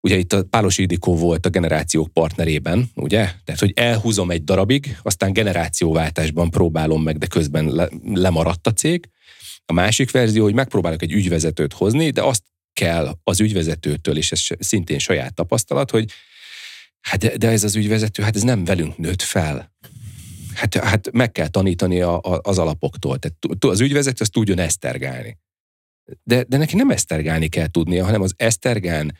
Ugye 0.06 0.16
itt 0.16 0.32
a 0.32 0.42
Pálos 0.42 0.78
Ildikó 0.78 1.16
volt 1.16 1.46
a 1.46 1.48
generációk 1.48 2.12
partnerében, 2.12 2.90
ugye? 2.94 3.30
Tehát, 3.44 3.60
hogy 3.60 3.72
elhúzom 3.74 4.30
egy 4.30 4.44
darabig, 4.44 4.98
aztán 5.02 5.32
generációváltásban 5.32 6.50
próbálom 6.50 7.02
meg, 7.02 7.18
de 7.18 7.26
közben 7.26 7.68
le, 7.68 7.88
lemaradt 8.14 8.66
a 8.66 8.72
cég. 8.72 9.08
A 9.64 9.72
másik 9.72 10.10
verzió, 10.10 10.42
hogy 10.42 10.54
megpróbálok 10.54 11.02
egy 11.02 11.12
ügyvezetőt 11.12 11.72
hozni, 11.72 12.10
de 12.10 12.22
azt 12.22 12.42
kell 12.72 13.18
az 13.22 13.40
ügyvezetőtől, 13.40 14.16
és 14.16 14.32
ez 14.32 14.46
szintén 14.58 14.98
saját 14.98 15.34
tapasztalat, 15.34 15.90
hogy 15.90 16.10
hát 17.00 17.20
de, 17.20 17.36
de 17.36 17.48
ez 17.48 17.64
az 17.64 17.76
ügyvezető, 17.76 18.22
hát 18.22 18.36
ez 18.36 18.42
nem 18.42 18.64
velünk 18.64 18.96
nőtt 18.96 19.22
fel. 19.22 19.74
Hát, 20.54 20.74
hát 20.74 21.12
meg 21.12 21.32
kell 21.32 21.48
tanítani 21.48 22.00
a, 22.00 22.18
a, 22.20 22.40
az 22.42 22.58
alapoktól. 22.58 23.18
Tehát 23.18 23.64
az 23.64 23.80
ügyvezető 23.80 24.16
azt 24.20 24.32
tudjon 24.32 24.58
esztergálni. 24.58 25.38
De, 26.22 26.44
de 26.48 26.56
neki 26.56 26.76
nem 26.76 26.90
esztergálni 26.90 27.48
kell 27.48 27.66
tudnia, 27.66 28.04
hanem 28.04 28.22
az 28.22 28.34
esztergán 28.36 29.16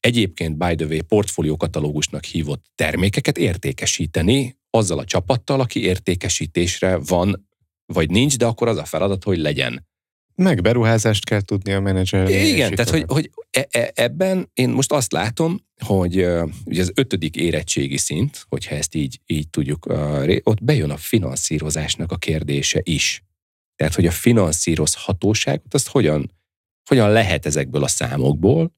egyébként 0.00 0.56
by 0.56 0.74
the 0.74 0.86
way 0.86 1.02
portfóliókatalógusnak 1.02 2.24
hívott 2.24 2.64
termékeket 2.74 3.38
értékesíteni 3.38 4.58
azzal 4.70 4.98
a 4.98 5.04
csapattal, 5.04 5.60
aki 5.60 5.82
értékesítésre 5.82 6.96
van, 6.96 7.48
vagy 7.86 8.10
nincs, 8.10 8.36
de 8.36 8.46
akkor 8.46 8.68
az 8.68 8.76
a 8.76 8.84
feladat, 8.84 9.24
hogy 9.24 9.38
legyen. 9.38 9.86
Meg 10.34 10.62
beruházást 10.62 11.24
kell 11.24 11.40
tudni 11.40 11.72
a 11.72 11.80
menedzser. 11.80 12.28
Igen, 12.28 12.74
tehát 12.74 12.90
hogy, 12.90 13.04
hogy 13.06 13.30
e, 13.50 13.66
e, 13.70 13.90
ebben 13.94 14.50
én 14.54 14.70
most 14.70 14.92
azt 14.92 15.12
látom, 15.12 15.60
hogy 15.84 16.20
uh, 16.20 16.48
ugye 16.64 16.80
az 16.80 16.92
ötödik 16.94 17.36
érettségi 17.36 17.96
szint, 17.96 18.44
hogyha 18.48 18.74
ezt 18.74 18.94
így, 18.94 19.20
így 19.26 19.48
tudjuk, 19.48 19.86
uh, 19.86 20.36
ott 20.42 20.64
bejön 20.64 20.90
a 20.90 20.96
finanszírozásnak 20.96 22.12
a 22.12 22.16
kérdése 22.16 22.80
is. 22.82 23.22
Tehát, 23.76 23.94
hogy 23.94 24.06
a 24.06 24.10
finanszírozhatóságot, 24.10 25.74
azt 25.74 25.88
hogyan, 25.88 26.32
hogyan 26.88 27.10
lehet 27.10 27.46
ezekből 27.46 27.82
a 27.82 27.88
számokból, 27.88 28.72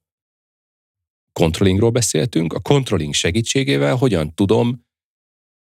controllingról 1.33 1.89
beszéltünk, 1.89 2.53
a 2.53 2.59
controlling 2.59 3.13
segítségével 3.13 3.95
hogyan 3.95 4.33
tudom 4.33 4.85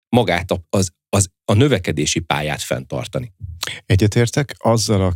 magát 0.09 0.51
az, 0.71 0.93
az, 1.09 1.31
a 1.45 1.53
növekedési 1.53 2.21
pályát 2.21 2.63
fenntartani. 2.63 3.33
Egyetértek, 3.87 4.55
azzal 4.59 5.03
a 5.03 5.13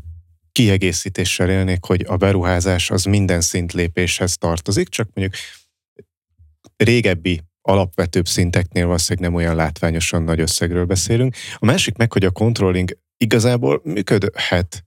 kiegészítéssel 0.53 1.51
élnék, 1.51 1.85
hogy 1.85 2.05
a 2.09 2.17
beruházás 2.17 2.91
az 2.91 3.05
minden 3.05 3.41
szintlépéshez 3.41 4.37
tartozik, 4.37 4.89
csak 4.89 5.09
mondjuk 5.15 5.41
régebbi 6.77 7.41
alapvetőbb 7.63 8.27
szinteknél 8.27 8.87
valószínűleg 8.87 9.31
nem 9.31 9.39
olyan 9.39 9.57
látványosan 9.57 10.23
nagy 10.23 10.41
összegről 10.41 10.85
beszélünk. 10.85 11.37
A 11.57 11.65
másik 11.65 11.97
meg, 11.97 12.13
hogy 12.13 12.25
a 12.25 12.31
controlling 12.31 12.99
igazából 13.23 13.81
működhet 13.85 14.85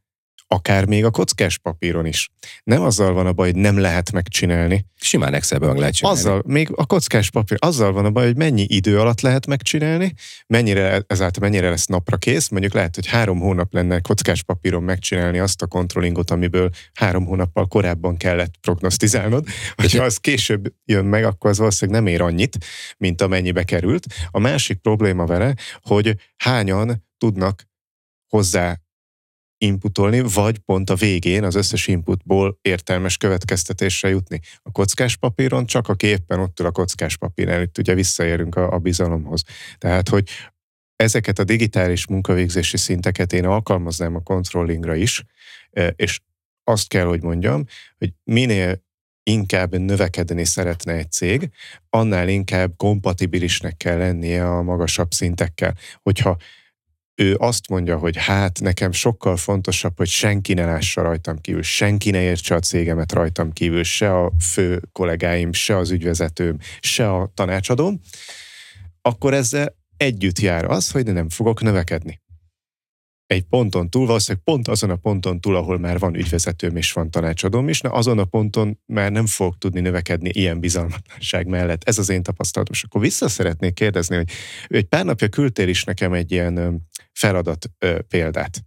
akár 0.48 0.86
még 0.86 1.06
a 1.06 1.10
kockás 1.10 1.58
papíron 1.58 2.06
is. 2.06 2.30
Nem 2.64 2.82
azzal 2.82 3.14
van 3.14 3.28
a 3.28 3.34
baj, 3.34 3.52
hogy 3.52 3.62
nem 3.62 3.78
lehet 3.78 4.12
megcsinálni. 4.12 4.86
Simán 4.96 5.34
Excelben 5.34 5.70
meg 5.70 5.78
lehet 5.78 5.94
csinálni. 5.94 6.20
Azzal, 6.20 6.42
még 6.46 6.70
a 6.76 6.86
kockás 6.86 7.30
papír, 7.30 7.58
azzal 7.62 7.92
van 7.92 8.06
a 8.06 8.10
baj, 8.10 8.26
hogy 8.26 8.36
mennyi 8.36 8.66
idő 8.70 9.00
alatt 9.00 9.22
lehet 9.22 9.46
megcsinálni, 9.46 10.14
mennyire, 10.48 11.04
ezáltal 11.08 11.50
mennyire 11.50 11.70
lesz 11.70 11.86
napra 11.86 12.18
kész. 12.18 12.50
Mondjuk 12.50 12.74
lehet, 12.74 12.96
hogy 12.96 13.08
három 13.08 13.40
hónap 13.40 13.74
lenne 13.74 14.00
kockás 14.00 14.44
papíron 14.44 14.84
megcsinálni 14.84 15.40
azt 15.40 15.62
a 15.62 15.68
kontrollingot, 15.68 16.32
amiből 16.32 16.70
három 16.94 17.26
hónappal 17.26 17.68
korábban 17.68 18.18
kellett 18.18 18.54
prognosztizálnod. 18.62 19.48
Ha 19.96 20.04
az 20.04 20.18
később 20.18 20.74
jön 20.86 21.06
meg, 21.06 21.24
akkor 21.24 21.50
az 21.50 21.58
valószínűleg 21.58 22.02
nem 22.02 22.14
ér 22.14 22.22
annyit, 22.22 22.58
mint 22.98 23.22
amennyibe 23.22 23.64
került. 23.64 24.06
A 24.32 24.40
másik 24.40 24.78
probléma 24.78 25.26
vele, 25.26 25.54
hogy 25.82 26.16
hányan 26.38 27.04
tudnak 27.18 27.66
hozzá 28.30 28.80
inputolni, 29.58 30.20
vagy 30.20 30.58
pont 30.58 30.90
a 30.90 30.96
végén 30.96 31.44
az 31.44 31.56
összes 31.56 31.88
inputból 31.88 32.60
értelmes 32.62 33.18
következtetésre 33.18 34.10
jutni. 34.10 34.40
A 34.64 34.72
kockás 34.72 35.18
papíron 35.18 35.66
csak 35.66 35.88
aki 35.88 36.08
éppen 36.08 36.40
ott 36.40 36.60
ül 36.60 36.66
a 36.66 36.72
kockás 36.72 37.18
papír 37.18 37.50
előtt, 37.50 37.78
ugye 37.78 37.94
visszaérünk 37.94 38.56
a, 38.56 38.72
a 38.72 38.78
bizalomhoz. 38.78 39.44
Tehát, 39.78 40.10
hogy 40.10 40.30
ezeket 40.96 41.40
a 41.40 41.44
digitális 41.44 42.08
munkavégzési 42.08 42.78
szinteket 42.78 43.34
én 43.34 43.46
alkalmaznám 43.46 44.16
a 44.16 44.20
controllingra 44.20 44.96
is, 44.96 45.24
és 45.96 46.20
azt 46.64 46.88
kell, 46.88 47.06
hogy 47.06 47.22
mondjam, 47.22 47.66
hogy 47.98 48.14
minél 48.24 48.84
inkább 49.24 49.78
növekedni 49.78 50.46
szeretne 50.46 50.94
egy 50.94 51.12
cég, 51.12 51.50
annál 51.90 52.30
inkább 52.30 52.74
kompatibilisnek 52.78 53.78
kell 53.78 53.98
lennie 53.98 54.50
a 54.50 54.62
magasabb 54.62 55.12
szintekkel. 55.12 55.76
Hogyha 56.02 56.38
ő 57.16 57.36
azt 57.40 57.70
mondja, 57.70 57.98
hogy 57.98 58.18
hát 58.18 58.60
nekem 58.62 58.92
sokkal 58.92 59.38
fontosabb, 59.38 59.98
hogy 59.98 60.08
senki 60.08 60.54
ne 60.54 60.66
lássa 60.66 61.02
rajtam 61.02 61.42
kívül, 61.42 61.62
senki 61.62 62.12
ne 62.12 62.22
értse 62.22 62.56
a 62.56 62.60
cégemet 62.60 63.12
rajtam 63.12 63.54
kívül, 63.54 63.84
se 63.84 64.18
a 64.18 64.32
fő 64.40 64.82
kollégáim, 64.92 65.54
se 65.54 65.78
az 65.78 65.92
ügyvezetőm, 65.92 66.58
se 66.80 67.12
a 67.14 67.32
tanácsadóm, 67.34 68.00
akkor 69.02 69.34
ezzel 69.34 69.76
együtt 69.98 70.40
jár 70.40 70.66
az, 70.66 70.92
hogy 70.92 71.06
nem 71.14 71.30
fogok 71.30 71.62
növekedni. 71.62 72.24
Egy 73.28 73.44
ponton 73.44 73.90
túl, 73.90 74.06
valószínűleg 74.06 74.44
pont 74.44 74.68
azon 74.68 74.90
a 74.90 74.96
ponton 74.96 75.42
túl, 75.42 75.56
ahol 75.56 75.80
már 75.80 76.00
van 76.00 76.16
ügyvezetőm 76.16 76.76
és 76.76 76.92
van 76.92 77.12
tanácsadóm 77.12 77.70
is, 77.70 77.82
na 77.82 77.90
azon 77.90 78.20
a 78.20 78.26
ponton 78.26 78.80
már 78.86 79.12
nem 79.12 79.26
fog 79.26 79.58
tudni 79.58 79.80
növekedni 79.80 80.30
ilyen 80.34 80.60
bizalmatlanság 80.60 81.48
mellett. 81.48 81.84
Ez 81.84 81.98
az 81.98 82.10
én 82.10 82.24
tapasztalatom. 82.24 82.76
És 82.76 82.84
akkor 82.84 83.02
vissza 83.02 83.30
szeretnék 83.30 83.74
kérdezni, 83.74 84.16
hogy 84.16 84.30
egy 84.68 84.86
pár 84.86 85.06
napja 85.06 85.28
küldtél 85.28 85.68
is 85.68 85.84
nekem 85.84 86.14
egy 86.14 86.32
ilyen 86.32 86.88
feladat 87.14 87.70
példát. 88.08 88.64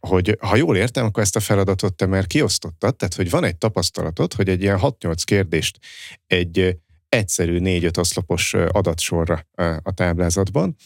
Hogy 0.00 0.36
ha 0.40 0.56
jól 0.56 0.76
értem, 0.76 1.04
akkor 1.04 1.22
ezt 1.22 1.36
a 1.36 1.40
feladatot 1.40 1.94
te 1.94 2.06
már 2.06 2.26
kiosztottad, 2.26 2.96
tehát 2.96 3.14
hogy 3.14 3.30
van 3.30 3.44
egy 3.44 3.56
tapasztalatod, 3.56 4.32
hogy 4.32 4.48
egy 4.48 4.62
ilyen 4.62 4.78
6-8 4.82 5.14
kérdést 5.24 5.78
egy 6.26 6.78
egyszerű 7.08 7.58
4-5 7.62 7.98
oszlopos 7.98 8.54
adatsorra 8.54 9.46
a 9.82 9.92
táblázatban, 9.94 10.76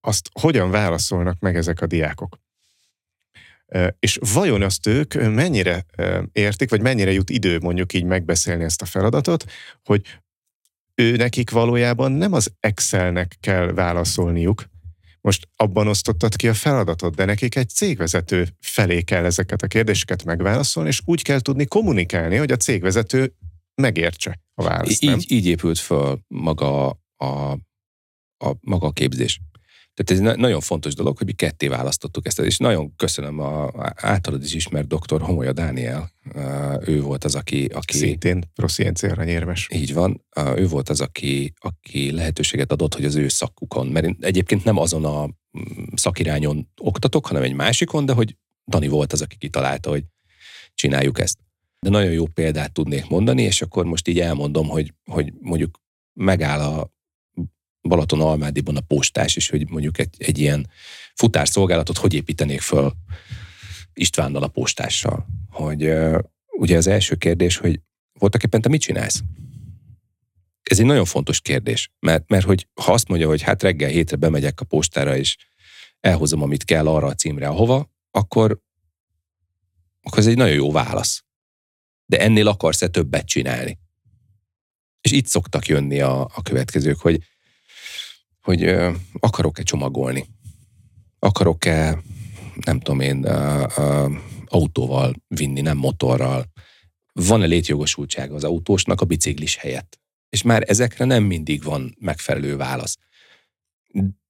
azt 0.00 0.28
hogyan 0.40 0.70
válaszolnak 0.70 1.40
meg 1.40 1.56
ezek 1.56 1.80
a 1.80 1.86
diákok. 1.86 2.38
És 3.98 4.18
vajon 4.32 4.62
azt 4.62 4.86
ők 4.86 5.14
mennyire 5.14 5.84
értik, 6.32 6.70
vagy 6.70 6.80
mennyire 6.80 7.12
jut 7.12 7.30
idő 7.30 7.58
mondjuk 7.58 7.92
így 7.92 8.04
megbeszélni 8.04 8.64
ezt 8.64 8.82
a 8.82 8.86
feladatot, 8.86 9.44
hogy 9.84 10.02
ő 10.94 11.16
nekik 11.16 11.50
valójában 11.50 12.12
nem 12.12 12.32
az 12.32 12.52
Excelnek 12.60 13.36
kell 13.40 13.72
válaszolniuk, 13.72 14.64
most 15.20 15.48
abban 15.56 15.88
osztottad 15.88 16.36
ki 16.36 16.48
a 16.48 16.54
feladatot, 16.54 17.14
de 17.14 17.24
nekik 17.24 17.56
egy 17.56 17.68
cégvezető 17.68 18.48
felé 18.60 19.02
kell 19.02 19.24
ezeket 19.24 19.62
a 19.62 19.66
kérdéseket 19.66 20.24
megválaszolni, 20.24 20.88
és 20.88 21.00
úgy 21.04 21.22
kell 21.22 21.40
tudni 21.40 21.66
kommunikálni, 21.66 22.36
hogy 22.36 22.52
a 22.52 22.56
cégvezető 22.56 23.34
megértse 23.74 24.40
a 24.54 24.62
választ. 24.62 25.02
Így, 25.02 25.32
így 25.32 25.46
épült 25.46 25.78
föl 25.78 26.20
maga 26.26 26.88
a, 27.16 27.52
a, 28.36 28.56
maga 28.60 28.86
a 28.86 28.92
képzés. 28.92 29.40
Tehát 29.98 30.22
ez 30.22 30.32
egy 30.32 30.38
nagyon 30.38 30.60
fontos 30.60 30.94
dolog, 30.94 31.16
hogy 31.18 31.26
mi 31.26 31.32
ketté 31.32 31.68
választottuk 31.68 32.26
ezt, 32.26 32.40
és 32.40 32.56
nagyon 32.56 32.96
köszönöm 32.96 33.38
a, 33.38 33.70
általad 33.94 34.44
is 34.44 34.54
ismert 34.54 34.86
doktor 34.86 35.20
Homolya 35.20 35.52
Dániel. 35.52 36.10
Ő 36.84 37.00
volt 37.00 37.24
az, 37.24 37.34
aki... 37.34 37.64
aki 37.64 37.96
Szintén 37.96 38.50
prosziencia 38.54 39.10
aranyérmes. 39.10 39.68
Így 39.72 39.94
van. 39.94 40.24
Ő 40.56 40.68
volt 40.68 40.88
az, 40.88 41.00
aki, 41.00 41.52
aki 41.58 42.10
lehetőséget 42.10 42.72
adott, 42.72 42.94
hogy 42.94 43.04
az 43.04 43.14
ő 43.14 43.28
szakukon, 43.28 43.86
mert 43.86 44.06
én 44.06 44.16
egyébként 44.20 44.64
nem 44.64 44.76
azon 44.76 45.04
a 45.04 45.26
mm, 45.26 45.84
szakirányon 45.94 46.68
oktatok, 46.80 47.26
hanem 47.26 47.42
egy 47.42 47.54
másikon, 47.54 48.06
de 48.06 48.12
hogy 48.12 48.36
Dani 48.66 48.88
volt 48.88 49.12
az, 49.12 49.22
aki 49.22 49.36
kitalálta, 49.36 49.90
hogy 49.90 50.04
csináljuk 50.74 51.20
ezt. 51.20 51.38
De 51.80 51.90
nagyon 51.90 52.12
jó 52.12 52.26
példát 52.26 52.72
tudnék 52.72 53.08
mondani, 53.08 53.42
és 53.42 53.62
akkor 53.62 53.84
most 53.84 54.08
így 54.08 54.20
elmondom, 54.20 54.68
hogy, 54.68 54.94
hogy 55.04 55.32
mondjuk 55.40 55.80
megáll 56.12 56.60
a 56.60 56.96
Balaton 57.88 58.20
Almádiban 58.20 58.76
a 58.76 58.80
postás, 58.80 59.36
és 59.36 59.48
hogy 59.48 59.68
mondjuk 59.68 59.98
egy, 59.98 60.14
egy 60.18 60.38
ilyen 60.38 60.70
futárszolgálatot 61.14 61.96
hogy 61.96 62.14
építenék 62.14 62.60
föl 62.60 62.92
Istvánnal 63.92 64.42
a 64.42 64.48
postással. 64.48 65.26
Hogy 65.50 65.92
ugye 66.58 66.76
az 66.76 66.86
első 66.86 67.14
kérdés, 67.14 67.56
hogy 67.56 67.80
voltak 68.18 68.42
éppen 68.42 68.60
te 68.60 68.68
mit 68.68 68.80
csinálsz? 68.80 69.22
Ez 70.62 70.78
egy 70.78 70.86
nagyon 70.86 71.04
fontos 71.04 71.40
kérdés, 71.40 71.90
mert, 71.98 72.28
mert 72.28 72.44
hogy 72.44 72.68
ha 72.74 72.92
azt 72.92 73.08
mondja, 73.08 73.28
hogy 73.28 73.42
hát 73.42 73.62
reggel 73.62 73.90
hétre 73.90 74.16
bemegyek 74.16 74.60
a 74.60 74.64
postára, 74.64 75.16
és 75.16 75.36
elhozom, 76.00 76.42
amit 76.42 76.64
kell 76.64 76.86
arra 76.86 77.06
a 77.06 77.14
címre, 77.14 77.48
ahova, 77.48 77.92
akkor, 78.10 78.60
akkor 80.02 80.18
ez 80.18 80.26
egy 80.26 80.36
nagyon 80.36 80.54
jó 80.54 80.72
válasz. 80.72 81.24
De 82.06 82.20
ennél 82.20 82.48
akarsz-e 82.48 82.88
többet 82.88 83.26
csinálni? 83.26 83.78
És 85.00 85.10
itt 85.10 85.26
szoktak 85.26 85.66
jönni 85.66 86.00
a, 86.00 86.20
a 86.20 86.42
következők, 86.42 86.98
hogy 86.98 87.22
hogy 88.48 88.74
akarok-e 89.20 89.62
csomagolni, 89.62 90.26
akarok-e, 91.18 92.02
nem 92.64 92.80
tudom 92.80 93.00
én, 93.00 93.24
autóval 94.46 95.14
vinni, 95.26 95.60
nem 95.60 95.76
motorral, 95.76 96.44
van-e 97.12 97.46
létjogosultsága 97.46 98.34
az 98.34 98.44
autósnak 98.44 99.00
a 99.00 99.04
biciklis 99.04 99.56
helyett. 99.56 100.00
És 100.28 100.42
már 100.42 100.64
ezekre 100.66 101.04
nem 101.04 101.24
mindig 101.24 101.62
van 101.62 101.96
megfelelő 101.98 102.56
válasz. 102.56 102.96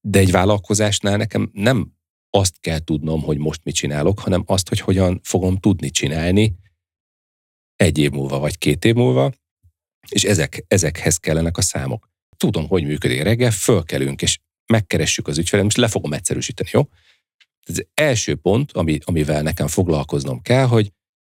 De 0.01 0.19
egy 0.19 0.31
vállalkozásnál 0.31 1.17
nekem 1.17 1.51
nem 1.53 1.93
azt 2.31 2.61
kell 2.61 2.79
tudnom, 2.79 3.23
hogy 3.23 3.39
most 3.39 3.65
mit 3.65 3.75
csinálok, 3.75 4.19
hanem 4.19 4.43
azt, 4.47 4.69
hogy 4.69 4.81
hogyan 4.81 5.21
fogom 5.23 5.57
tudni 5.57 5.91
csinálni 5.91 6.57
egy 7.77 7.99
év 7.99 8.11
múlva, 8.11 8.39
vagy 8.39 8.59
két 8.59 8.85
év 8.85 8.95
múlva, 8.95 9.33
és 10.09 10.25
ezek, 10.25 10.65
ezekhez 10.69 11.17
kellenek 11.17 11.57
a 11.57 11.63
számok 11.63 12.09
tudom, 12.39 12.69
hogy 12.69 12.85
működik 12.85 13.23
reggel, 13.23 13.51
fölkelünk, 13.51 14.23
és 14.23 14.39
megkeressük 14.67 15.29
az 15.29 15.39
ügyfelet, 15.39 15.65
most 15.65 15.77
le 15.77 15.89
fogom 15.89 16.13
egyszerűsíteni, 16.13 16.69
jó? 16.73 16.89
Ez 17.63 17.77
első 17.95 18.35
pont, 18.35 18.73
ami, 18.73 18.99
amivel 19.05 19.43
nekem 19.43 19.67
foglalkoznom 19.67 20.43
kell, 20.43 20.67
hogy 20.67 20.93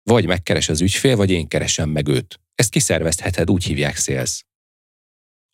vagy 0.04 0.26
megkeres 0.26 0.70
az 0.70 0.82
ügyfél, 0.82 1.16
vagy 1.16 1.30
én 1.30 1.47
keresem 1.47 1.89
meg 1.89 2.08
őt. 2.08 2.39
Ezt 2.56 2.70
kiszervezheted, 2.70 3.50
úgy 3.50 3.64
hívják 3.64 3.97
sales. 3.97 4.43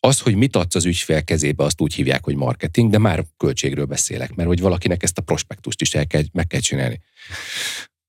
Az, 0.00 0.20
hogy 0.20 0.34
mit 0.34 0.56
adsz 0.56 0.74
az 0.74 0.84
ügyfél 0.84 1.24
kezébe, 1.24 1.64
azt 1.64 1.80
úgy 1.80 1.94
hívják, 1.94 2.24
hogy 2.24 2.34
marketing, 2.34 2.90
de 2.90 2.98
már 2.98 3.24
költségről 3.36 3.84
beszélek, 3.84 4.34
mert 4.34 4.48
hogy 4.48 4.60
valakinek 4.60 5.02
ezt 5.02 5.18
a 5.18 5.22
prospektust 5.22 5.80
is 5.80 5.94
el 5.94 6.06
kell, 6.06 6.22
meg 6.32 6.46
kell 6.46 6.60
csinálni. 6.60 7.00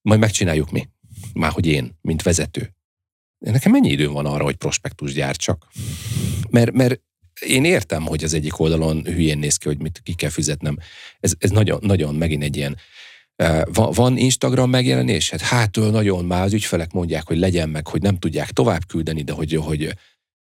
Majd 0.01 0.19
megcsináljuk 0.19 0.71
mi. 0.71 0.87
Már 1.33 1.51
hogy 1.51 1.65
én, 1.65 1.97
mint 2.01 2.21
vezető. 2.21 2.73
Nekem 3.37 3.71
mennyi 3.71 3.89
időm 3.89 4.13
van 4.13 4.25
arra, 4.25 4.43
hogy 4.43 4.55
prospektus 4.55 5.13
gyártsak? 5.13 5.67
Mert, 6.49 6.71
mert 6.71 7.01
én 7.39 7.65
értem, 7.65 8.05
hogy 8.05 8.23
az 8.23 8.33
egyik 8.33 8.59
oldalon 8.59 9.05
hülyén 9.05 9.37
néz 9.37 9.55
ki, 9.55 9.67
hogy 9.67 9.81
mit 9.81 10.01
ki 10.03 10.13
kell 10.13 10.29
fizetnem. 10.29 10.77
Ez, 11.19 11.33
ez 11.37 11.49
nagyon, 11.49 11.79
nagyon 11.81 12.15
megint 12.15 12.43
egy 12.43 12.55
ilyen 12.55 12.77
van 13.73 14.17
Instagram 14.17 14.69
megjelenés? 14.69 15.29
Hát 15.29 15.41
hátől 15.41 15.91
nagyon 15.91 16.25
már 16.25 16.43
az 16.43 16.53
ügyfelek 16.53 16.91
mondják, 16.91 17.27
hogy 17.27 17.37
legyen 17.37 17.69
meg, 17.69 17.87
hogy 17.87 18.01
nem 18.01 18.17
tudják 18.17 18.51
tovább 18.51 18.85
küldeni, 18.85 19.23
de 19.23 19.31
hogy, 19.31 19.53
hogy 19.53 19.93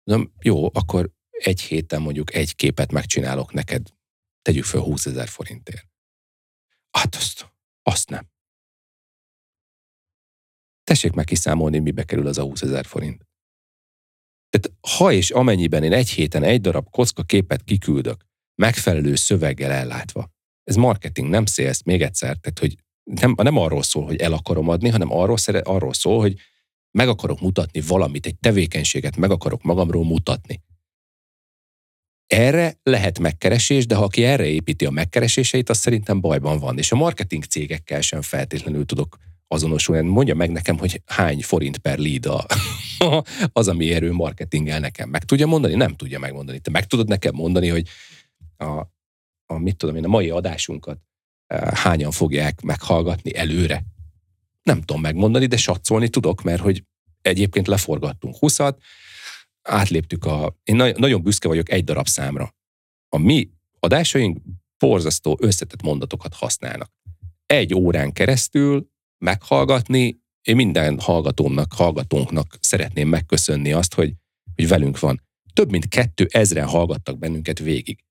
nem, 0.05 0.33
jó, 0.43 0.67
akkor 0.67 1.11
egy 1.31 1.61
héten 1.61 2.03
mondjuk 2.03 2.35
egy 2.35 2.55
képet 2.55 2.93
megcsinálok 2.93 3.53
neked, 3.53 3.87
tegyük 4.43 4.65
fel 4.65 4.81
20 4.81 5.07
ezer 5.07 5.29
forintért. 5.29 5.87
Hát 6.91 7.15
azt, 7.15 7.53
azt 7.83 8.09
nem. 8.09 8.29
Tessék 10.85 11.13
meg 11.13 11.25
kiszámolni, 11.25 11.79
mibe 11.79 12.05
kerül 12.05 12.27
az 12.27 12.39
a 12.39 12.43
20 12.43 12.63
ezer 12.63 12.85
forint. 12.85 13.29
Tehát 14.51 14.79
ha 14.99 15.13
és 15.13 15.31
amennyiben 15.31 15.83
én 15.83 15.93
egy 15.93 16.11
héten 16.11 16.43
egy 16.43 16.61
darab 16.61 16.91
kocka 16.91 17.23
képet 17.23 17.63
kiküldök, 17.63 18.25
megfelelő 18.55 19.15
szöveggel 19.15 19.71
ellátva, 19.71 20.31
ez 20.65 20.77
marketing, 20.77 21.29
nem 21.29 21.47
sales, 21.47 21.83
még 21.83 22.03
egyszer, 22.03 22.37
tehát 22.37 22.59
hogy 22.59 22.77
nem, 23.03 23.35
nem 23.37 23.57
arról 23.57 23.83
szól, 23.83 24.05
hogy 24.05 24.17
el 24.17 24.33
akarom 24.33 24.69
adni, 24.69 24.89
hanem 24.89 25.13
arról, 25.13 25.37
szere, 25.37 25.59
arról 25.59 25.95
szól, 25.95 26.21
hogy 26.21 26.37
meg 26.91 27.09
akarok 27.09 27.41
mutatni 27.41 27.81
valamit, 27.81 28.27
egy 28.27 28.39
tevékenységet 28.39 29.17
meg 29.17 29.31
akarok 29.31 29.63
magamról 29.63 30.05
mutatni. 30.05 30.63
Erre 32.27 32.79
lehet 32.83 33.19
megkeresés, 33.19 33.87
de 33.87 33.95
ha 33.95 34.05
aki 34.05 34.25
erre 34.25 34.47
építi 34.47 34.87
a 34.87 34.91
megkereséseit, 34.91 35.69
az 35.69 35.79
szerintem 35.79 36.21
bajban 36.21 36.59
van. 36.59 36.79
És 36.79 36.93
a 36.93 36.97
marketing 36.97 37.45
cégekkel 37.45 38.01
sem 38.01 38.23
feltétlenül 38.23 38.87
tudok 38.87 39.17
azonosulni. 39.53 40.09
Mondja 40.09 40.35
meg 40.35 40.51
nekem, 40.51 40.79
hogy 40.79 41.03
hány 41.07 41.43
forint 41.43 41.79
per 41.79 41.99
lead 41.99 42.27
a, 42.27 42.47
az, 43.53 43.69
ami 43.69 43.93
erő 43.93 44.13
marketingel 44.13 44.81
nekem. 44.81 45.09
Meg 45.09 45.25
tudja 45.25 45.47
mondani? 45.47 45.75
Nem 45.75 45.97
tudja 45.97 46.19
megmondani. 46.19 46.59
Te 46.59 46.71
meg 46.71 46.87
tudod 46.87 47.09
nekem 47.09 47.35
mondani, 47.35 47.69
hogy 47.69 47.89
a, 48.57 48.81
a 49.47 49.59
mit 49.59 49.77
tudom 49.77 49.97
én, 49.97 50.05
a 50.05 50.09
mai 50.09 50.31
adásunkat 50.31 51.01
e, 51.47 51.73
hányan 51.75 52.11
fogják 52.11 52.61
meghallgatni 52.61 53.37
előre? 53.37 53.85
Nem 54.63 54.81
tudom 54.81 55.03
megmondani, 55.03 55.47
de 55.47 55.57
satszolni 55.57 56.09
tudok, 56.09 56.43
mert 56.43 56.61
hogy 56.61 56.85
egyébként 57.23 57.67
leforgattunk 57.67 58.37
20-at, 58.41 58.77
átléptük 59.63 60.25
a... 60.25 60.57
Én 60.65 60.77
na- 60.77 60.99
nagyon 60.99 61.23
büszke 61.23 61.49
vagyok 61.49 61.71
egy 61.71 61.85
darab 61.85 62.09
számra. 62.09 62.55
A 63.09 63.19
mi 63.19 63.51
adásaink 63.79 64.39
borzasztó 64.79 65.39
összetett 65.41 65.83
mondatokat 65.83 66.35
használnak. 66.35 66.93
Egy 67.47 67.75
órán 67.75 68.13
keresztül 68.13 68.90
meghallgatni, 69.21 70.21
én 70.43 70.57
minden 70.57 71.01
hallgatómnak, 71.01 71.73
hallgatónknak 71.73 72.59
szeretném 72.61 73.09
megköszönni 73.09 73.73
azt, 73.73 73.95
hogy, 73.95 74.15
hogy 74.55 74.69
velünk 74.69 74.99
van. 74.99 75.23
Több 75.53 75.71
mint 75.71 75.89
kettő 75.89 76.29
ezren 76.31 76.67
hallgattak 76.67 77.19
bennünket 77.19 77.59
végig. 77.59 78.05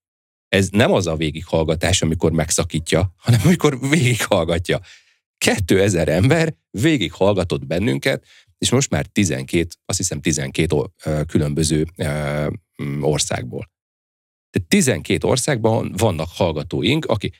Ez 0.47 0.69
nem 0.69 0.91
az 0.91 1.07
a 1.07 1.15
végighallgatás, 1.15 2.01
amikor 2.01 2.31
megszakítja, 2.31 3.13
hanem 3.17 3.39
amikor 3.43 3.79
végighallgatja. 3.89 4.79
Kettő 5.37 5.81
ezer 5.81 6.07
ember 6.07 6.55
végighallgatott 6.69 7.65
bennünket, 7.65 8.25
és 8.57 8.69
most 8.69 8.89
már 8.89 9.05
12, 9.05 9.67
azt 9.85 9.97
hiszem 9.97 10.21
12 10.21 10.75
különböző 11.27 11.85
országból. 13.01 13.71
Tehát 14.49 14.67
12 14.67 15.27
országban 15.27 15.93
vannak 15.97 16.27
hallgatóink, 16.31 17.05
akik 17.05 17.39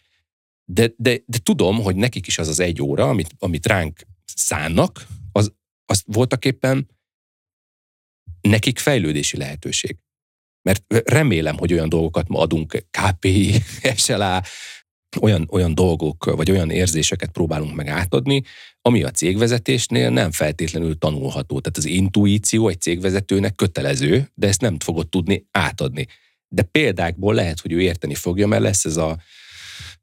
de, 0.72 0.94
de, 0.98 1.20
de 1.26 1.38
tudom, 1.44 1.82
hogy 1.82 1.96
nekik 1.96 2.28
is 2.28 2.38
az 2.38 2.48
az 2.48 2.60
egy 2.60 2.82
óra, 2.82 3.10
amit, 3.10 3.36
amit 3.40 3.66
ránk 3.66 4.02
szánnak, 4.26 5.06
az, 5.32 5.54
az 5.86 6.04
voltak 6.06 6.46
éppen 6.46 6.90
nekik 8.42 8.80
fejlődési 8.80 9.38
lehetőség. 9.38 9.98
Mert 10.62 10.84
remélem, 11.06 11.58
hogy 11.58 11.74
olyan 11.74 11.90
dolgokat 11.90 12.28
ma 12.28 12.40
adunk 12.40 12.86
KPI, 12.92 13.54
SLA, 13.96 14.44
olyan, 15.22 15.48
olyan 15.52 15.76
dolgok, 15.76 16.26
vagy 16.26 16.52
olyan 16.52 16.70
érzéseket 16.70 17.32
próbálunk 17.32 17.76
meg 17.76 17.88
átadni, 17.88 18.44
ami 18.82 19.04
a 19.04 19.12
cégvezetésnél 19.12 20.10
nem 20.10 20.32
feltétlenül 20.32 20.98
tanulható. 20.98 21.60
Tehát 21.60 21.78
az 21.78 21.86
intuíció 21.86 22.68
egy 22.68 22.82
cégvezetőnek 22.82 23.56
kötelező, 23.56 24.30
de 24.34 24.48
ezt 24.48 24.62
nem 24.62 24.80
fogod 24.80 25.10
tudni 25.10 25.48
átadni. 25.52 26.08
De 26.48 26.62
példákból 26.62 27.34
lehet, 27.34 27.60
hogy 27.60 27.72
ő 27.72 27.82
érteni 27.82 28.16
fogja, 28.16 28.48
mert 28.48 28.62
lesz 28.62 28.86
ez 28.86 28.98
a 28.98 29.18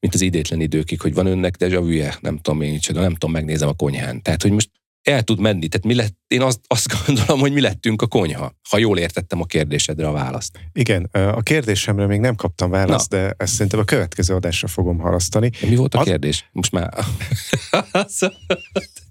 mint 0.07 0.19
az 0.19 0.27
idétlen 0.27 0.61
időkig, 0.61 1.01
hogy 1.01 1.15
van 1.15 1.27
önnek 1.27 1.57
de 1.57 1.81
vűje, 1.81 2.17
nem 2.21 2.37
tudom 2.37 2.61
én 2.61 2.79
de 2.93 3.01
nem 3.01 3.13
tudom, 3.13 3.31
megnézem 3.31 3.69
a 3.69 3.73
konyhán. 3.73 4.23
Tehát, 4.23 4.43
hogy 4.43 4.51
most 4.51 4.71
el 5.03 5.23
tud 5.23 5.41
menni. 5.41 5.69
Tehát 5.69 5.87
mi 5.87 5.95
lett, 5.95 6.17
én 6.27 6.43
azt, 6.43 6.61
azt 6.67 7.07
gondolom, 7.07 7.41
hogy 7.41 7.53
mi 7.53 7.61
lettünk 7.61 8.03
a 8.03 8.07
konyha, 8.07 8.53
ha 8.71 8.79
jól 8.79 8.99
értettem 8.99 9.41
a 9.41 9.45
kérdésedre 9.45 10.09
a 10.09 10.13
választ. 10.13 10.59
Igen, 10.73 11.05
a 11.13 11.41
kérdésemre 11.41 12.07
még 12.07 12.21
nem 12.21 12.35
kaptam 12.35 12.71
választ, 12.71 13.11
Na. 13.11 13.17
de 13.19 13.35
ezt 13.37 13.53
szerintem 13.53 13.81
a 13.81 13.85
következő 13.85 14.35
adásra 14.35 14.69
fogom 14.69 14.99
halasztani. 14.99 15.51
De 15.61 15.69
mi 15.69 15.77
volt 15.77 15.95
a 15.95 15.99
az... 15.99 16.07
kérdés? 16.07 16.49
Most 16.53 16.73
már... 16.73 16.95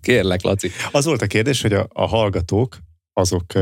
Kérlek, 0.01 0.41
Laci. 0.41 0.71
Az 0.91 1.05
volt 1.05 1.21
a 1.21 1.27
kérdés, 1.27 1.61
hogy 1.61 1.73
a, 1.73 1.87
a 1.93 2.07
hallgatók 2.07 2.77
azok 3.13 3.53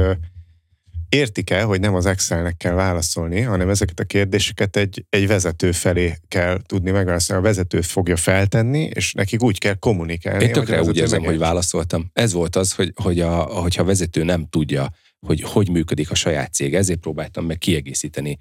értik 1.14 1.50
el, 1.50 1.66
hogy 1.66 1.80
nem 1.80 1.96
az 1.96 2.06
Excelnek 2.06 2.58
kell 2.58 2.74
válaszolni, 2.74 3.42
hanem 3.42 3.70
ezeket 3.70 4.00
a 4.00 4.04
kérdéseket 4.04 4.76
egy, 4.76 5.06
egy 5.10 5.28
vezető 5.28 5.72
felé 5.72 6.18
kell 6.28 6.62
tudni 6.66 6.92
megválaszolni. 6.92 7.42
A 7.42 7.46
vezető 7.46 7.82
fogja 7.82 8.16
feltenni, 8.16 8.90
és 8.94 9.14
nekik 9.14 9.44
úgy 9.44 9.58
kell 9.58 9.76
kommunikálni. 9.76 10.44
Én 10.44 10.52
tökre 10.52 10.82
úgy 10.82 10.98
érzem, 10.98 11.24
hogy 11.24 11.38
válaszoltam. 11.38 12.10
Ez 12.14 12.34
volt 12.34 12.56
az, 12.56 12.74
hogy, 12.74 12.92
hogy 12.96 13.20
a, 13.20 13.36
hogyha 13.42 13.82
a 13.82 13.86
vezető 13.86 14.24
nem 14.24 14.48
tudja, 14.50 14.90
hogy 15.20 15.42
hogy 15.42 15.70
működik 15.70 16.12
a 16.12 16.16
saját 16.16 16.54
cég, 16.54 16.76
ezért 16.76 17.00
próbáltam 17.00 17.46
meg 17.46 17.58
kiegészíteni. 17.58 18.38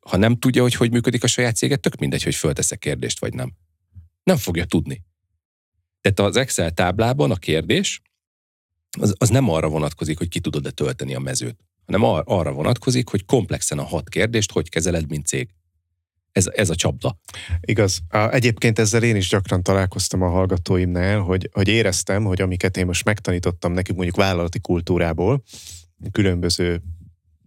Ha 0.00 0.16
nem 0.16 0.38
tudja, 0.38 0.62
hogy 0.62 0.74
hogy 0.74 0.90
működik 0.90 1.22
a 1.22 1.26
saját 1.26 1.56
céget, 1.56 1.80
tök 1.80 1.96
mindegy, 1.96 2.22
hogy 2.22 2.34
fölteszek 2.34 2.78
kérdést, 2.78 3.20
vagy 3.20 3.34
nem. 3.34 3.52
Nem 4.22 4.36
fogja 4.36 4.64
tudni. 4.64 5.02
Tehát 6.00 6.30
az 6.30 6.36
Excel 6.36 6.70
táblában 6.70 7.30
a 7.30 7.36
kérdés 7.36 8.00
az, 9.00 9.14
az 9.18 9.28
nem 9.28 9.48
arra 9.48 9.68
vonatkozik, 9.68 10.18
hogy 10.18 10.28
ki 10.28 10.40
tudod-e 10.40 10.70
tölteni 10.70 11.14
a 11.14 11.18
mezőt, 11.18 11.56
hanem 11.86 12.02
ar- 12.02 12.28
arra 12.28 12.52
vonatkozik, 12.52 13.08
hogy 13.08 13.24
komplexen 13.24 13.78
a 13.78 13.84
hat 13.84 14.08
kérdést 14.08 14.52
hogy 14.52 14.68
kezeled, 14.68 15.08
mint 15.08 15.26
cég. 15.26 15.48
Ez, 16.32 16.46
ez 16.54 16.70
a 16.70 16.74
csapda. 16.74 17.18
Igaz. 17.60 17.98
Egyébként 18.30 18.78
ezzel 18.78 19.02
én 19.02 19.16
is 19.16 19.28
gyakran 19.28 19.62
találkoztam 19.62 20.22
a 20.22 20.28
hallgatóimnál, 20.28 21.18
hogy, 21.18 21.48
hogy 21.52 21.68
éreztem, 21.68 22.24
hogy 22.24 22.40
amiket 22.40 22.76
én 22.76 22.86
most 22.86 23.04
megtanítottam 23.04 23.72
nekik 23.72 23.94
mondjuk 23.94 24.16
vállalati 24.16 24.60
kultúrából, 24.60 25.42
különböző 26.12 26.82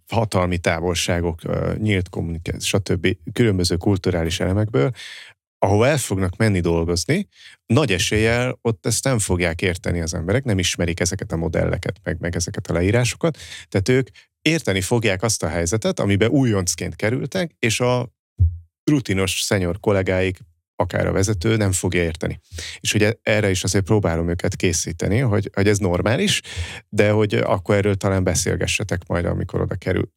hatalmi 0.08 0.58
távolságok, 0.58 1.42
nyílt 1.78 2.10
kommunikáció, 2.10 2.80
stb. 2.80 3.18
különböző 3.34 3.76
kulturális 3.76 4.40
elemekből, 4.40 4.92
ahova 5.66 5.88
el 5.88 5.98
fognak 5.98 6.36
menni 6.38 6.60
dolgozni, 6.60 7.28
nagy 7.66 7.92
eséllyel 7.92 8.58
ott 8.62 8.86
ezt 8.86 9.04
nem 9.04 9.20
fogják 9.20 9.62
érteni 9.62 10.02
az 10.02 10.14
emberek, 10.14 10.44
nem 10.44 10.60
ismerik 10.60 11.00
ezeket 11.00 11.32
a 11.32 11.36
modelleket, 11.36 12.00
meg, 12.04 12.20
meg 12.20 12.36
ezeket 12.36 12.68
a 12.68 12.74
leírásokat, 12.74 13.38
tehát 13.70 13.90
ők 13.90 14.08
érteni 14.42 14.82
fogják 14.82 15.24
azt 15.24 15.44
a 15.44 15.48
helyzetet, 15.48 16.00
amiben 16.00 16.30
újoncként 16.30 16.96
kerültek, 16.96 17.56
és 17.60 17.80
a 17.80 18.14
rutinos 18.84 19.42
szenyor 19.42 19.80
kollégáik, 19.80 20.40
akár 20.76 21.08
a 21.08 21.12
vezető 21.12 21.56
nem 21.56 21.72
fogja 21.72 22.04
érteni. 22.04 22.40
És 22.80 22.94
ugye 22.94 23.14
erre 23.22 23.50
is 23.50 23.64
azért 23.64 23.86
próbálom 23.86 24.30
őket 24.30 24.56
készíteni, 24.56 25.20
hogy, 25.20 25.50
hogy 25.54 25.68
ez 25.68 25.78
normális, 25.78 26.42
de 26.90 27.10
hogy 27.10 27.34
akkor 27.34 27.76
erről 27.76 27.96
talán 27.96 28.24
beszélgessetek 28.24 29.08
majd, 29.08 29.26
amikor 29.26 29.62
oda 29.62 29.76
kerül. 29.76 30.12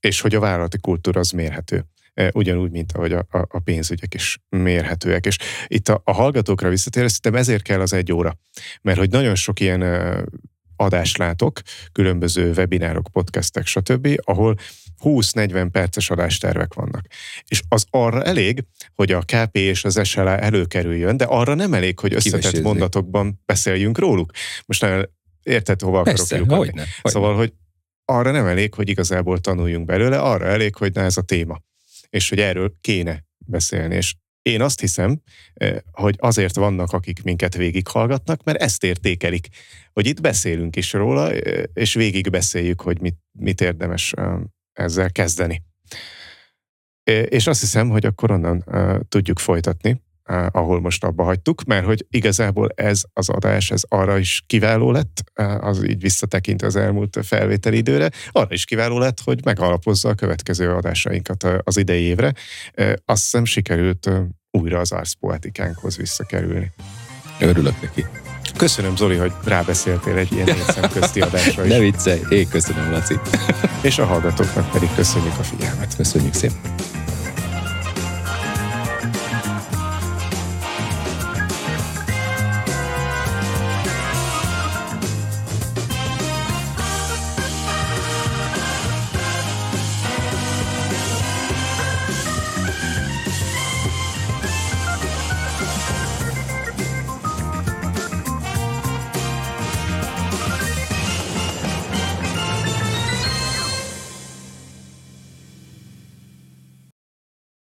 És 0.00 0.20
hogy 0.20 0.34
a 0.34 0.40
vállalati 0.40 0.78
kultúra 0.78 1.20
az 1.20 1.30
mérhető. 1.30 1.84
E, 2.14 2.30
ugyanúgy, 2.34 2.70
mint 2.70 2.92
ahogy 2.92 3.12
a, 3.12 3.26
a, 3.30 3.46
a 3.48 3.58
pénzügyek 3.58 4.14
is 4.14 4.38
mérhetőek. 4.48 5.26
És 5.26 5.38
itt 5.66 5.88
a, 5.88 6.00
a 6.04 6.12
hallgatókra 6.12 6.68
visszatérve, 6.68 7.08
szerintem 7.08 7.40
ezért 7.40 7.62
kell 7.62 7.80
az 7.80 7.92
egy 7.92 8.12
óra. 8.12 8.38
Mert 8.82 8.98
hogy 8.98 9.10
nagyon 9.10 9.34
sok 9.34 9.60
ilyen 9.60 9.82
e, 9.82 10.24
adást 10.76 11.18
látok, 11.18 11.60
különböző 11.92 12.52
webinárok, 12.56 13.08
podcastek, 13.12 13.66
stb., 13.66 14.08
ahol 14.24 14.56
20-40 15.04 15.68
perces 15.72 16.10
adástervek 16.10 16.74
vannak. 16.74 17.06
És 17.48 17.62
az 17.68 17.86
arra 17.90 18.24
elég, 18.24 18.64
hogy 18.94 19.12
a 19.12 19.20
KP 19.20 19.56
és 19.56 19.84
az 19.84 20.00
SLA 20.02 20.38
előkerüljön, 20.38 21.16
de 21.16 21.24
arra 21.24 21.54
nem 21.54 21.74
elég, 21.74 21.98
hogy 21.98 22.14
összetett 22.14 22.38
Kivesézzék. 22.38 22.66
mondatokban 22.66 23.40
beszéljünk 23.46 23.98
róluk. 23.98 24.30
Most 24.66 24.80
nem 24.80 25.08
érted, 25.42 25.80
hova 25.80 26.02
Persze, 26.02 26.22
akarok 26.22 26.40
lyukadni. 26.40 26.66
Hogyne, 26.66 26.80
hogyne. 26.80 27.10
Szóval, 27.10 27.36
hogy 27.36 27.52
arra 28.04 28.30
nem 28.30 28.46
elég, 28.46 28.74
hogy 28.74 28.88
igazából 28.88 29.38
tanuljunk 29.38 29.84
belőle, 29.84 30.18
arra 30.18 30.46
elég, 30.46 30.74
hogy 30.74 30.92
na 30.92 31.00
ez 31.00 31.16
a 31.16 31.22
téma 31.22 31.60
és 32.12 32.28
hogy 32.28 32.38
erről 32.38 32.74
kéne 32.80 33.24
beszélni. 33.46 33.94
És 33.94 34.14
én 34.42 34.60
azt 34.60 34.80
hiszem, 34.80 35.22
eh, 35.54 35.76
hogy 35.90 36.14
azért 36.18 36.56
vannak, 36.56 36.92
akik 36.92 37.22
minket 37.22 37.56
végighallgatnak, 37.56 38.44
mert 38.44 38.62
ezt 38.62 38.84
értékelik, 38.84 39.48
hogy 39.92 40.06
itt 40.06 40.20
beszélünk 40.20 40.76
is 40.76 40.92
róla, 40.92 41.32
eh, 41.32 41.62
és 41.72 41.94
végig 41.94 42.30
beszéljük, 42.30 42.80
hogy 42.80 43.00
mit, 43.00 43.16
mit 43.38 43.60
érdemes 43.60 44.12
eh, 44.12 44.38
ezzel 44.72 45.12
kezdeni. 45.12 45.62
És 47.28 47.46
azt 47.46 47.60
hiszem, 47.60 47.88
hogy 47.88 48.06
akkor 48.06 48.30
onnan 48.30 48.64
tudjuk 49.08 49.38
folytatni 49.38 50.02
ahol 50.50 50.80
most 50.80 51.04
abba 51.04 51.24
hagytuk, 51.24 51.64
mert 51.64 51.84
hogy 51.84 52.06
igazából 52.10 52.68
ez 52.74 53.02
az 53.12 53.28
adás, 53.28 53.70
ez 53.70 53.82
arra 53.88 54.18
is 54.18 54.42
kiváló 54.46 54.90
lett, 54.90 55.22
az 55.60 55.84
így 55.84 56.00
visszatekint 56.00 56.62
az 56.62 56.76
elmúlt 56.76 57.18
felvételi 57.22 57.76
időre, 57.76 58.10
arra 58.30 58.54
is 58.54 58.64
kiváló 58.64 58.98
lett, 58.98 59.20
hogy 59.24 59.44
megalapozza 59.44 60.08
a 60.08 60.14
következő 60.14 60.70
adásainkat 60.70 61.46
az 61.62 61.76
idei 61.76 62.02
évre. 62.02 62.32
Azt 63.04 63.22
hiszem 63.22 63.44
sikerült 63.44 64.10
újra 64.50 64.78
az 64.78 64.92
arszpoetikánkhoz 64.92 65.96
visszakerülni. 65.96 66.72
Örülök 67.40 67.80
neki. 67.80 68.06
Köszönöm, 68.56 68.96
Zoli, 68.96 69.16
hogy 69.16 69.32
rábeszéltél 69.44 70.16
egy 70.16 70.32
ilyen 70.32 70.48
közti 70.92 71.20
adásra 71.20 71.64
is. 71.64 71.70
Ne 71.70 71.78
viccelj, 71.78 72.20
én 72.28 72.48
köszönöm, 72.48 72.90
Laci. 72.90 73.18
És 73.82 73.98
a 73.98 74.04
hallgatóknak 74.04 74.70
pedig 74.70 74.88
köszönjük 74.94 75.38
a 75.38 75.42
figyelmet. 75.42 75.96
Köszönjük 75.96 76.34
szépen. 76.34 76.91